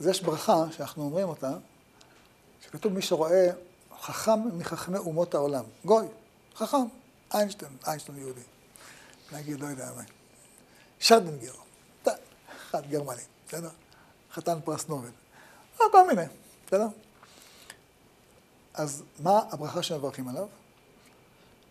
אז 0.00 0.06
יש 0.06 0.22
ברכה 0.22 0.64
שאנחנו 0.72 1.02
אומרים 1.02 1.28
אותה, 1.28 1.52
שכתוב 2.62 2.92
מי 2.92 3.02
שרואה 3.02 3.50
חכם 4.00 4.58
מחכמי 4.58 4.98
אומות 4.98 5.34
העולם. 5.34 5.64
גוי, 5.84 6.06
חכם, 6.54 6.86
איינשטיין, 7.34 7.76
איינשטיין 7.86 8.18
יהודי. 8.18 8.40
נגיד, 9.32 9.60
לא 9.60 9.66
יודע 9.66 9.90
מה. 9.96 10.02
שרדנגר, 10.98 11.54
אחד 12.70 12.90
גרמני, 12.90 13.22
בסדר? 13.48 13.70
חתן 14.32 14.58
פרס 14.64 14.88
נובל. 14.88 15.10
לא, 15.80 15.86
כל 15.92 16.06
מיני, 16.06 16.26
בסדר? 16.66 16.86
אז 18.78 19.02
מה 19.22 19.40
הברכה 19.50 19.82
שמברכים 19.82 20.28
עליו? 20.28 20.46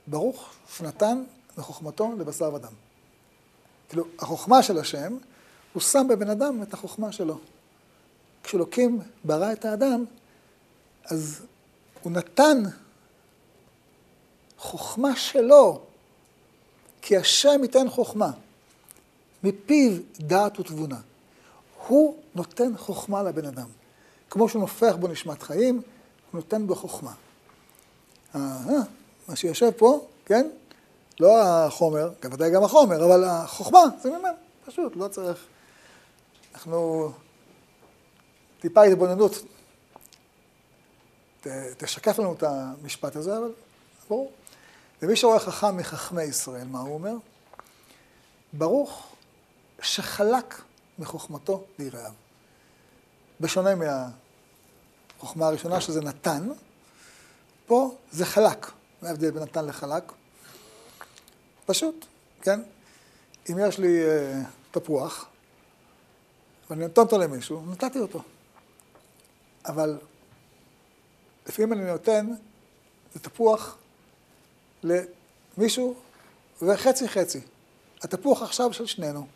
ברוך 0.07 0.53
שנתן 0.77 1.23
מחוכמתו 1.57 2.13
לבשר 2.19 2.53
ודם. 2.53 2.73
כאילו, 3.89 4.05
החוכמה 4.19 4.63
של 4.63 4.79
השם, 4.79 5.17
הוא 5.73 5.81
שם 5.81 6.07
בבן 6.09 6.29
אדם 6.29 6.63
את 6.63 6.73
החוכמה 6.73 7.11
שלו. 7.11 7.39
כשאלוקים 8.43 8.99
ברא 9.23 9.51
את 9.51 9.65
האדם, 9.65 10.05
אז 11.05 11.41
הוא 12.01 12.11
נתן 12.11 12.63
חוכמה 14.57 15.15
שלו, 15.15 15.81
כי 17.01 17.17
השם 17.17 17.59
ייתן 17.63 17.89
חוכמה, 17.89 18.31
מפיו 19.43 19.91
דעת 20.19 20.59
ותבונה. 20.59 20.99
הוא 21.87 22.17
נותן 22.35 22.77
חוכמה 22.77 23.23
לבן 23.23 23.45
אדם. 23.45 23.67
כמו 24.29 24.49
שהוא 24.49 24.59
נופח 24.59 24.95
בו 24.99 25.07
נשמת 25.07 25.43
חיים, 25.43 25.81
הוא 26.31 26.41
נותן 26.41 26.67
בו 26.67 26.75
חוכמה. 26.75 27.13
אה, 28.35 28.39
מה 29.27 29.35
שיושב 29.35 29.71
פה, 29.71 30.07
כן? 30.25 30.49
לא 31.19 31.43
החומר, 31.43 32.09
גם 32.21 32.33
ודאי 32.33 32.51
גם 32.51 32.63
החומר, 32.63 33.05
אבל 33.05 33.23
החוכמה 33.23 33.83
זה 34.01 34.09
ממנו, 34.09 34.37
פשוט, 34.65 34.95
לא 34.95 35.07
צריך. 35.07 35.45
אנחנו, 36.53 37.11
טיפה 38.59 38.83
התבוננות 38.83 39.33
תשקף 41.77 42.19
לנו 42.19 42.33
את 42.33 42.43
המשפט 42.43 43.15
הזה, 43.15 43.37
אבל 43.37 43.51
ברור. 44.09 44.31
ומי 45.01 45.15
שרואה 45.15 45.39
חכם 45.39 45.77
מחכמי 45.77 46.23
ישראל, 46.23 46.67
מה 46.67 46.79
הוא 46.79 46.93
אומר? 46.93 47.13
ברוך 48.53 49.15
שחלק 49.81 50.61
מחוכמתו 50.99 51.63
ליראיו. 51.79 52.11
בשונה 53.41 53.73
מהחוכמה 55.17 55.47
הראשונה 55.47 55.81
שזה 55.81 56.01
נתן, 56.01 56.49
פה 57.65 57.95
זה 58.11 58.25
חלק. 58.25 58.71
מה 59.01 59.07
ההבדל 59.09 59.31
בין 59.31 59.43
נתן 59.43 59.65
לחלק? 59.65 60.11
פשוט, 61.65 62.05
כן? 62.41 62.61
אם 63.49 63.57
יש 63.67 63.79
לי 63.79 64.03
uh, 64.05 64.45
תפוח, 64.71 65.25
ואני 66.69 66.81
נותן 66.81 67.01
אותו 67.01 67.17
למישהו, 67.17 67.63
נתתי 67.71 67.99
אותו. 67.99 68.21
אבל 69.65 69.97
לפעמים 71.47 71.73
אני 71.73 71.91
נותן 71.91 72.27
זה 73.13 73.19
תפוח 73.19 73.77
למישהו 74.83 75.95
וחצי 76.61 77.07
חצי. 77.07 77.41
התפוח 78.01 78.41
עכשיו 78.41 78.73
של 78.73 78.85
שנינו. 78.85 79.27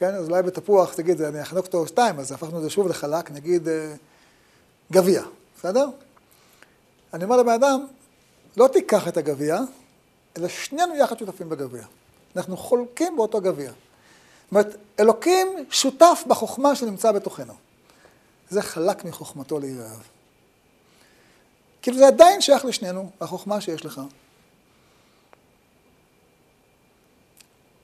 כן, 0.00 0.14
אז 0.14 0.28
אולי 0.28 0.42
בתפוח, 0.42 0.94
תגיד, 0.94 1.22
אני 1.22 1.42
אחנוק 1.42 1.66
אותו 1.66 1.86
שתיים, 1.86 2.18
אז 2.18 2.32
הפכנו 2.32 2.58
את 2.58 2.62
זה 2.62 2.70
שוב 2.70 2.88
לחלק, 2.88 3.30
נגיד 3.30 3.68
אה, 3.68 3.94
גביע, 4.92 5.22
בסדר? 5.58 5.86
אני 7.14 7.24
אומר 7.24 7.36
לבן 7.36 7.52
אדם, 7.52 7.86
לא 8.56 8.68
תיקח 8.68 9.08
את 9.08 9.16
הגביע, 9.16 9.58
אלא 10.36 10.48
שנינו 10.48 10.96
יחד 10.96 11.18
שותפים 11.18 11.48
בגביע. 11.48 11.84
אנחנו 12.36 12.56
חולקים 12.56 13.16
באותו 13.16 13.40
גביע. 13.40 13.70
זאת 13.70 14.50
אומרת, 14.50 14.76
אלוקים 15.00 15.66
שותף 15.70 16.24
בחוכמה 16.26 16.74
שנמצא 16.74 17.12
בתוכנו. 17.12 17.54
זה 18.50 18.62
חלק 18.62 19.04
מחוכמתו 19.04 19.58
ליראיו. 19.58 19.98
כאילו 21.82 21.96
זה 21.96 22.06
עדיין 22.06 22.40
שייך 22.40 22.64
לשנינו, 22.64 23.10
החוכמה 23.20 23.60
שיש 23.60 23.84
לך. 23.84 24.00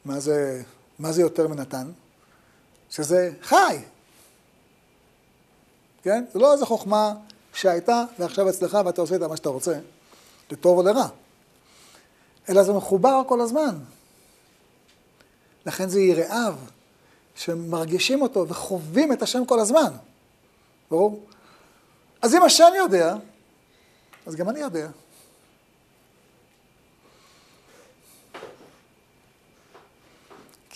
מה 0.05 0.21
זה, 0.21 0.63
מה 0.99 1.13
זה 1.13 1.23
יותר 1.23 1.49
מנתן? 1.49 1.91
שזה 2.91 3.31
חי. 3.43 3.79
כן? 6.03 6.25
זה 6.33 6.39
לא 6.39 6.53
איזה 6.53 6.67
חוכמה 6.67 7.15
שהייתה 7.55 8.05
ועכשיו 8.19 8.51
אצלך 8.51 8.79
ואתה 8.85 9.01
עושה 9.01 9.15
איתה 9.15 9.29
מה 9.29 9.37
שאתה 9.37 9.49
רוצה, 9.49 9.79
לטוב 10.51 10.79
או 10.79 10.83
לרע. 10.83 11.09
אלא 12.49 12.63
זה 12.63 12.73
מחובר 12.73 13.23
כל 13.29 13.41
הזמן. 13.41 13.79
לכן 15.67 15.89
זה 15.89 16.01
יראיו, 16.01 16.55
שמרגישים 17.37 18.23
אותו 18.23 18.49
וחווים 18.49 19.13
את 19.13 19.23
השם 19.23 19.45
כל 19.45 19.61
הזמן. 19.61 19.93
ברור? 20.91 21.25
אז 22.23 22.35
אם 22.35 22.43
השם 22.43 22.73
יודע, 22.77 23.15
אז 24.27 24.37
גם 24.37 24.49
אני 24.49 24.61
יודע. 24.61 24.89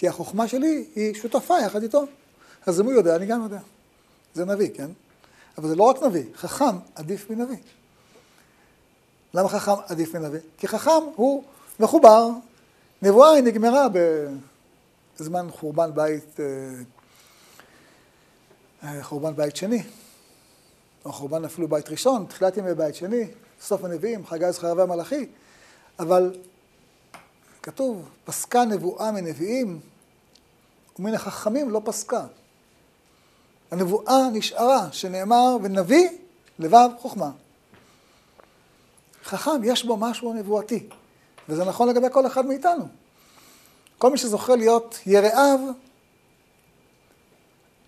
כי 0.01 0.09
החוכמה 0.09 0.49
שלי 0.49 0.85
היא 0.95 1.15
שותפה 1.15 1.55
יחד 1.59 1.83
איתו. 1.83 2.05
אז 2.67 2.81
אם 2.81 2.85
הוא 2.85 2.93
יודע, 2.93 3.17
אני 3.17 3.27
גם 3.27 3.43
יודע. 3.43 3.59
זה 4.35 4.45
נביא, 4.45 4.71
כן? 4.75 4.91
אבל 5.59 5.69
זה 5.69 5.77
לא 5.77 5.83
רק 5.83 6.03
נביא, 6.03 6.25
חכם 6.35 6.77
עדיף 6.95 7.31
מנביא. 7.31 7.57
למה 9.35 9.49
חכם 9.49 9.73
עדיף 9.89 10.15
מנביא? 10.15 10.41
כי 10.59 10.69
חכם 10.69 10.91
הוא 11.17 11.45
מחובר, 11.81 12.29
נבואה 13.03 13.31
היא 13.31 13.43
נגמרה 13.43 13.87
בזמן 15.19 15.47
חורבן 15.51 15.91
בית, 15.95 16.41
אה, 16.41 16.47
אה, 18.85 19.03
חורבן 19.03 19.37
בית 19.37 19.57
שני, 19.57 19.83
או 21.05 21.13
חורבן 21.13 21.45
אפילו 21.45 21.69
בית 21.69 21.89
ראשון, 21.89 22.27
תחילת 22.29 22.57
ימי 22.57 22.75
בית 22.75 22.95
שני, 22.95 23.27
סוף 23.61 23.85
הנביאים, 23.85 24.27
חגי 24.27 24.53
זכריה 24.53 24.75
והמלאכי, 24.75 25.27
אבל 25.99 26.35
כתוב, 27.63 28.09
פסקה 28.25 28.65
נבואה 28.65 29.13
מנביאים, 29.13 29.81
ומן 31.01 31.15
החכמים 31.15 31.71
לא 31.71 31.83
פסקה. 31.85 32.27
הנבואה 33.71 34.31
נשארה, 34.33 34.93
שנאמר, 34.93 35.57
ונביא 35.63 36.09
לבב 36.59 36.89
חוכמה. 36.99 37.31
חכם, 39.25 39.65
יש 39.65 39.85
בו 39.85 39.97
משהו 39.97 40.35
נבואתי, 40.35 40.89
וזה 41.49 41.65
נכון 41.65 41.89
לגבי 41.89 42.07
כל 42.13 42.27
אחד 42.27 42.47
מאיתנו. 42.47 42.89
כל 43.99 44.11
מי 44.11 44.19
שזוכה 44.19 44.57
להיות 44.57 44.99
יראיו, 45.07 45.59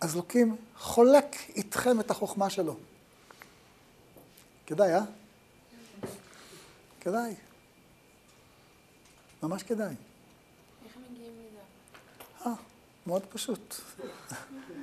אז 0.01 0.17
לוקים 0.17 0.57
חולק 0.79 1.37
איתכם 1.57 2.01
את 2.01 2.11
החוכמה 2.11 2.51
שלו. 2.51 2.77
כדאי, 4.67 4.95
אה? 4.95 5.01
כדאי. 7.01 7.35
ממש 9.43 9.63
כדאי. 9.63 9.95
איך 10.85 10.97
מגיעים 11.11 11.33
לזה? 11.33 11.61
אה, 12.47 12.53
מאוד 13.07 13.23
פשוט. 13.27 13.75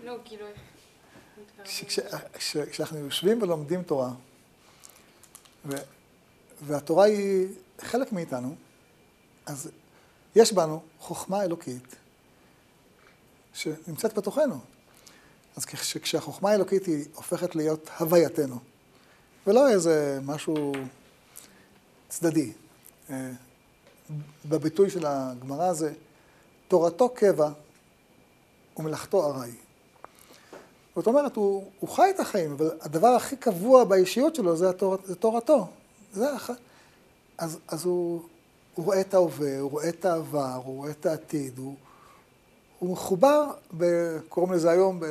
לא, 0.03 0.17
כאילו... 0.25 0.45
כשאנחנו 2.71 2.97
יושבים 2.97 3.41
ולומדים 3.41 3.83
תורה, 3.83 4.11
ו, 5.65 5.75
והתורה 6.61 7.05
היא 7.05 7.47
חלק 7.81 8.11
מאיתנו, 8.11 8.55
אז 9.45 9.69
יש 10.35 10.53
בנו 10.53 10.83
חוכמה 10.99 11.43
אלוקית 11.43 11.95
שנמצאת 13.53 14.13
בתוכנו. 14.13 14.59
אז 15.55 15.65
כשהחוכמה 16.01 16.51
האלוקית 16.51 16.85
היא 16.85 17.05
הופכת 17.13 17.55
להיות 17.55 17.89
הווייתנו, 17.99 18.59
ולא 19.47 19.69
איזה 19.69 20.19
משהו 20.23 20.71
צדדי. 22.09 22.53
אה, 23.09 23.31
בביטוי 24.45 24.89
של 24.89 25.05
הגמרא 25.05 25.73
זה, 25.73 25.93
תורתו 26.67 27.09
קבע 27.09 27.51
ומלאכתו 28.79 29.25
ארעי. 29.25 29.51
זאת 30.95 31.07
אומרת, 31.07 31.35
הוא, 31.35 31.71
הוא 31.79 31.89
חי 31.89 32.09
את 32.15 32.19
החיים, 32.19 32.51
אבל 32.51 32.71
הדבר 32.81 33.07
הכי 33.07 33.35
קבוע 33.35 33.83
באישיות 33.83 34.35
שלו 34.35 34.55
זה, 34.55 34.69
התור, 34.69 34.97
זה 35.05 35.15
תורתו. 35.15 35.67
זה 36.13 36.33
הח... 36.33 36.49
אז, 37.37 37.57
אז 37.67 37.85
הוא, 37.85 38.21
הוא 38.75 38.85
רואה 38.85 39.01
את 39.01 39.13
ההווה, 39.13 39.59
הוא 39.59 39.71
רואה 39.71 39.89
את 39.89 40.05
העבר, 40.05 40.61
הוא 40.65 40.77
רואה 40.77 40.91
את 40.91 41.05
העתיד, 41.05 41.57
הוא, 41.57 41.75
הוא 42.79 42.93
מחובר, 42.93 43.51
ב, 43.77 43.85
קוראים 44.29 44.53
לזה 44.53 44.71
היום, 44.71 44.99
ב, 44.99 45.05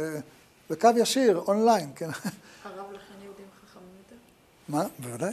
בקו 0.71 0.89
ישיר, 0.97 1.43
אונליין, 1.49 1.93
כן. 1.97 2.11
הרב 2.65 2.93
לכן 2.93 3.15
יהודים 3.23 3.47
חכמים 3.71 3.91
יותר? 3.99 4.17
מה? 4.69 4.85
בוודאי. 4.99 5.33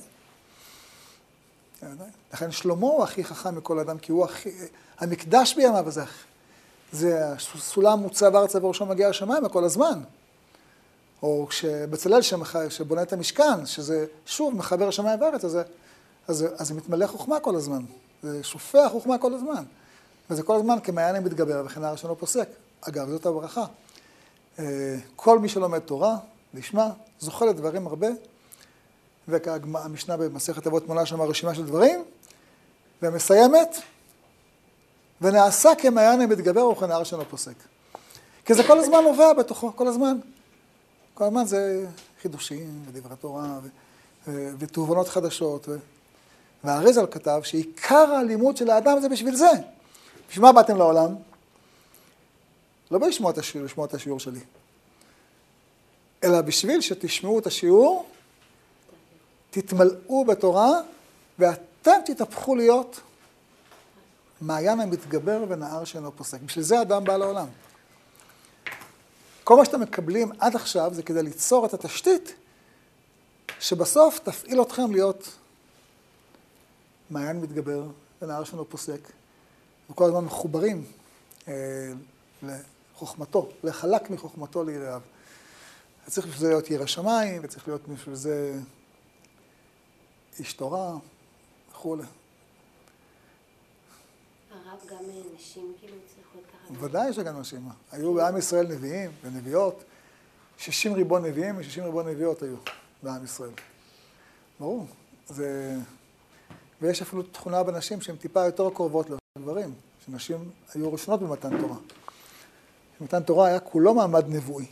לכן 2.34 2.52
שלמה 2.52 2.88
הוא 2.88 3.04
הכי 3.04 3.24
חכם 3.24 3.56
מכל 3.56 3.80
אדם, 3.80 3.98
כי 3.98 4.12
הוא 4.12 4.26
הכי... 4.26 4.50
המקדש 5.00 5.56
בימיו 5.56 5.88
הזה, 5.88 6.04
זה 6.96 7.30
הסולם 7.34 8.00
מוצב 8.00 8.36
ארצה 8.36 8.66
וראשו 8.66 8.86
מגיע 8.86 9.10
לשמיים 9.10 9.50
כל 9.50 9.64
הזמן. 9.64 10.02
או 11.24 11.48
כשבצלאל 11.50 12.22
שבונה 12.70 13.02
את 13.02 13.14
המשכן, 13.14 13.66
שזה 13.66 14.06
שוב 14.26 14.56
מחבר 14.56 14.88
השמיים 14.88 15.22
וארץ, 15.22 15.46
אז, 15.46 15.58
זה 16.60 16.74
מתמלא 16.74 17.08
חוכמה 17.08 17.40
כל 17.40 17.56
הזמן. 17.56 17.84
זה 18.24 18.44
שופע 18.44 18.90
חוכמה 18.90 19.18
כל 19.18 19.34
הזמן. 19.34 19.64
וזה 20.30 20.44
כל 20.44 20.56
הזמן 20.56 20.78
כמעיין 20.84 21.16
המתגבר 21.16 21.64
וכן 21.66 21.84
הלאה 21.84 21.98
שלא 21.98 22.16
פוסק. 22.20 22.48
אגב, 22.82 23.10
זאת 23.10 23.26
הברכה. 23.26 23.66
אה, 24.60 24.96
כל 25.16 25.40
מי 25.40 25.50
שלומד 25.50 25.80
תורה, 25.80 26.18
לשמה, 26.54 26.90
זוכה 27.20 27.46
לדברים 27.46 27.88
הרבה, 27.88 28.08
והמשנה 29.28 30.18
במסכת 30.18 30.68
אבות 30.68 30.88
מונה 30.88 31.06
שם 31.06 31.22
רשימה 31.22 31.56
של 31.56 31.66
דברים, 31.66 32.04
ומסיימת, 33.02 33.76
ונעשה 35.22 35.70
כמעיין 35.78 36.22
המתגבר 36.22 36.68
וכנער 36.68 37.04
שלא 37.04 37.24
פוסק. 37.30 37.56
כי 38.46 38.54
זה 38.54 38.64
כל 38.64 38.80
הזמן 38.80 39.04
נובע 39.04 39.34
בתוכו, 39.34 39.76
כל 39.76 39.88
הזמן. 39.88 40.18
כל 41.14 41.24
הזמן 41.24 41.46
זה 41.46 41.86
חידושים 42.22 42.84
ודברי 42.88 43.16
תורה 43.16 43.60
ותובנות 44.28 45.08
חדשות. 45.08 45.70
ו... 45.70 45.78
והאריזל 46.64 47.06
כתב 47.12 47.40
שעיקר 47.44 48.16
הלימוד 48.16 48.58
של 48.58 48.70
האדם 48.70 49.00
זה 49.02 49.10
בשביל 49.10 49.36
זה. 49.36 49.52
בשביל 50.30 50.46
מה 50.46 50.52
באתם 50.52 50.78
לעולם? 50.78 51.16
לא 52.92 52.98
בשביל 52.98 53.30
את 53.30 53.38
השיעור, 53.38 53.66
לשמוע 53.66 53.86
את 53.86 53.94
השיעור 53.94 54.20
שלי, 54.20 54.40
אלא 56.24 56.42
בשביל 56.42 56.82
שתשמעו 56.82 57.40
את 57.40 57.48
השיעור, 57.48 58.06
תתמלאו 59.50 60.26
בתורה, 60.26 60.72
ואתם 61.40 62.00
תתהפכו 62.06 62.56
להיות 62.56 63.00
מעיין 64.46 64.80
המתגבר 64.80 65.44
ונהר 65.50 65.84
שאינו 65.84 66.16
פוסק. 66.16 66.42
בשביל 66.42 66.64
זה 66.66 66.82
אדם 66.82 67.04
בא 67.04 67.18
לעולם. 67.18 67.48
כל 69.44 69.58
מה 69.58 69.66
שאתם 69.66 69.82
מקבלים 69.82 70.32
עד 70.40 70.56
עכשיו 70.56 70.94
זה 70.94 71.04
כדי 71.04 71.24
ליצור 71.24 71.66
את 71.66 71.74
התשתית 71.74 72.36
שבסוף 73.60 74.20
תפעיל 74.20 74.62
אתכם 74.62 74.92
להיות 74.92 75.38
מעיין 77.10 77.42
מתגבר 77.42 77.84
ונהר 78.22 78.44
שלנו 78.44 78.70
פוסק, 78.70 79.12
וכל 79.90 80.06
הזמן 80.06 80.24
מחוברים 80.24 80.86
אה, 81.48 81.54
לחוכמתו, 82.44 83.50
לחלק 83.64 84.10
מחוכמתו 84.10 84.64
ליראיו. 84.64 85.02
צריך 86.08 86.28
בשביל 86.28 86.42
זה 86.42 86.48
להיות 86.48 86.72
ירא 86.72 86.86
שמיים, 86.86 87.42
וצריך 87.44 87.68
להיות 87.68 87.88
בשביל 87.88 88.16
זה 88.16 88.60
איש 90.40 90.54
תורה 90.54 90.94
וכולי. 91.72 92.04
גם 94.90 94.98
אה, 95.10 95.22
נשים 95.36 95.74
כאילו 95.80 95.96
צריכות 96.08 96.42
ככה? 96.48 96.86
ודאי 96.86 97.14
שגם 97.14 97.40
נשים. 97.40 97.70
היו 97.92 98.14
בעם 98.14 98.38
ישראל 98.38 98.68
נביאים 98.68 99.12
ונביאות. 99.24 99.84
60 100.58 100.94
ריבון 100.94 101.26
נביאים 101.26 101.58
ו-60 101.58 101.84
ריבון 101.84 102.08
נביאות 102.08 102.42
היו 102.42 102.56
בעם 103.04 103.24
ישראל. 103.24 103.50
ברור. 104.60 104.86
זה... 105.28 105.76
ויש 106.82 107.02
אפילו 107.02 107.24
תכונה 107.24 107.64
בנשים 107.64 108.02
שהן 108.02 108.16
טיפה 108.16 108.46
יותר 108.46 108.70
קרובות 108.70 109.08
לגברים, 109.38 109.74
שנשים 110.06 110.52
היו 110.74 110.92
ראשונות 110.92 111.20
במתן 111.20 111.62
תורה. 111.62 111.78
מתן 113.02 113.24
תורה 113.24 113.48
היה 113.48 113.60
כולו 113.60 113.94
מעמד 113.94 114.26
נבואי, 114.28 114.66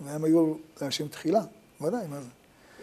והם 0.00 0.24
היו 0.24 0.54
אנשים 0.82 1.08
תחילה, 1.08 1.40
ודאי, 1.80 2.06
מה 2.06 2.20
זה? 2.20 2.28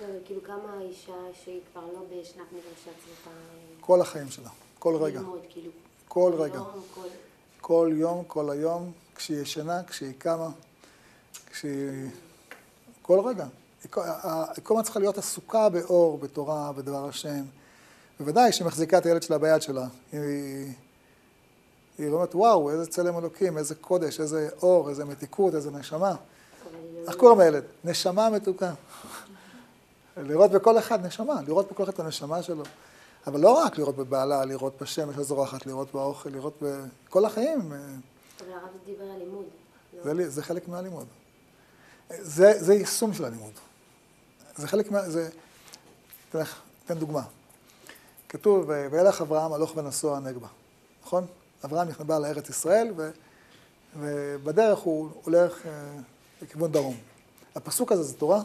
לא, 0.02 0.08
כאילו 0.26 0.43
כמה 0.43 0.82
אישה 0.82 1.14
שהיא 1.43 1.62
כבר 1.72 1.86
לא 1.86 2.04
בשנת 2.06 2.52
מדרשה 2.52 2.91
צריכה... 3.06 3.30
כל 3.82 4.02
החיים 4.02 4.30
שלה, 4.30 4.50
כל 4.80 4.95
רגע. 4.95 5.20
ללמוד, 5.20 5.41
כאילו. 5.50 5.72
כל 6.10 6.34
רגע. 6.38 6.60
כל... 7.62 7.89
יום, 7.93 8.24
כל 8.28 8.49
היום, 8.49 8.91
כשהיא 9.16 9.41
ישנה, 9.41 9.84
כשהיא 9.84 10.14
קמה, 10.18 10.49
כשהיא... 11.51 12.10
כל 13.01 13.20
רגע. 13.20 13.45
היא 13.84 13.91
כל 14.64 14.74
הזמן 14.74 14.84
צריכה 14.84 14.99
להיות 14.99 15.18
עסוקה 15.18 15.70
באור, 15.70 16.18
בתורה, 16.18 16.72
בדבר 16.72 17.10
השם. 17.10 17.43
בוודאי 18.20 18.51
שהיא 18.51 18.68
מחזיקה 18.68 18.97
את 18.97 19.05
הילד 19.05 19.24
שלה 19.24 19.38
ביד 19.38 19.62
שלה. 19.62 19.88
היא, 20.12 20.20
היא 21.97 22.10
אומרת, 22.10 22.36
וואו, 22.36 22.70
איזה 22.70 22.86
צלם 22.86 23.18
אלוקים, 23.18 23.57
איזה 23.57 23.76
קודש, 23.76 24.20
איזה 24.20 24.49
אור, 24.62 24.89
איזה 24.89 25.05
מתיקות, 25.05 25.55
איזה 25.55 25.72
נשמה. 25.72 26.16
איך 27.07 27.16
קוראים 27.16 27.39
לילד? 27.39 27.64
נשמה 27.84 28.30
מתוקה. 28.30 28.74
לראות 30.18 30.51
בכל 30.51 30.80
אחד 30.80 31.05
נשמה, 31.05 31.41
לראות 31.47 31.72
בכל 31.72 31.84
אחד 31.84 31.93
את 31.93 31.99
הנשמה 31.99 32.43
שלו. 32.43 32.64
אבל 33.30 33.39
לא 33.39 33.49
רק 33.63 33.77
לראות 33.77 33.95
בבעלה, 33.95 34.45
לראות 34.45 34.73
בשמש 34.82 35.17
הזורחת, 35.17 35.65
לראות 35.65 35.91
באוכל, 35.93 36.30
לראות 36.30 36.57
בכל 36.61 37.25
החיים. 37.25 37.73
אה, 37.73 37.77
אבל 38.39 38.51
הרב 38.53 38.69
דיבר 38.86 39.03
על 39.03 39.17
לימוד. 39.19 39.45
לא? 40.05 40.13
זה, 40.15 40.30
זה 40.30 40.43
חלק 40.43 40.67
מהלימוד. 40.67 41.05
זה, 42.09 42.53
זה 42.63 42.73
יישום 42.73 43.13
של 43.13 43.25
הלימוד. 43.25 43.51
זה 44.55 44.67
חלק 44.67 44.91
מה... 44.91 45.09
זה... 45.09 45.30
אתן 46.30 46.39
לך- 46.39 46.59
אתן 46.86 46.93
דוגמה. 46.93 47.21
כתוב, 48.30 48.69
וילך 48.91 49.21
אברהם 49.21 49.53
הלוך 49.53 49.77
ונסוע 49.77 50.17
הנגבה, 50.17 50.47
נכון? 51.03 51.25
אברהם 51.65 51.88
נכנס 51.89 52.07
לארץ 52.09 52.49
ישראל, 52.49 52.93
ו... 52.97 53.11
ובדרך 53.99 54.80
הוא 54.80 55.09
הולך 55.23 55.65
אה, 55.65 55.71
לכיוון 56.41 56.71
דרום. 56.71 56.97
הפסוק 57.55 57.91
הזה 57.91 58.03
זה 58.03 58.13
תורה? 58.13 58.41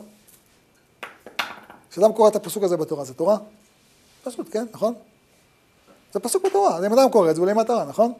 כשאדם 1.91 2.12
קורא 2.12 2.28
את 2.28 2.37
הפסוק 2.37 2.62
הזה 2.62 2.76
בתורה, 2.76 3.05
זה 3.05 3.14
תורה? 3.14 3.37
פשוט, 4.25 4.47
כן, 4.51 4.66
נכון? 4.72 4.95
זה 6.12 6.20
פסוק 6.20 6.45
בתורה, 6.45 6.87
אם 6.87 6.93
אדם 6.93 7.11
קורא 7.11 7.31
את 7.31 7.35
זה, 7.35 7.41
הוא 7.41 7.49
לימד 7.49 7.66
תורה, 7.66 7.85
נכון? 7.85 8.12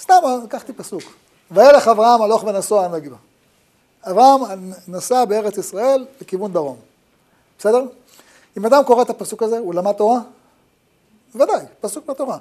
סתם 0.00 0.14
לקחתי 0.44 0.72
פסוק. 0.72 1.02
וילך 1.50 1.88
אברהם 1.88 2.22
הלוך 2.22 2.44
ונסוע 2.44 2.84
הנגבה. 2.84 3.16
אברהם 4.10 4.72
נסע 4.88 5.24
בארץ 5.24 5.58
ישראל 5.58 6.06
לכיוון 6.20 6.52
דרום. 6.52 6.76
בסדר? 7.58 7.82
אם 8.56 8.66
אדם 8.66 8.84
קורא 8.84 9.02
את 9.02 9.10
הפסוק 9.10 9.42
הזה, 9.42 9.58
הוא 9.58 9.74
למד 9.74 9.92
תורה? 9.92 10.20
בוודאי, 11.34 11.64
פסוק 11.80 12.06
בתורה. 12.06 12.38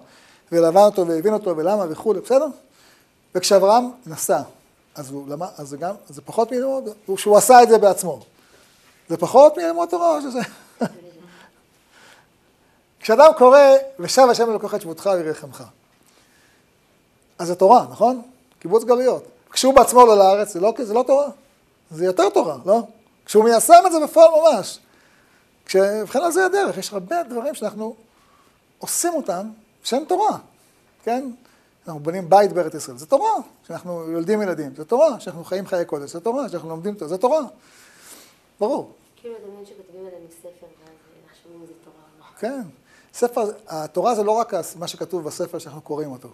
ולמד 0.52 0.82
אותו 0.82 1.08
והבין 1.08 1.34
אותו 1.34 1.58
ולמה 1.58 1.86
וכולי, 1.90 2.20
בסדר? 2.20 2.48
וכשאברהם 3.36 3.92
נסע, 4.06 4.42
אז 4.96 5.12
הוא 5.12 5.30
למד, 5.30 5.48
אז 5.58 5.70
זה 5.70 5.78
גם, 5.78 5.96
זה 6.10 6.22
פחות 6.22 6.52
מללמוד, 6.52 6.90
שהוא 7.18 7.38
עשה 7.38 7.64
את 7.64 7.70
זה 7.70 7.78
בעצמו. 7.78 8.20
זה 9.10 9.18
פחות 9.18 9.58
מללמוד 9.58 9.90
תורה 9.90 10.18
או 10.18 10.22
שזה... 10.22 10.40
כשאדם 13.06 13.32
קורא, 13.38 13.60
ושב 14.00 14.28
השם 14.32 14.50
אלוקיך 14.50 14.76
את 14.76 14.82
שבותך 14.82 15.10
וירחמך. 15.14 15.64
אז 17.40 17.48
זה 17.48 17.56
תורה, 17.56 17.86
נכון? 17.92 18.22
קיבוץ 18.60 18.84
גלויות. 18.84 19.24
כשהוא 19.52 19.74
בעצמו 19.74 20.00
עולה 20.00 20.16
לארץ, 20.16 20.54
זה 20.54 20.60
לא, 20.60 20.74
זה 20.84 20.94
לא 20.94 21.04
תורה, 21.08 21.28
זה 21.92 22.06
יותר 22.06 22.30
תורה, 22.30 22.58
לא? 22.66 22.82
כשהוא 23.26 23.44
מיישם 23.44 23.84
את 23.88 23.92
זה 23.92 24.00
בפועל 24.04 24.30
ממש. 24.32 24.80
כשבכן 25.66 26.32
זה 26.32 26.46
הדרך, 26.46 26.78
יש 26.78 26.94
הרבה 26.94 27.24
דברים 27.24 27.56
שאנחנו 27.56 27.96
עושים 28.80 29.14
אותם 29.14 29.50
שהם 29.84 30.06
תורה, 30.08 30.38
כן? 31.04 31.32
אנחנו 31.88 32.00
בונים 32.00 32.30
בית 32.30 32.54
בארץ 32.54 32.74
ישראל, 32.74 32.98
זה 32.98 33.06
תורה, 33.06 33.34
שאנחנו 33.68 34.12
יולדים 34.12 34.42
ילדים, 34.42 34.76
זה 34.76 34.86
תורה, 34.86 35.20
שאנחנו 35.20 35.44
חיים 35.44 35.68
חיי 35.68 35.86
קודש, 35.86 36.12
זה 36.12 36.20
תורה, 36.20 36.50
שאנחנו 36.50 36.70
לומדים, 36.70 36.96
זה 37.06 37.18
תורה, 37.18 37.42
ברור. 38.60 38.92
כאילו 39.16 39.36
לדמיין 39.36 39.66
שכותבים 39.66 40.02
עלינו 40.02 40.28
ספר 40.40 40.48
ואז 40.62 40.96
לחשוב 41.30 41.52
אם 41.56 41.66
זה 41.66 41.74
תורה 41.84 41.96
או 41.96 42.20
לא. 42.20 42.40
כן. 42.40 42.85
ספר, 43.16 43.52
התורה 43.68 44.16
זה 44.16 44.24
לא 44.24 44.32
רק 44.32 44.54
מה 44.76 44.88
שכתוב 44.88 45.24
בספר 45.24 45.60
שאנחנו 45.60 45.82
קוראים 45.82 46.12
אותו. 46.12 46.30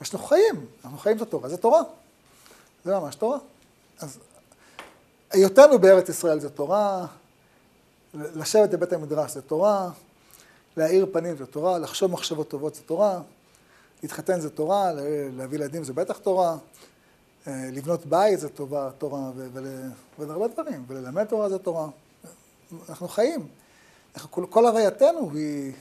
יש 0.00 0.14
לנו 0.14 0.22
חיים, 0.24 0.66
אנחנו 0.84 0.98
חיים 0.98 1.16
את 1.16 1.22
התורה, 1.22 1.48
זה 1.48 1.56
תורה. 1.56 1.80
זה 2.84 2.98
ממש 2.98 3.14
תורה. 3.14 3.38
אז 4.00 4.18
היותנו 5.30 5.78
בארץ 5.78 6.08
ישראל 6.08 6.40
זה 6.40 6.50
תורה, 6.50 7.06
לשבת 8.14 8.70
בבית 8.70 8.92
המדרש 8.92 9.30
זה 9.32 9.42
תורה, 9.42 9.90
להאיר 10.76 11.06
פנים 11.12 11.36
זה 11.36 11.46
תורה, 11.46 11.78
לחשוב 11.78 12.10
מחשבות 12.12 12.48
טובות 12.48 12.74
זה 12.74 12.82
תורה, 12.82 13.20
להתחתן 14.02 14.40
זה 14.40 14.50
תורה, 14.50 14.90
להביא 15.36 15.58
ילדים 15.58 15.84
זה 15.84 15.92
בטח 15.92 16.18
תורה, 16.18 16.56
אה, 17.46 17.68
לבנות 17.72 18.06
בית 18.06 18.40
זה 18.40 18.48
תורה, 18.98 19.30
ול- 19.36 19.90
ולהרבה 20.18 20.48
דברים, 20.48 20.84
וללמד 20.88 21.24
תורה 21.24 21.48
זה 21.48 21.58
תורה. 21.58 21.88
אנחנו 22.88 23.08
חיים. 23.08 23.46
אנחנו, 24.14 24.50
כל 24.50 24.66
הווייתנו 24.66 25.30
היא 25.34 25.72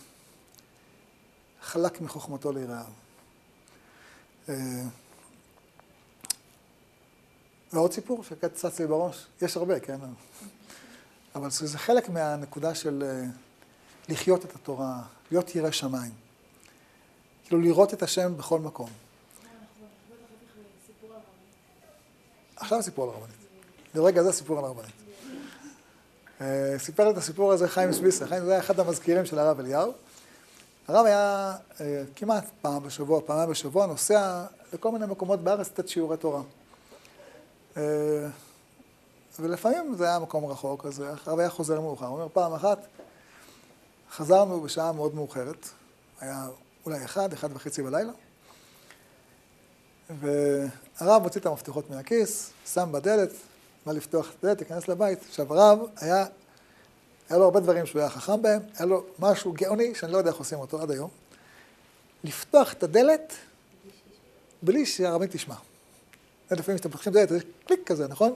חלק 1.69 2.01
מחוכמתו 2.01 2.51
ליראיו. 2.51 2.85
אה, 4.49 4.55
ועוד 7.73 7.93
סיפור 7.93 8.23
שקצת 8.23 8.53
צץ 8.53 8.79
לי 8.79 8.87
בראש, 8.87 9.27
יש 9.41 9.57
הרבה, 9.57 9.79
כן? 9.79 9.97
אבל 11.35 11.49
זה 11.49 11.77
חלק 11.77 12.09
מהנקודה 12.09 12.75
של 12.75 13.03
אה, 13.05 13.23
לחיות 14.09 14.45
את 14.45 14.55
התורה, 14.55 15.01
להיות 15.31 15.55
ירא 15.55 15.71
שמיים. 15.71 16.11
כאילו 17.45 17.61
לראות 17.61 17.93
את 17.93 18.03
השם 18.03 18.37
בכל 18.37 18.59
מקום. 18.59 18.89
עכשיו 22.55 22.83
סיפור 22.83 23.09
על 23.09 23.15
הרבנית. 23.15 23.35
לרגע 23.95 24.23
זה 24.23 24.31
סיפור 24.31 24.59
על 24.59 24.65
הרבנית. 24.65 24.95
אה, 26.41 26.75
סיפר 26.77 27.09
את 27.09 27.17
הסיפור 27.17 27.51
הזה 27.51 27.67
חיים 27.67 27.93
סוויסה. 27.93 28.27
חיים 28.27 28.45
זה 28.45 28.51
היה 28.51 28.59
אחד 28.59 28.79
המזכירים 28.79 29.25
של 29.25 29.39
הרב 29.39 29.59
אליהו. 29.59 29.93
הרב 30.89 31.05
היה 31.05 31.55
אה, 31.81 32.03
כמעט 32.15 32.45
פעם 32.61 32.83
בשבוע, 32.83 33.21
פעמיים 33.25 33.49
בשבוע, 33.49 33.85
נוסע 33.85 34.45
לכל 34.73 34.91
מיני 34.91 35.05
מקומות 35.05 35.39
בארץ 35.39 35.67
לתת 35.67 35.87
שיעורי 35.87 36.17
תורה. 36.17 36.41
אה, 37.77 37.83
ולפעמים 39.39 39.95
זה 39.97 40.05
היה 40.05 40.19
מקום 40.19 40.45
רחוק, 40.45 40.85
אז 40.85 41.03
הרב 41.25 41.39
היה 41.39 41.49
חוזר 41.49 41.81
מאוחר. 41.81 42.05
הוא 42.05 42.15
אומר, 42.15 42.27
פעם 42.33 42.53
אחת 42.53 42.79
חזרנו 44.11 44.61
בשעה 44.61 44.91
מאוד 44.91 45.15
מאוחרת, 45.15 45.67
היה 46.21 46.47
אולי 46.85 47.05
אחד, 47.05 47.33
אחד 47.33 47.49
וחצי 47.53 47.83
בלילה, 47.83 48.11
והרב 50.09 51.23
הוציא 51.23 51.41
את 51.41 51.45
המפתחות 51.45 51.89
מהכיס, 51.89 52.51
שם 52.65 52.89
בדלת, 52.91 53.29
בא 53.85 53.91
לפתוח 53.91 54.29
את 54.29 54.43
הדלת, 54.43 54.61
להיכנס 54.61 54.87
לבית. 54.87 55.19
עכשיו, 55.29 55.53
הרב 55.53 55.79
היה, 55.97 56.25
היה 57.29 57.37
לו 57.39 57.45
הרבה 57.45 57.59
דברים 57.59 57.85
שהוא 57.85 57.99
היה 57.99 58.09
חכם 58.09 58.41
בהם, 58.41 58.61
היה 58.77 58.85
לו 58.85 59.03
משהו 59.19 59.53
גאוני, 59.53 59.95
שאני 59.95 60.11
לא 60.11 60.17
יודע 60.17 60.29
איך 60.29 60.37
עושים 60.39 60.59
אותו 60.59 60.81
עד 60.81 60.91
היום, 60.91 61.09
לפתוח 62.23 62.73
את 62.73 62.83
הדלת 62.83 63.33
בלי 64.61 64.85
שהרבנית 64.85 65.31
תשמע. 65.31 65.55
לפעמים 66.51 66.77
כשאתם 66.77 66.89
פותחים 66.89 67.13
דלת, 67.13 67.29
זה 67.29 67.39
קליק 67.65 67.79
כזה, 67.85 68.07
נכון? 68.07 68.35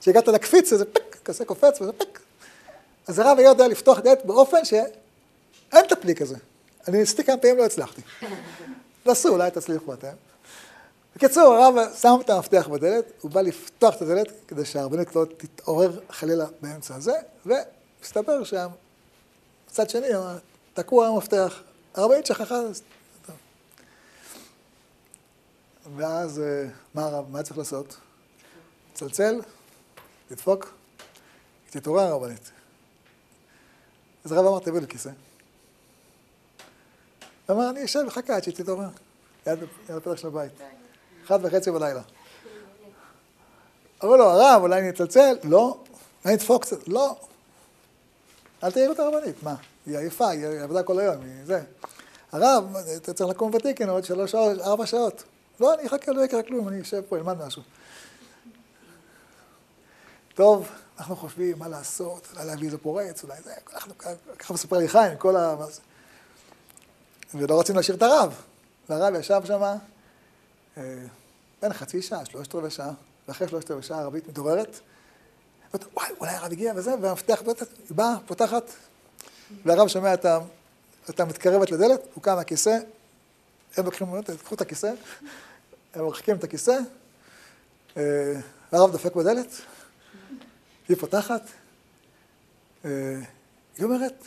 כשהגעת 0.00 0.28
לקפיץ, 0.28 0.74
זה 0.74 0.84
פק, 0.84 1.16
כזה 1.24 1.44
קופץ 1.44 1.80
וזה 1.80 1.92
פק. 1.92 2.20
אז 3.06 3.18
הרב 3.18 3.38
היה 3.38 3.48
יודע 3.48 3.68
לפתוח 3.68 3.98
דלת 3.98 4.24
באופן 4.24 4.64
שאין 4.64 4.86
את 5.86 5.92
הפליק 5.92 6.22
הזה. 6.22 6.36
אני 6.88 6.98
ניסיתי 6.98 7.24
כמה 7.24 7.36
פעמים, 7.36 7.56
לא 7.56 7.64
הצלחתי. 7.64 8.02
נסו, 9.06 9.28
אולי 9.28 9.50
תצליחו 9.50 9.94
אתם. 9.94 10.29
בקיצור, 11.20 11.54
הרב 11.54 11.74
שם 12.00 12.16
את 12.20 12.30
המפתח 12.30 12.68
בדלת, 12.68 13.04
הוא 13.20 13.30
בא 13.30 13.40
לפתוח 13.40 13.96
את 13.96 14.02
הדלת 14.02 14.32
כדי 14.48 14.64
שהרבנית 14.64 15.16
לא 15.16 15.24
תתעורר 15.36 16.00
חלילה 16.10 16.46
באמצע 16.60 16.94
הזה, 16.94 17.12
ומסתבר 17.46 18.44
שהצד 18.44 19.90
שני 19.90 20.06
תקוע 20.74 21.06
המפתח. 21.06 21.62
הרבנית 21.94 22.26
שכחה, 22.26 22.60
ואז 25.96 26.42
מה 26.94 27.04
הרב, 27.04 27.30
מה 27.30 27.42
צריך 27.42 27.58
לעשות? 27.58 27.96
לצלצל, 28.92 29.40
לדפוק, 30.30 30.74
תתעורר 31.70 32.02
הרבנית. 32.02 32.50
אז 34.24 34.32
הרב 34.32 34.46
אמר, 34.46 34.58
תביא 34.58 34.80
לי 34.80 34.86
כיסא. 34.86 35.10
ואמר, 37.48 37.70
אני 37.70 37.84
אשב 37.84 38.00
וחכה 38.06 38.36
עד 38.36 38.44
שתתעורר. 38.44 38.88
ליד 39.46 39.58
הפתח 39.88 40.16
של 40.16 40.26
הבית. 40.26 40.79
אחת 41.30 41.40
וחצי 41.42 41.70
בלילה. 41.70 42.00
אמרו 44.04 44.16
לו, 44.16 44.24
הרב, 44.24 44.62
אולי 44.62 44.80
אני 44.80 44.90
אצלצל? 44.90 45.36
לא. 45.44 45.78
אולי 46.24 46.34
נדפוק 46.34 46.62
קצת? 46.62 46.88
לא. 46.88 47.16
אל 48.64 48.70
תעיר 48.70 48.92
את 48.92 48.98
הרבנית. 48.98 49.42
מה? 49.42 49.54
היא 49.86 49.98
עייפה, 49.98 50.28
היא 50.28 50.46
עבדה 50.46 50.82
כל 50.82 50.98
היום, 50.98 51.22
היא 51.22 51.44
זה. 51.44 51.62
הרב, 52.32 52.76
אתה 52.96 53.12
צריך 53.12 53.30
לקום 53.30 53.54
ותיקן 53.54 53.88
עוד 53.88 54.04
שלוש 54.04 54.30
שעות, 54.30 54.60
ארבע 54.60 54.86
שעות. 54.86 55.24
לא, 55.60 55.74
אני 55.74 55.86
אחכה, 55.86 56.12
לא 56.12 56.24
יקרה 56.24 56.42
כלום, 56.42 56.68
אני 56.68 56.80
אשב 56.82 57.02
פה, 57.08 57.16
אלמד 57.16 57.46
משהו. 57.46 57.62
טוב, 60.34 60.68
אנחנו 60.98 61.16
חושבים 61.16 61.58
מה 61.58 61.68
לעשות, 61.68 62.28
אולי 62.32 62.46
להביא 62.46 62.66
איזה 62.66 62.78
פורץ, 62.78 63.24
אולי 63.24 63.36
זה, 63.44 63.54
אנחנו 63.74 63.94
ככה 64.38 64.54
מספר 64.54 64.78
לי 64.78 64.88
חיים, 64.88 65.18
כל 65.18 65.36
ה... 65.36 65.56
ולא 67.34 67.60
רצינו 67.60 67.76
להשאיר 67.76 67.96
את 67.96 68.02
הרב. 68.02 68.34
והרב 68.88 69.14
ישב 69.14 69.42
שם 69.44 69.76
בין 71.62 71.72
חצי 71.72 72.02
שעה, 72.02 72.24
שלושת 72.24 72.54
רבעי 72.54 72.70
שעה, 72.70 72.92
ואחרי 73.28 73.48
שלושת 73.48 73.70
רבעי 73.70 73.82
שעה 73.82 73.98
הערבית 73.98 74.28
מתעוררת. 74.28 74.80
וואי, 75.94 76.08
אולי 76.20 76.32
הרב 76.32 76.52
הגיע 76.52 76.72
וזה, 76.76 76.94
והמפתח, 77.00 77.42
היא 77.46 77.96
באה, 77.96 78.14
פותחת, 78.26 78.70
והרב 79.64 79.88
שומע 79.88 80.14
את 80.14 80.24
ה... 80.24 80.38
אתה 81.10 81.24
מתקרבת 81.24 81.70
לדלת, 81.70 82.00
הוא 82.14 82.22
קם 82.22 82.36
מהכיסא, 82.36 82.78
הם 83.76 83.84
לוקחים, 83.84 84.22
תקחו 84.22 84.54
את 84.54 84.60
הכיסא, 84.60 84.92
הם 85.94 86.04
מרחיקים 86.04 86.36
את 86.36 86.44
הכיסא, 86.44 86.78
אה, 87.96 88.02
והרב 88.72 88.92
דופק 88.92 89.14
בדלת, 89.14 89.60
היא 90.88 90.96
פותחת, 90.96 91.42
אה, 92.84 92.90
היא 93.76 93.84
אומרת, 93.84 94.24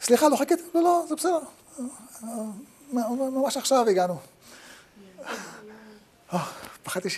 סליחה, 0.00 0.28
לא 0.28 0.36
חיכית? 0.36 0.60
לא, 0.74 0.82
לא, 0.82 1.04
זה 1.08 1.14
בסדר. 1.14 1.38
ממש 2.92 3.56
עכשיו 3.56 3.88
הגענו. 3.88 4.18
אה, 6.34 6.44
פחדתי, 6.82 7.08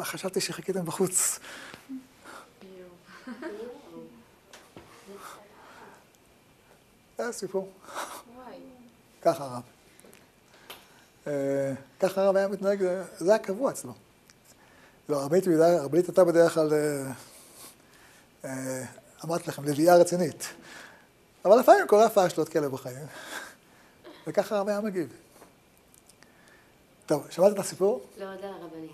חשבתי 0.00 0.40
שחיכיתם 0.40 0.84
בחוץ. 0.84 1.38
זה 7.18 7.28
הסיפור. 7.28 7.72
ככה 9.22 9.44
הרב. 9.44 9.62
אה, 11.26 11.72
ככה 12.00 12.22
הרב 12.22 12.36
היה 12.36 12.48
מתנהג, 12.48 12.78
זה 13.18 13.30
היה 13.30 13.38
קבוע 13.38 13.70
אצלו. 13.70 13.94
לא, 15.08 15.22
הרבנית 15.22 16.06
הייתה 16.06 16.24
בדרך 16.24 16.54
כלל, 16.54 16.70
אה, 18.44 18.84
אמרתי 19.24 19.44
לכם, 19.48 19.64
לביאה 19.64 19.96
רצינית. 19.96 20.46
אבל 21.44 21.58
לפעמים 21.58 21.86
קורה 21.86 22.08
פאשלות 22.08 22.48
כאלה 22.48 22.68
בחיים. 22.68 23.06
וככה 24.26 24.56
הרב 24.56 24.68
היה 24.68 24.80
מגיב. 24.80 25.25
טוב, 27.06 27.26
שמעת 27.30 27.52
את 27.52 27.58
הסיפור? 27.58 28.06
לא, 28.18 28.24
יודע 28.24 28.48
הרבנית. 28.48 28.90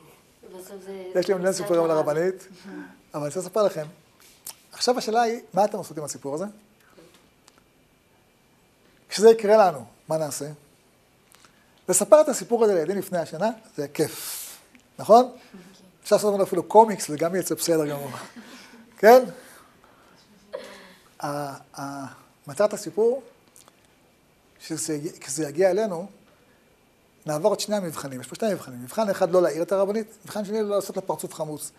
בסוף 0.57 0.83
זה... 0.85 1.11
יש 1.15 1.29
לי 1.29 1.35
מיליון 1.35 1.53
סיפורים 1.53 1.85
על 1.85 1.91
הרבנית, 1.91 2.49
אבל 3.15 3.21
אני 3.21 3.27
רוצה 3.27 3.41
לספר 3.41 3.63
לכם. 3.63 3.87
עכשיו 4.73 4.99
השאלה 4.99 5.23
היא, 5.23 5.41
מה 5.55 5.65
אתם 5.65 5.79
עושים 5.79 5.97
עם 5.99 6.05
הסיפור 6.05 6.35
הזה? 6.35 6.45
כשזה 9.09 9.31
יקרה 9.31 9.57
לנו, 9.57 9.85
מה 10.09 10.19
נעשה? 10.19 10.47
לספר 11.89 12.21
את 12.21 12.29
הסיפור 12.29 12.65
הזה 12.65 12.75
לילדים 12.75 12.99
לפני 12.99 13.19
השנה, 13.19 13.51
זה 13.77 13.89
כיף, 13.89 14.49
נכון? 14.99 15.33
אפשר 16.03 16.17
לעשות 16.17 16.35
לנו 16.35 16.43
אפילו 16.43 16.63
קומיקס 16.63 17.11
וגם 17.11 17.37
יצא 17.37 17.55
בסדר 17.55 17.87
גמור. 17.87 18.11
כן? 19.01 19.25
מטרת 22.47 22.73
הסיפור 22.73 23.23
כשזה 24.59 25.49
יגיע 25.49 25.71
אלינו, 25.71 26.07
נעבור 27.27 27.55
את 27.55 27.61
שני 27.61 27.77
המבחנים. 27.77 28.21
יש 28.21 28.27
פה 28.27 28.35
שני 28.35 28.55
מבחנים. 28.55 28.83
מבחן 28.83 29.11
אחד 29.11 29.31
לא 29.31 29.43
להעיר 29.43 29.63
את 29.63 29.73
הרבנית, 29.73 30.07
מבחן 30.25 30.45
שני 30.45 30.63
לא 30.63 30.77
לעשות 30.77 30.97
לה 30.97 31.03
פרצוף 31.03 31.35
חמוץ. 31.35 31.71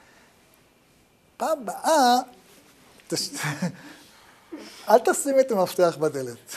פעם 1.38 1.62
הבאה, 1.62 2.20
תש... 3.08 3.30
אל 4.90 5.00
תשים 5.00 5.40
את 5.40 5.52
המפתח 5.52 5.98
בדלת, 6.00 6.56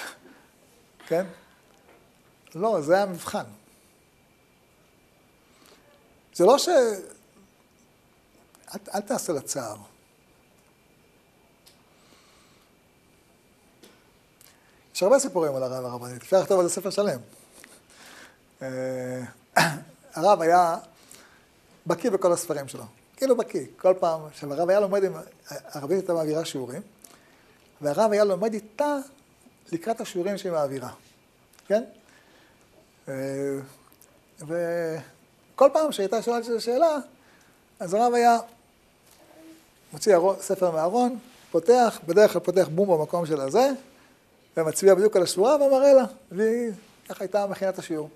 כן? 1.06 1.26
לא, 2.54 2.80
זה 2.80 3.02
המבחן. 3.02 3.44
זה 6.34 6.44
לא 6.44 6.58
ש... 6.58 6.68
אל, 8.74 8.80
אל 8.94 9.00
תעשה 9.00 9.32
לה 9.32 9.40
צער. 9.40 9.76
יש 14.94 15.02
הרבה 15.02 15.18
סיפורים 15.18 15.54
על 15.54 15.62
הרב 15.62 15.84
הרבנית, 15.84 16.22
אפשר 16.22 16.40
לכתוב 16.40 16.60
על 16.60 16.68
זה 16.68 16.74
ספר 16.74 16.90
שלם. 16.90 17.20
אה, 18.62 19.20
הרב 20.14 20.42
היה 20.42 20.76
בקיא 21.86 22.10
בכל 22.10 22.32
הספרים 22.32 22.68
שלו, 22.68 22.84
כאילו 23.16 23.36
בקיא, 23.36 23.66
כל 23.76 23.94
פעם, 24.00 24.20
עכשיו 24.26 24.52
הרב 24.52 24.68
היה 24.68 24.80
לומד 24.80 25.04
עם, 25.04 25.12
הרבית 25.48 25.98
הייתה 25.98 26.14
מעבירה 26.14 26.44
שיעורים, 26.44 26.82
והרב 27.80 28.12
היה 28.12 28.24
לומד 28.24 28.54
איתה 28.54 28.96
לקראת 29.72 30.00
השיעורים 30.00 30.38
שהיא 30.38 30.52
מעבירה, 30.52 30.90
כן? 31.66 31.84
אה, 33.08 33.14
וכל 34.38 35.70
פעם 35.72 35.92
שהייתה 35.92 36.22
שואלת 36.22 36.44
שאלה, 36.58 36.96
אז 37.80 37.94
הרב 37.94 38.14
היה 38.14 38.38
מוציא 39.92 40.16
ספר 40.40 40.70
מהארון, 40.70 41.18
פותח, 41.50 42.00
בדרך 42.06 42.32
כלל 42.32 42.40
פותח 42.40 42.68
בום 42.74 42.98
במקום 42.98 43.26
של 43.26 43.40
הזה, 43.40 43.70
ומצביע 44.56 44.94
בדיוק 44.94 45.16
על 45.16 45.22
השורה 45.22 45.56
ומראה 45.56 45.92
לה, 45.92 46.04
והיא 46.32 46.72
ככה 47.08 47.24
הייתה 47.24 47.46
מכינה 47.46 47.70
את 47.70 47.78
השיעור. 47.78 48.08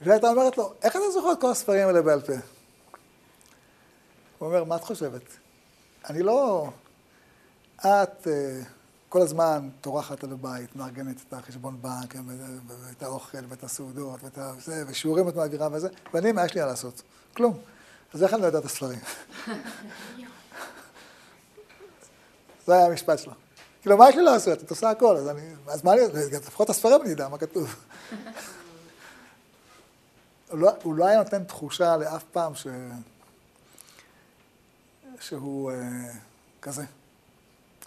והיא 0.00 0.12
הייתה 0.12 0.28
אומרת 0.28 0.58
לו, 0.58 0.74
איך 0.82 0.96
אתה 0.96 1.10
זוכר 1.12 1.32
את 1.32 1.40
כל 1.40 1.50
הספרים 1.50 1.88
האלה 1.88 2.02
בעל 2.02 2.20
פה? 2.20 2.32
הוא 4.38 4.48
אומר, 4.48 4.64
מה 4.64 4.76
את 4.76 4.84
חושבת? 4.84 5.22
אני 6.10 6.22
לא... 6.22 6.68
את 7.76 8.26
uh, 8.26 8.28
כל 9.08 9.22
הזמן 9.22 9.68
טורחת 9.80 10.24
על 10.24 10.32
הבית, 10.32 10.76
מארגנת 10.76 11.16
את 11.28 11.32
החשבון 11.32 11.82
בנק, 11.82 12.14
ואת 12.66 13.02
האוכל, 13.02 13.38
ואת 13.48 13.64
הסעודות, 13.64 14.20
ואת 14.22 14.38
זה, 14.60 14.84
ושיעורים 14.86 15.28
את 15.28 15.36
מעבירה 15.36 15.68
וזה, 15.72 15.88
ואני, 16.14 16.32
מה 16.32 16.44
יש 16.44 16.54
לי 16.54 16.60
לעשות? 16.60 17.02
כלום. 17.36 17.58
אז 18.14 18.22
איך 18.22 18.34
אני 18.34 18.42
לא 18.42 18.46
יודע 18.46 18.58
את 18.58 18.64
הספרים? 18.64 18.98
זה 22.66 22.74
היה 22.74 22.86
המשפט 22.86 23.18
שלו. 23.18 23.32
כאילו, 23.82 23.96
מה 23.96 24.08
יש 24.08 24.16
לי 24.16 24.22
לעשות? 24.22 24.62
את 24.62 24.70
עושה 24.70 24.90
הכל, 24.90 25.16
אז 25.16 25.28
אני... 25.28 25.54
אז 25.66 25.84
מה 25.84 25.92
אני... 25.92 26.00
לפחות 26.32 26.70
הספרים 26.70 27.02
אני 27.02 27.10
יודע 27.10 27.28
מה 27.28 27.38
כתוב. 27.38 27.74
לא, 30.52 30.70
הוא 30.82 30.94
לא 30.94 31.06
היה 31.06 31.18
נותן 31.18 31.44
תחושה 31.44 31.96
לאף 31.96 32.24
פעם 32.32 32.54
ש... 32.54 32.66
שהוא 35.20 35.72
אה, 35.72 36.12
כזה. 36.62 36.84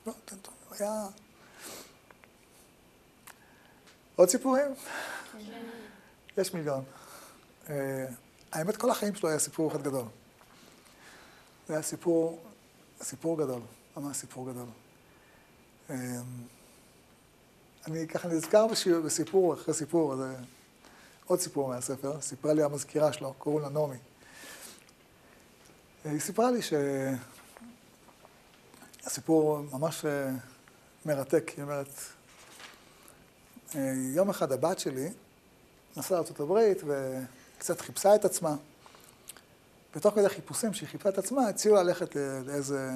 לא, 0.06 0.14
הוא 0.70 0.76
היה... 0.80 1.06
עוד 4.16 4.30
סיפורים? 4.30 4.72
יש 6.38 6.54
מיליון. 6.54 6.84
אה, 7.70 8.06
האמת, 8.52 8.78
כל 8.78 8.90
החיים 8.90 9.16
שלו 9.16 9.30
היה 9.30 9.40
סיפור 9.40 9.72
אחד 9.72 9.82
גדול. 9.82 10.06
זה 11.68 11.74
היה 11.74 11.84
סיפור, 11.84 12.44
סיפור 13.02 13.38
גדול, 13.38 13.62
ממש 13.98 14.18
סיפור 14.18 14.52
גדול. 14.52 14.68
אמ, 15.90 15.96
אני 17.88 18.08
ככה 18.08 18.28
נזכר 18.28 18.68
בסיפור 19.06 19.54
אחרי 19.54 19.74
סיפור, 19.74 20.16
זה 20.16 20.36
עוד 21.32 21.40
סיפור 21.40 21.70
מהספר, 21.70 22.22
סיפרה 22.22 22.54
לי 22.54 22.64
המזכירה 22.64 23.14
שלו, 23.14 23.34
קוראים 23.38 23.62
לה 23.62 23.70
נעמי. 23.70 23.98
היא 26.04 26.20
סיפרה 26.20 26.52
לי 26.52 26.60
שהסיפור 29.02 29.60
ממש 29.72 30.06
אה, 30.06 30.30
מרתק, 31.06 31.52
היא 31.58 31.64
אומרת, 31.64 31.88
אה, 33.76 33.94
יום 34.16 34.30
אחד 34.30 34.52
הבת 34.52 34.80
שלי 34.80 35.10
נסעה 35.98 36.22
לארה"ב 36.40 36.74
וקצת 37.58 37.82
חיפשה 37.82 38.16
את 38.16 38.26
עצמה. 38.26 38.56
ותוך 39.96 40.16
כדי 40.16 40.30
חיפושים 40.30 40.74
שהיא 40.74 40.90
חיפשה 40.90 41.10
את 41.10 41.18
עצמה, 41.18 41.48
הציעו 41.48 41.76
ללכת 41.76 42.16
לאיזה 42.46 42.90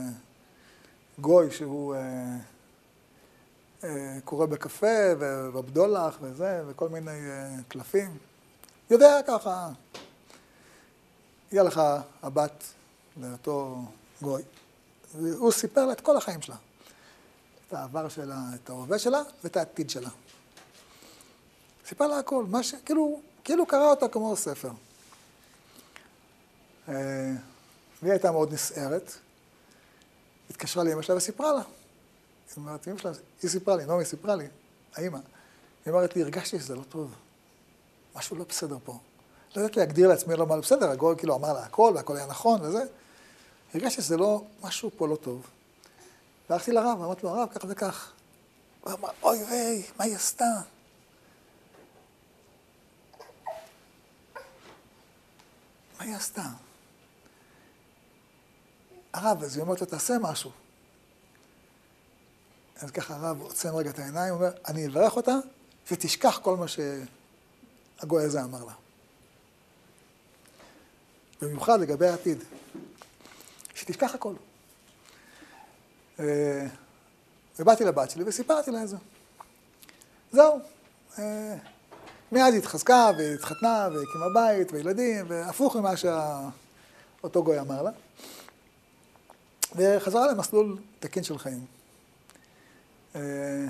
גוי 1.20 1.52
שהוא 1.52 1.96
אה, 1.96 2.00
אה, 2.00 2.38
קורא 4.24 4.46
בקפה 4.46 4.98
ובבדולח 5.20 6.18
וזה, 6.22 6.64
וכל 6.68 6.90
מיני 6.90 7.12
אה, 7.12 7.56
קלפים. 7.68 8.18
יודע 8.90 9.20
ככה. 9.28 9.70
הגיעה 11.48 11.64
לך 11.64 11.82
הבת 12.24 12.64
לאותו 13.18 13.86
גוי, 14.22 14.44
והוא 15.16 15.52
סיפר 15.52 15.86
לה 15.86 15.94
את 15.94 16.02
כל 16.02 16.18
החיים 16.18 16.42
שלה. 16.42 16.56
את 17.68 17.74
העבר 17.74 18.10
שלה, 18.10 18.38
את 18.56 18.70
ההווה 18.70 19.00
שלה 19.00 19.22
ואת 19.44 19.58
העתיד 19.58 19.90
שלה. 19.90 20.10
סיפר 21.86 22.08
לה 22.08 22.20
הכל, 22.20 22.46
מה 22.48 22.64
ש... 22.64 22.76
כאילו, 22.86 23.20
כאילו 23.44 23.66
קרא 23.66 23.90
אותה 23.90 24.08
כמו 24.08 24.36
ספר. 24.36 24.72
אה, 26.90 26.94
והיא 28.02 28.12
הייתה 28.12 28.32
מאוד 28.32 28.54
נסערת. 28.54 29.12
התקשרה 30.50 30.84
לאמא 30.84 31.02
שלה 31.02 31.16
וסיפרה 31.16 31.54
לה. 31.54 31.62
זאת 32.48 32.58
אומרת, 32.58 32.88
אמא 32.88 32.98
שלה, 32.98 33.12
היא 33.41 33.50
סיפרה 33.50 33.76
לי, 33.76 33.86
נעמי 33.86 34.06
סיפרה 34.06 34.36
לי, 34.36 34.48
האמא. 34.96 35.20
היא 35.86 35.93
אומרת 35.93 36.16
לי, 36.16 36.22
הרגשתי 36.22 36.60
שזה 36.60 36.76
לא 36.76 36.84
טוב. 36.89 37.16
משהו 38.16 38.36
לא 38.36 38.46
בסדר 38.50 38.78
פה. 38.84 38.98
לא 39.56 39.62
יודעת 39.62 39.78
להגדיר 39.78 40.08
לעצמי 40.08 40.36
לא 40.36 40.48
מה 40.48 40.56
לא 40.56 40.62
בסדר, 40.62 40.91
הגוי 40.91 41.16
כאילו 41.18 41.36
אמר 41.36 41.54
לה 41.54 41.64
הכל, 41.64 41.91
והכל 41.96 42.18
היה 42.18 42.26
נכון 42.26 42.62
וזה. 42.62 42.84
הרגשתי 43.74 44.02
שזה 44.02 44.18
לא, 44.18 44.43
משהו 44.62 44.91
פה 44.98 45.08
לא 45.08 45.16
טוב. 45.16 45.48
והלכתי 46.50 46.72
לרב, 46.72 47.02
אמרתי 47.02 47.26
לו, 47.26 47.30
הרב, 47.30 47.50
כך 47.50 47.66
וכך. 47.70 48.12
הוא 48.82 48.93
אמר, 48.93 49.10
אוי 49.24 49.43
ויי, 49.43 49.84
מה 50.00 50.06
היא 50.06 50.16
עשתה? 50.16 50.52
מה 55.98 56.06
היא 56.06 56.16
עשתה? 56.16 56.43
הרב, 59.14 59.43
אז 59.43 59.56
היא 59.56 59.64
אומרת 59.64 59.82
לו, 59.82 59.88
תעשה 59.88 60.18
משהו. 60.22 60.52
אז 62.82 62.92
ככה 62.92 63.16
הרב 63.16 63.42
עוצם 63.42 63.76
רגע 63.76 63.90
את 63.90 64.00
העיניים, 64.00 64.34
אומר, 64.34 64.52
אני 64.68 64.88
אברך 64.88 65.16
אותה, 65.16 65.36
ותשכח 65.92 66.40
כל 66.44 66.58
מה 66.58 66.66
שהגוי 66.68 68.24
הזה 68.24 68.44
אמר 68.44 68.66
לה. 68.66 68.74
במיוחד 71.42 71.80
לגבי 71.80 72.08
העתיד. 72.08 72.44
שתשכח 73.76 74.16
הכל. 74.16 74.34
אה, 76.20 76.68
ובאתי 77.60 77.84
לבת 77.84 78.10
שלי 78.10 78.24
וסיפרתי 78.28 78.72
לה 78.72 78.84
את 78.84 78.90
זה. 78.90 78.98
זהו. 80.32 80.60
אה, 81.20 81.56
מיד 82.32 82.54
היא 82.54 82.58
התחזקה 82.58 83.12
והתחתנה 83.18 83.90
והקימה 83.94 84.26
בית 84.34 84.72
וילדים, 84.72 85.26
והפוך 85.28 85.76
ממה 85.76 85.94
שאותו 85.98 87.44
גוי 87.44 87.60
אמר 87.60 87.82
לה. 87.82 87.92
וחזרה 89.76 90.28
למסלול 90.32 90.78
תקין 91.00 91.24
של 91.24 91.38
חיים. 91.38 91.75
אה, 93.16 93.66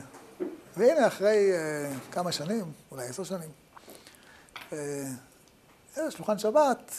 והנה, 0.77 1.07
אחרי 1.07 1.51
כמה 2.11 2.31
שנים, 2.31 2.65
אולי 2.91 3.07
עשר 3.07 3.23
שנים, 3.23 3.49
שולחן 6.09 6.37
שבת, 6.37 6.91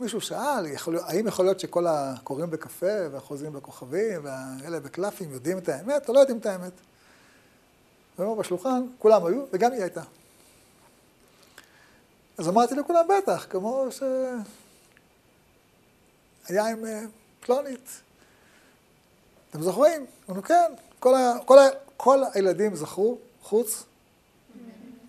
מישהו 0.00 0.20
שאל, 0.20 0.66
יכול, 0.66 0.98
האם 0.98 1.26
יכול 1.26 1.44
להיות 1.44 1.60
שכל 1.60 1.86
הקוראים 1.86 2.50
בקפה 2.50 3.08
והחוזים 3.12 3.52
בכוכבים 3.52 4.24
והאלה 4.24 4.80
בקלפים 4.80 5.32
יודעים 5.32 5.58
את 5.58 5.68
האמת 5.68 6.08
או 6.08 6.14
לא 6.14 6.20
יודעים 6.20 6.38
את 6.38 6.46
האמת? 6.46 6.72
והוא 8.18 8.36
בשולחן, 8.36 8.86
כולם 8.98 9.26
היו, 9.26 9.44
וגם 9.52 9.72
היא 9.72 9.82
הייתה. 9.82 10.02
אז 12.38 12.48
אמרתי 12.48 12.74
לכולם, 12.74 13.04
בטח, 13.18 13.46
כמו 13.50 13.86
שהיה 16.46 16.66
עם 16.66 16.86
אה, 16.86 17.00
פלונית. 17.40 18.00
אתם 19.50 19.62
זוכרים? 19.62 20.06
אמרנו, 20.28 20.42
כן, 20.42 20.72
כל, 21.00 21.14
ה... 21.14 21.32
כל, 21.44 21.58
ה... 21.58 21.68
כל 21.96 22.22
הילדים 22.34 22.76
זכרו, 22.76 23.18
חוץ 23.42 23.84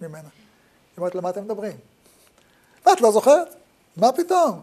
ממנה. 0.02 0.20
היא 0.20 0.98
אומרת, 0.98 1.16
למה 1.16 1.30
אתם 1.30 1.44
מדברים? 1.44 1.78
ואת 2.86 3.02
לא 3.02 3.12
זוכרת? 3.12 3.56
מה 3.98 4.12
פתאום? 4.12 4.62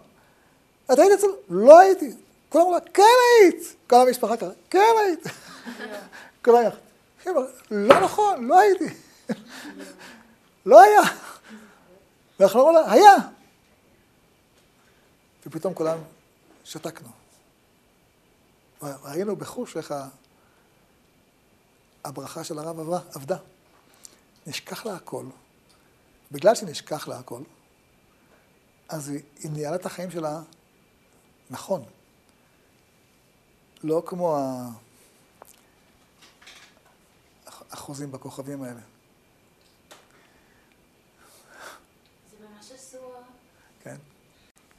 את 0.92 0.98
היית 0.98 1.12
אצל... 1.18 1.26
לא 1.48 1.78
הייתי. 1.78 2.12
כולם 2.48 2.64
אמרו 2.64 2.74
לה, 2.74 2.80
כן 2.80 3.02
היית. 3.40 3.76
כל 3.86 3.96
המשפחה 3.96 4.36
קרה, 4.36 4.50
כן 4.70 4.94
היית. 5.04 5.20
כולם 6.44 6.62
יחד. 6.66 6.78
לא 7.70 8.00
נכון, 8.00 8.46
לא 8.46 8.60
הייתי. 8.60 8.84
לא 10.66 10.82
היה. 10.82 11.00
ואנחנו 12.40 12.60
אמרו 12.60 12.72
לה, 12.72 12.92
היה. 12.92 13.14
ופתאום 15.46 15.74
כולם 15.74 15.98
שתקנו. 16.64 17.08
ראינו 18.82 19.36
בחוש 19.36 19.76
איך 19.76 19.94
הברכה 22.04 22.44
של 22.44 22.58
הרב 22.58 22.80
עברה, 22.80 23.00
עבדה. 23.14 23.36
נשכח 24.46 24.86
לה 24.86 24.94
הכל. 24.94 25.26
בגלל 26.32 26.54
שנשכח 26.54 27.08
לה 27.08 27.18
הכל, 27.18 27.42
אז 28.88 29.08
היא 29.08 29.50
ניהלה 29.50 29.76
את 29.76 29.86
החיים 29.86 30.10
שלה 30.10 30.40
נכון. 31.50 31.84
לא 33.82 34.02
כמו 34.06 34.38
החוזים 37.70 38.12
בכוכבים 38.12 38.62
האלה. 38.62 38.80
זה 42.30 42.46
ממש 42.48 42.72
אסור. 42.72 43.14
כן. 43.82 43.96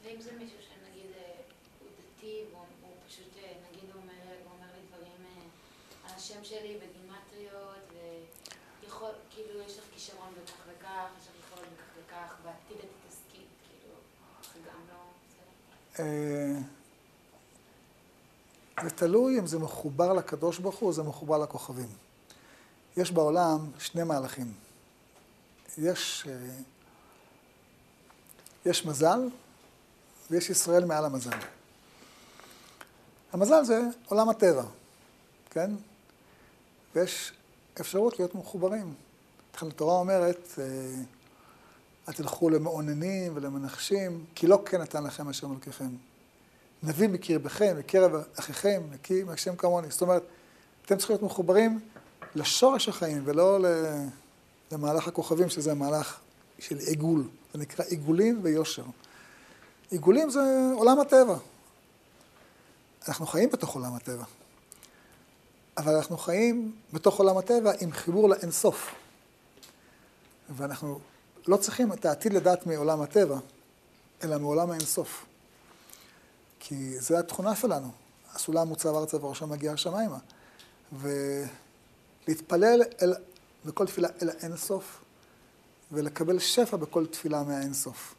ואם 0.04 0.20
זה 0.20 0.32
מישהו 0.38 0.58
שנגיד 0.62 1.10
אה, 1.16 1.32
הוא 1.80 1.88
דתי, 1.98 2.40
והוא 2.52 2.64
פשוט, 3.08 3.36
אה, 3.38 3.52
נגיד 3.70 3.90
הוא 3.94 4.02
אומר 4.02 4.66
לי 4.74 4.80
דברים 4.88 5.24
אה, 5.24 6.12
על 6.12 6.15
השם 6.26 6.44
שלי 6.44 6.78
בגימטריות, 6.78 7.92
ויכול, 8.82 9.10
כאילו 9.30 9.60
יש 9.60 9.78
לך 9.78 9.84
כישרון 9.94 10.28
בכך 10.42 10.54
וכך, 10.68 11.06
יש 11.20 11.28
לך 11.28 11.34
יכולת 11.46 11.68
בכך 11.72 11.84
וכך, 11.98 12.34
בעתיד 12.44 12.76
את 12.78 12.90
תתעסקי, 13.00 13.44
כאילו, 13.68 13.94
גם 14.66 14.80
לא... 14.88 16.04
זה 18.82 18.90
תלוי 18.90 19.38
אם 19.38 19.46
זה 19.46 19.58
מחובר 19.58 20.12
לקדוש 20.12 20.58
ברוך 20.58 20.76
הוא 20.76 20.86
או 20.86 20.92
זה 20.92 21.02
מחובר 21.02 21.38
לכוכבים. 21.38 21.88
יש 22.96 23.10
בעולם 23.10 23.70
שני 23.78 24.02
מהלכים. 24.04 24.52
יש, 25.78 26.26
אה, 26.28 26.32
יש 28.66 28.86
מזל 28.86 29.28
ויש 30.30 30.50
ישראל 30.50 30.84
מעל 30.84 31.04
המזל. 31.04 31.38
המזל 33.32 33.64
זה 33.64 33.80
עולם 34.08 34.28
הטבע, 34.28 34.64
כן? 35.50 35.70
ויש 36.96 37.32
אפשרות 37.80 38.18
להיות 38.18 38.34
מחוברים. 38.34 38.94
התורה 39.54 39.94
אומרת, 39.94 40.48
אה, 40.58 40.64
אל 42.08 42.12
תלכו 42.12 42.50
למאוננים 42.50 43.32
ולמנחשים, 43.36 44.24
כי 44.34 44.46
לא 44.46 44.62
כן 44.66 44.80
נתן 44.80 45.04
לכם 45.04 45.28
השם 45.28 45.50
אלוקיכם. 45.50 45.88
נביא 46.82 47.08
מקרבכם, 47.08 47.76
מקרב 47.78 48.12
אחיכם, 48.38 48.82
נקי 48.92 49.22
מהשם 49.22 49.56
כמוני. 49.56 49.90
זאת 49.90 50.02
אומרת, 50.02 50.22
אתם 50.86 50.96
צריכים 50.96 51.14
להיות 51.14 51.22
מחוברים 51.32 51.80
לשורש 52.34 52.88
החיים 52.88 53.22
ולא 53.24 53.58
למהלך 54.72 55.08
הכוכבים, 55.08 55.48
שזה 55.48 55.74
מהלך 55.74 56.18
של 56.58 56.78
עיגול. 56.78 57.28
זה 57.52 57.58
נקרא 57.58 57.84
עיגולים 57.84 58.40
ויושר. 58.42 58.84
עיגולים 59.90 60.30
זה 60.30 60.70
עולם 60.74 61.00
הטבע. 61.00 61.36
אנחנו 63.08 63.26
חיים 63.26 63.50
בתוך 63.50 63.74
עולם 63.74 63.94
הטבע. 63.94 64.24
אבל 65.78 65.94
אנחנו 65.94 66.18
חיים 66.18 66.72
בתוך 66.92 67.18
עולם 67.18 67.36
הטבע 67.36 67.72
עם 67.80 67.92
חיבור 67.92 68.28
לאינסוף. 68.28 68.94
ואנחנו 70.56 71.00
לא 71.46 71.56
צריכים 71.56 71.92
את 71.92 72.04
העתיד 72.04 72.32
לדעת 72.32 72.66
מעולם 72.66 73.02
הטבע, 73.02 73.38
אלא 74.22 74.38
מעולם 74.38 74.70
האינסוף. 74.70 75.26
כי 76.60 76.98
זו 77.00 77.18
התכונה 77.18 77.56
שלנו. 77.56 77.90
הסולם 78.34 78.68
מוצב 78.68 78.94
ארצה 78.94 79.24
וראשו 79.24 79.46
מגיע 79.46 79.72
השמיימה. 79.72 80.18
ולהתפלל 80.92 82.82
אל, 83.02 83.14
בכל 83.64 83.86
תפילה 83.86 84.08
אל 84.22 84.30
האינסוף, 84.30 85.00
ולקבל 85.92 86.38
שפע 86.38 86.76
בכל 86.76 87.06
תפילה 87.06 87.42
מהאינסוף. 87.42 88.14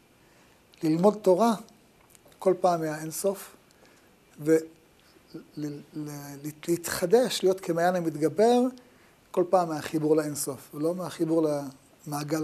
ללמוד 0.84 1.18
תורה 1.22 1.54
כל 2.40 2.54
פעם 2.62 2.82
מהאינסוף, 2.82 3.56
ולהתחדש, 5.58 7.44
להיות 7.44 7.62
כמעיין 7.62 7.96
המתגבר, 7.96 8.62
כל 9.32 9.44
פעם 9.50 9.70
מהחיבור 9.70 10.16
לאינסוף, 10.16 10.76
ולא 10.76 10.96
מהחיבור 10.96 11.48
למעגל 12.08 12.44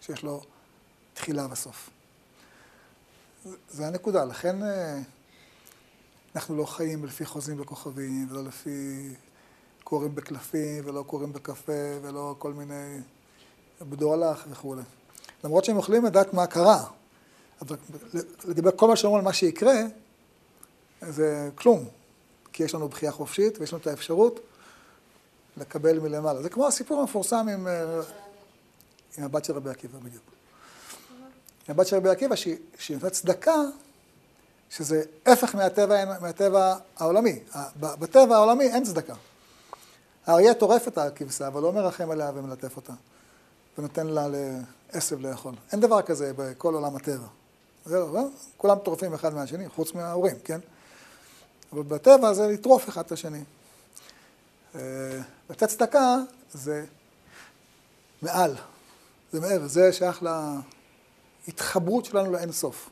שיש 0.00 0.22
לו 0.22 0.42
תחילה 1.14 1.46
וסוף. 1.50 1.90
זה 3.70 3.86
הנקודה, 3.86 4.24
לכן 4.24 4.62
אה, 4.62 4.98
אנחנו 6.34 6.56
לא 6.56 6.64
חיים 6.64 7.04
לפי 7.04 7.24
חוזים 7.24 7.60
וכוכבים, 7.60 8.26
ולא 8.30 8.44
לפי 8.44 9.08
קוראים 9.84 10.14
בקלפים, 10.14 10.86
ולא 10.86 11.04
קוראים 11.06 11.32
בקפה, 11.32 11.72
ולא 12.02 12.34
כל 12.38 12.52
מיני 12.52 13.00
בדואלך 13.82 14.44
וכולי. 14.50 14.82
למרות 15.44 15.64
שהם 15.64 15.78
יכולים 15.78 16.04
לדעת 16.04 16.34
מה 16.34 16.46
קרה, 16.46 16.86
אבל 17.62 17.76
לגבי 18.44 18.70
כל 18.76 18.88
מה 18.88 18.96
שאומרים 18.96 19.18
על 19.18 19.24
מה 19.24 19.32
שיקרה, 19.32 19.74
זה 21.00 21.50
כלום, 21.54 21.88
כי 22.60 22.64
יש 22.64 22.74
לנו 22.74 22.88
בחייה 22.88 23.12
חופשית 23.12 23.58
ויש 23.58 23.72
לנו 23.72 23.82
את 23.82 23.86
האפשרות 23.86 24.40
לקבל 25.56 25.98
מלמעלה. 25.98 26.42
זה 26.42 26.48
כמו 26.48 26.66
הסיפור 26.66 27.00
המפורסם 27.00 27.46
עם... 27.48 27.68
אה, 27.68 28.00
עם 29.18 29.24
הבת 29.24 29.44
של 29.44 29.52
רבי 29.52 29.70
עקיבא 29.70 29.98
בדיוק. 29.98 30.22
עם 31.68 31.74
הבת 31.74 31.86
של 31.86 31.96
רבי 31.96 32.08
עקיבא, 32.08 32.36
שהיא 32.36 32.56
נותנת 32.90 33.12
צדקה, 33.12 33.54
שזה 34.70 35.02
הפך 35.26 35.54
מהטבע, 35.54 36.20
מהטבע 36.20 36.76
העולמי. 36.96 37.38
בטבע 37.76 38.36
העולמי 38.36 38.64
אין 38.64 38.84
צדקה. 38.84 39.14
האריה 40.26 40.54
טורף 40.54 40.88
את 40.88 40.98
הכבשה, 40.98 41.46
אבל 41.46 41.62
לא 41.62 41.72
מרחם 41.72 42.10
עליה 42.10 42.30
ומלטף 42.34 42.76
אותה, 42.76 42.92
ונותן 43.78 44.06
לה 44.06 44.26
לעשב 44.92 45.20
לאכול. 45.20 45.54
אין 45.72 45.80
דבר 45.80 46.02
כזה 46.02 46.32
בכל 46.36 46.74
עולם 46.74 46.96
הטבע. 46.96 47.26
זהו, 47.84 48.14
לא? 48.14 48.22
כולם 48.56 48.78
טורפים 48.78 49.14
אחד 49.14 49.34
מהשני, 49.34 49.68
חוץ 49.68 49.94
מההורים, 49.94 50.36
כן? 50.44 50.60
אבל 51.72 51.82
בטבע 51.82 52.34
זה 52.34 52.46
לטרוף 52.46 52.88
אחד 52.88 53.04
את 53.04 53.12
השני. 53.12 53.42
אה, 54.74 54.80
לתת 55.50 55.68
צדקה 55.68 56.16
זה 56.52 56.84
מעל, 58.22 58.54
זה 59.32 59.40
מעבר, 59.40 59.66
זה 59.66 59.92
שייך 59.92 60.22
להתחברות 61.46 62.04
שלנו 62.04 62.32
לאינסוף. 62.32 62.90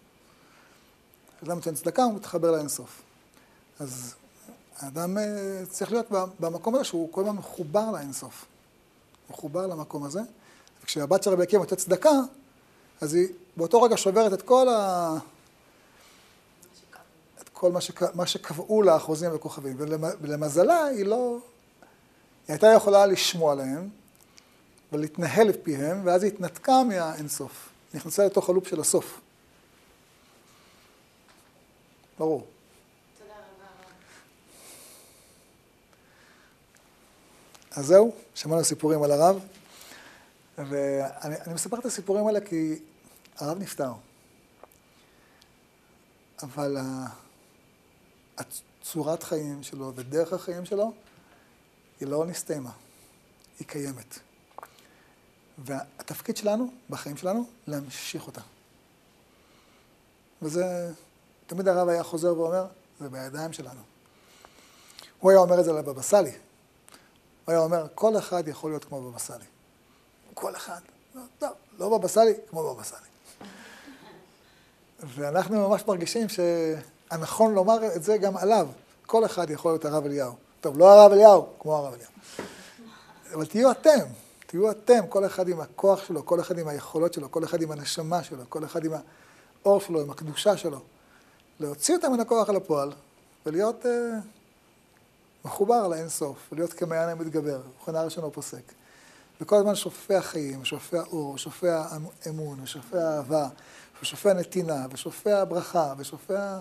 כשאדם 1.36 1.56
נותן 1.56 1.74
צדקה, 1.74 2.02
הוא 2.02 2.14
מתחבר 2.14 2.50
לאינסוף. 2.50 3.02
אז 3.80 4.14
האדם 4.76 5.18
אה, 5.18 5.62
צריך 5.70 5.92
להיות 5.92 6.06
במקום 6.40 6.74
הזה 6.74 6.84
שהוא 6.84 7.12
כל 7.12 7.20
הזמן 7.20 7.36
מחובר 7.36 7.90
לאינסוף. 7.90 8.44
מחובר 9.30 9.66
למקום 9.66 10.04
הזה. 10.04 10.20
וכשהבת 10.82 11.22
של 11.22 11.30
רבי 11.30 11.42
עקיבא 11.42 11.62
נותנת 11.62 11.78
צדקה, 11.78 12.10
אז 13.00 13.14
היא 13.14 13.28
באותו 13.56 13.82
רגע 13.82 13.96
שוברת 13.96 14.32
את 14.32 14.42
כל 14.42 14.68
ה... 14.68 15.18
כל 17.61 17.72
מה, 17.72 17.80
שק... 17.80 18.14
מה 18.14 18.26
שקבעו 18.26 18.82
לה 18.82 18.96
אחוזים 18.96 19.30
וכוכבים. 19.34 19.76
ולמזלה 20.20 20.84
היא 20.84 21.04
לא... 21.04 21.38
היא 22.48 22.54
הייתה 22.54 22.66
יכולה 22.66 23.06
לשמוע 23.06 23.54
להם 23.54 23.88
ולהתנהל 24.92 25.48
לפיהם, 25.48 26.00
ואז 26.04 26.22
היא 26.22 26.32
התנתקה 26.32 26.82
מהאינסוף. 26.84 27.68
נכנסה 27.94 28.26
לתוך 28.26 28.48
הלופ 28.48 28.68
של 28.68 28.80
הסוף. 28.80 29.20
ברור. 32.18 32.46
אז 37.70 37.86
זהו, 37.86 38.14
שמענו 38.34 38.64
סיפורים 38.64 39.02
על 39.02 39.11
הרב, 39.11 39.40
ואני 40.59 41.54
מספר 41.54 41.78
את 41.78 41.84
הסיפורים 41.84 42.26
האלה 42.26 42.40
כי 42.40 42.78
הרב 43.38 43.59
נפטר. 43.59 43.92
אבל 46.42 46.76
הצורת 48.39 49.22
חיים 49.22 49.62
שלו 49.62 49.93
ודרך 49.95 50.32
החיים 50.32 50.64
שלו 50.64 50.93
היא 52.01 52.09
לא 52.09 52.26
נסתיימה, 52.26 52.70
היא 53.59 53.68
קיימת. 53.68 54.18
והתפקיד 55.59 56.36
שלנו, 56.36 56.70
בחיים 56.91 57.16
שלנו, 57.16 57.45
להמשיך 57.66 58.26
אותה. 58.26 58.41
וזה, 60.43 60.93
תמיד 61.47 61.68
הרב 61.68 61.89
היה 61.89 62.03
חוזר 62.03 62.39
ואומר, 62.39 62.66
זה 63.01 63.09
בידיים 63.09 63.53
שלנו. 63.53 63.80
הוא 65.20 65.30
היה 65.30 65.41
אומר 65.41 65.61
את 65.61 65.64
זה 65.64 65.72
לבבא 65.72 66.03
סאלי. 66.03 66.30
הוא 66.30 67.53
היה 67.53 67.59
אומר, 67.59 67.86
כל 67.95 68.18
אחד 68.18 68.49
יכול 68.49 68.70
להיות 68.70 68.84
כמו 68.84 69.11
בבא 69.11 69.18
סאלי. 69.18 69.45
כל 70.34 70.57
אחד. 70.57 70.80
לא, 71.14 71.49
לא, 71.78 71.99
בבא 71.99 72.09
סאלי, 72.09 72.32
כמו 72.51 72.74
בבא 72.74 72.82
סאלי. 72.82 73.09
ואנחנו 75.01 75.68
ממש 75.68 75.82
מרגישים 75.86 76.26
שהנכון 77.11 77.54
לומר 77.54 77.96
את 77.96 78.02
זה 78.02 78.16
גם 78.16 78.36
עליו. 78.36 78.68
כל 79.06 79.24
אחד 79.24 79.50
יכול 79.50 79.72
להיות 79.72 79.84
הרב 79.84 80.04
אליהו. 80.04 80.32
טוב, 80.61 80.78
לא 80.78 80.92
הרב 80.92 81.12
אליהו, 81.12 81.46
כמו 81.61 81.76
הרב 81.76 81.94
אליהו. 81.94 82.11
אבל 83.34 83.46
תהיו 83.46 83.70
אתם, 83.70 84.06
תהיו 84.46 84.70
אתם, 84.70 85.06
כל 85.09 85.26
אחד 85.26 85.48
עם 85.48 85.61
הכוח 85.61 86.04
שלו, 86.04 86.26
כל 86.26 86.40
אחד 86.40 86.59
עם 86.59 86.68
היכולות 86.68 87.14
שלו, 87.14 87.30
כל 87.30 87.44
אחד 87.44 87.62
עם 87.62 87.70
הנשמה 87.70 88.22
שלו, 88.22 88.42
כל 88.48 88.64
אחד 88.64 88.84
עם 88.84 88.92
האור 89.62 89.80
שלו, 89.80 90.00
עם 90.00 90.11
הקדושה 90.11 90.56
שלו. 90.56 90.80
להוציא 91.61 91.96
אותם 91.96 92.12
מן 92.12 92.20
הכוח 92.20 92.50
אל 92.50 92.56
הפועל 92.56 92.92
ולהיות 93.46 93.84
uh, 93.84 93.88
מחובר 95.44 95.88
לאינסוף, 95.88 96.36
ולהיות 96.52 96.72
כמעיין 96.72 97.09
המתגבר, 97.09 97.61
וכנראה 97.82 98.04
ראשון 98.04 98.30
פוסק. 98.30 98.72
וכל 99.40 99.56
הזמן 99.56 99.74
שופע 99.74 100.20
חיים, 100.20 100.64
שופע 100.64 101.02
אור, 101.02 101.38
שופע 101.38 101.86
אמון, 102.28 102.61
ושופע 102.62 103.16
אהבה, 103.16 103.48
ושופע 104.02 104.32
נתינה, 104.32 104.86
ושופע 104.92 105.44
ברכה, 105.44 105.94
ושופע 105.98 106.59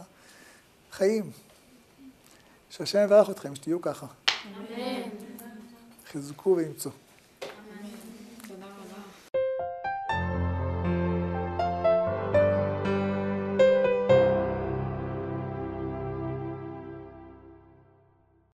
חיים. 0.98 1.32
שהשם 2.70 3.00
יברך 3.04 3.30
אתכם, 3.30 3.56
שתהיו 3.56 3.82
ככה. 3.82 4.06
אמן. 4.45 5.10
חזקו 6.12 6.56
ואמצו. 6.58 6.89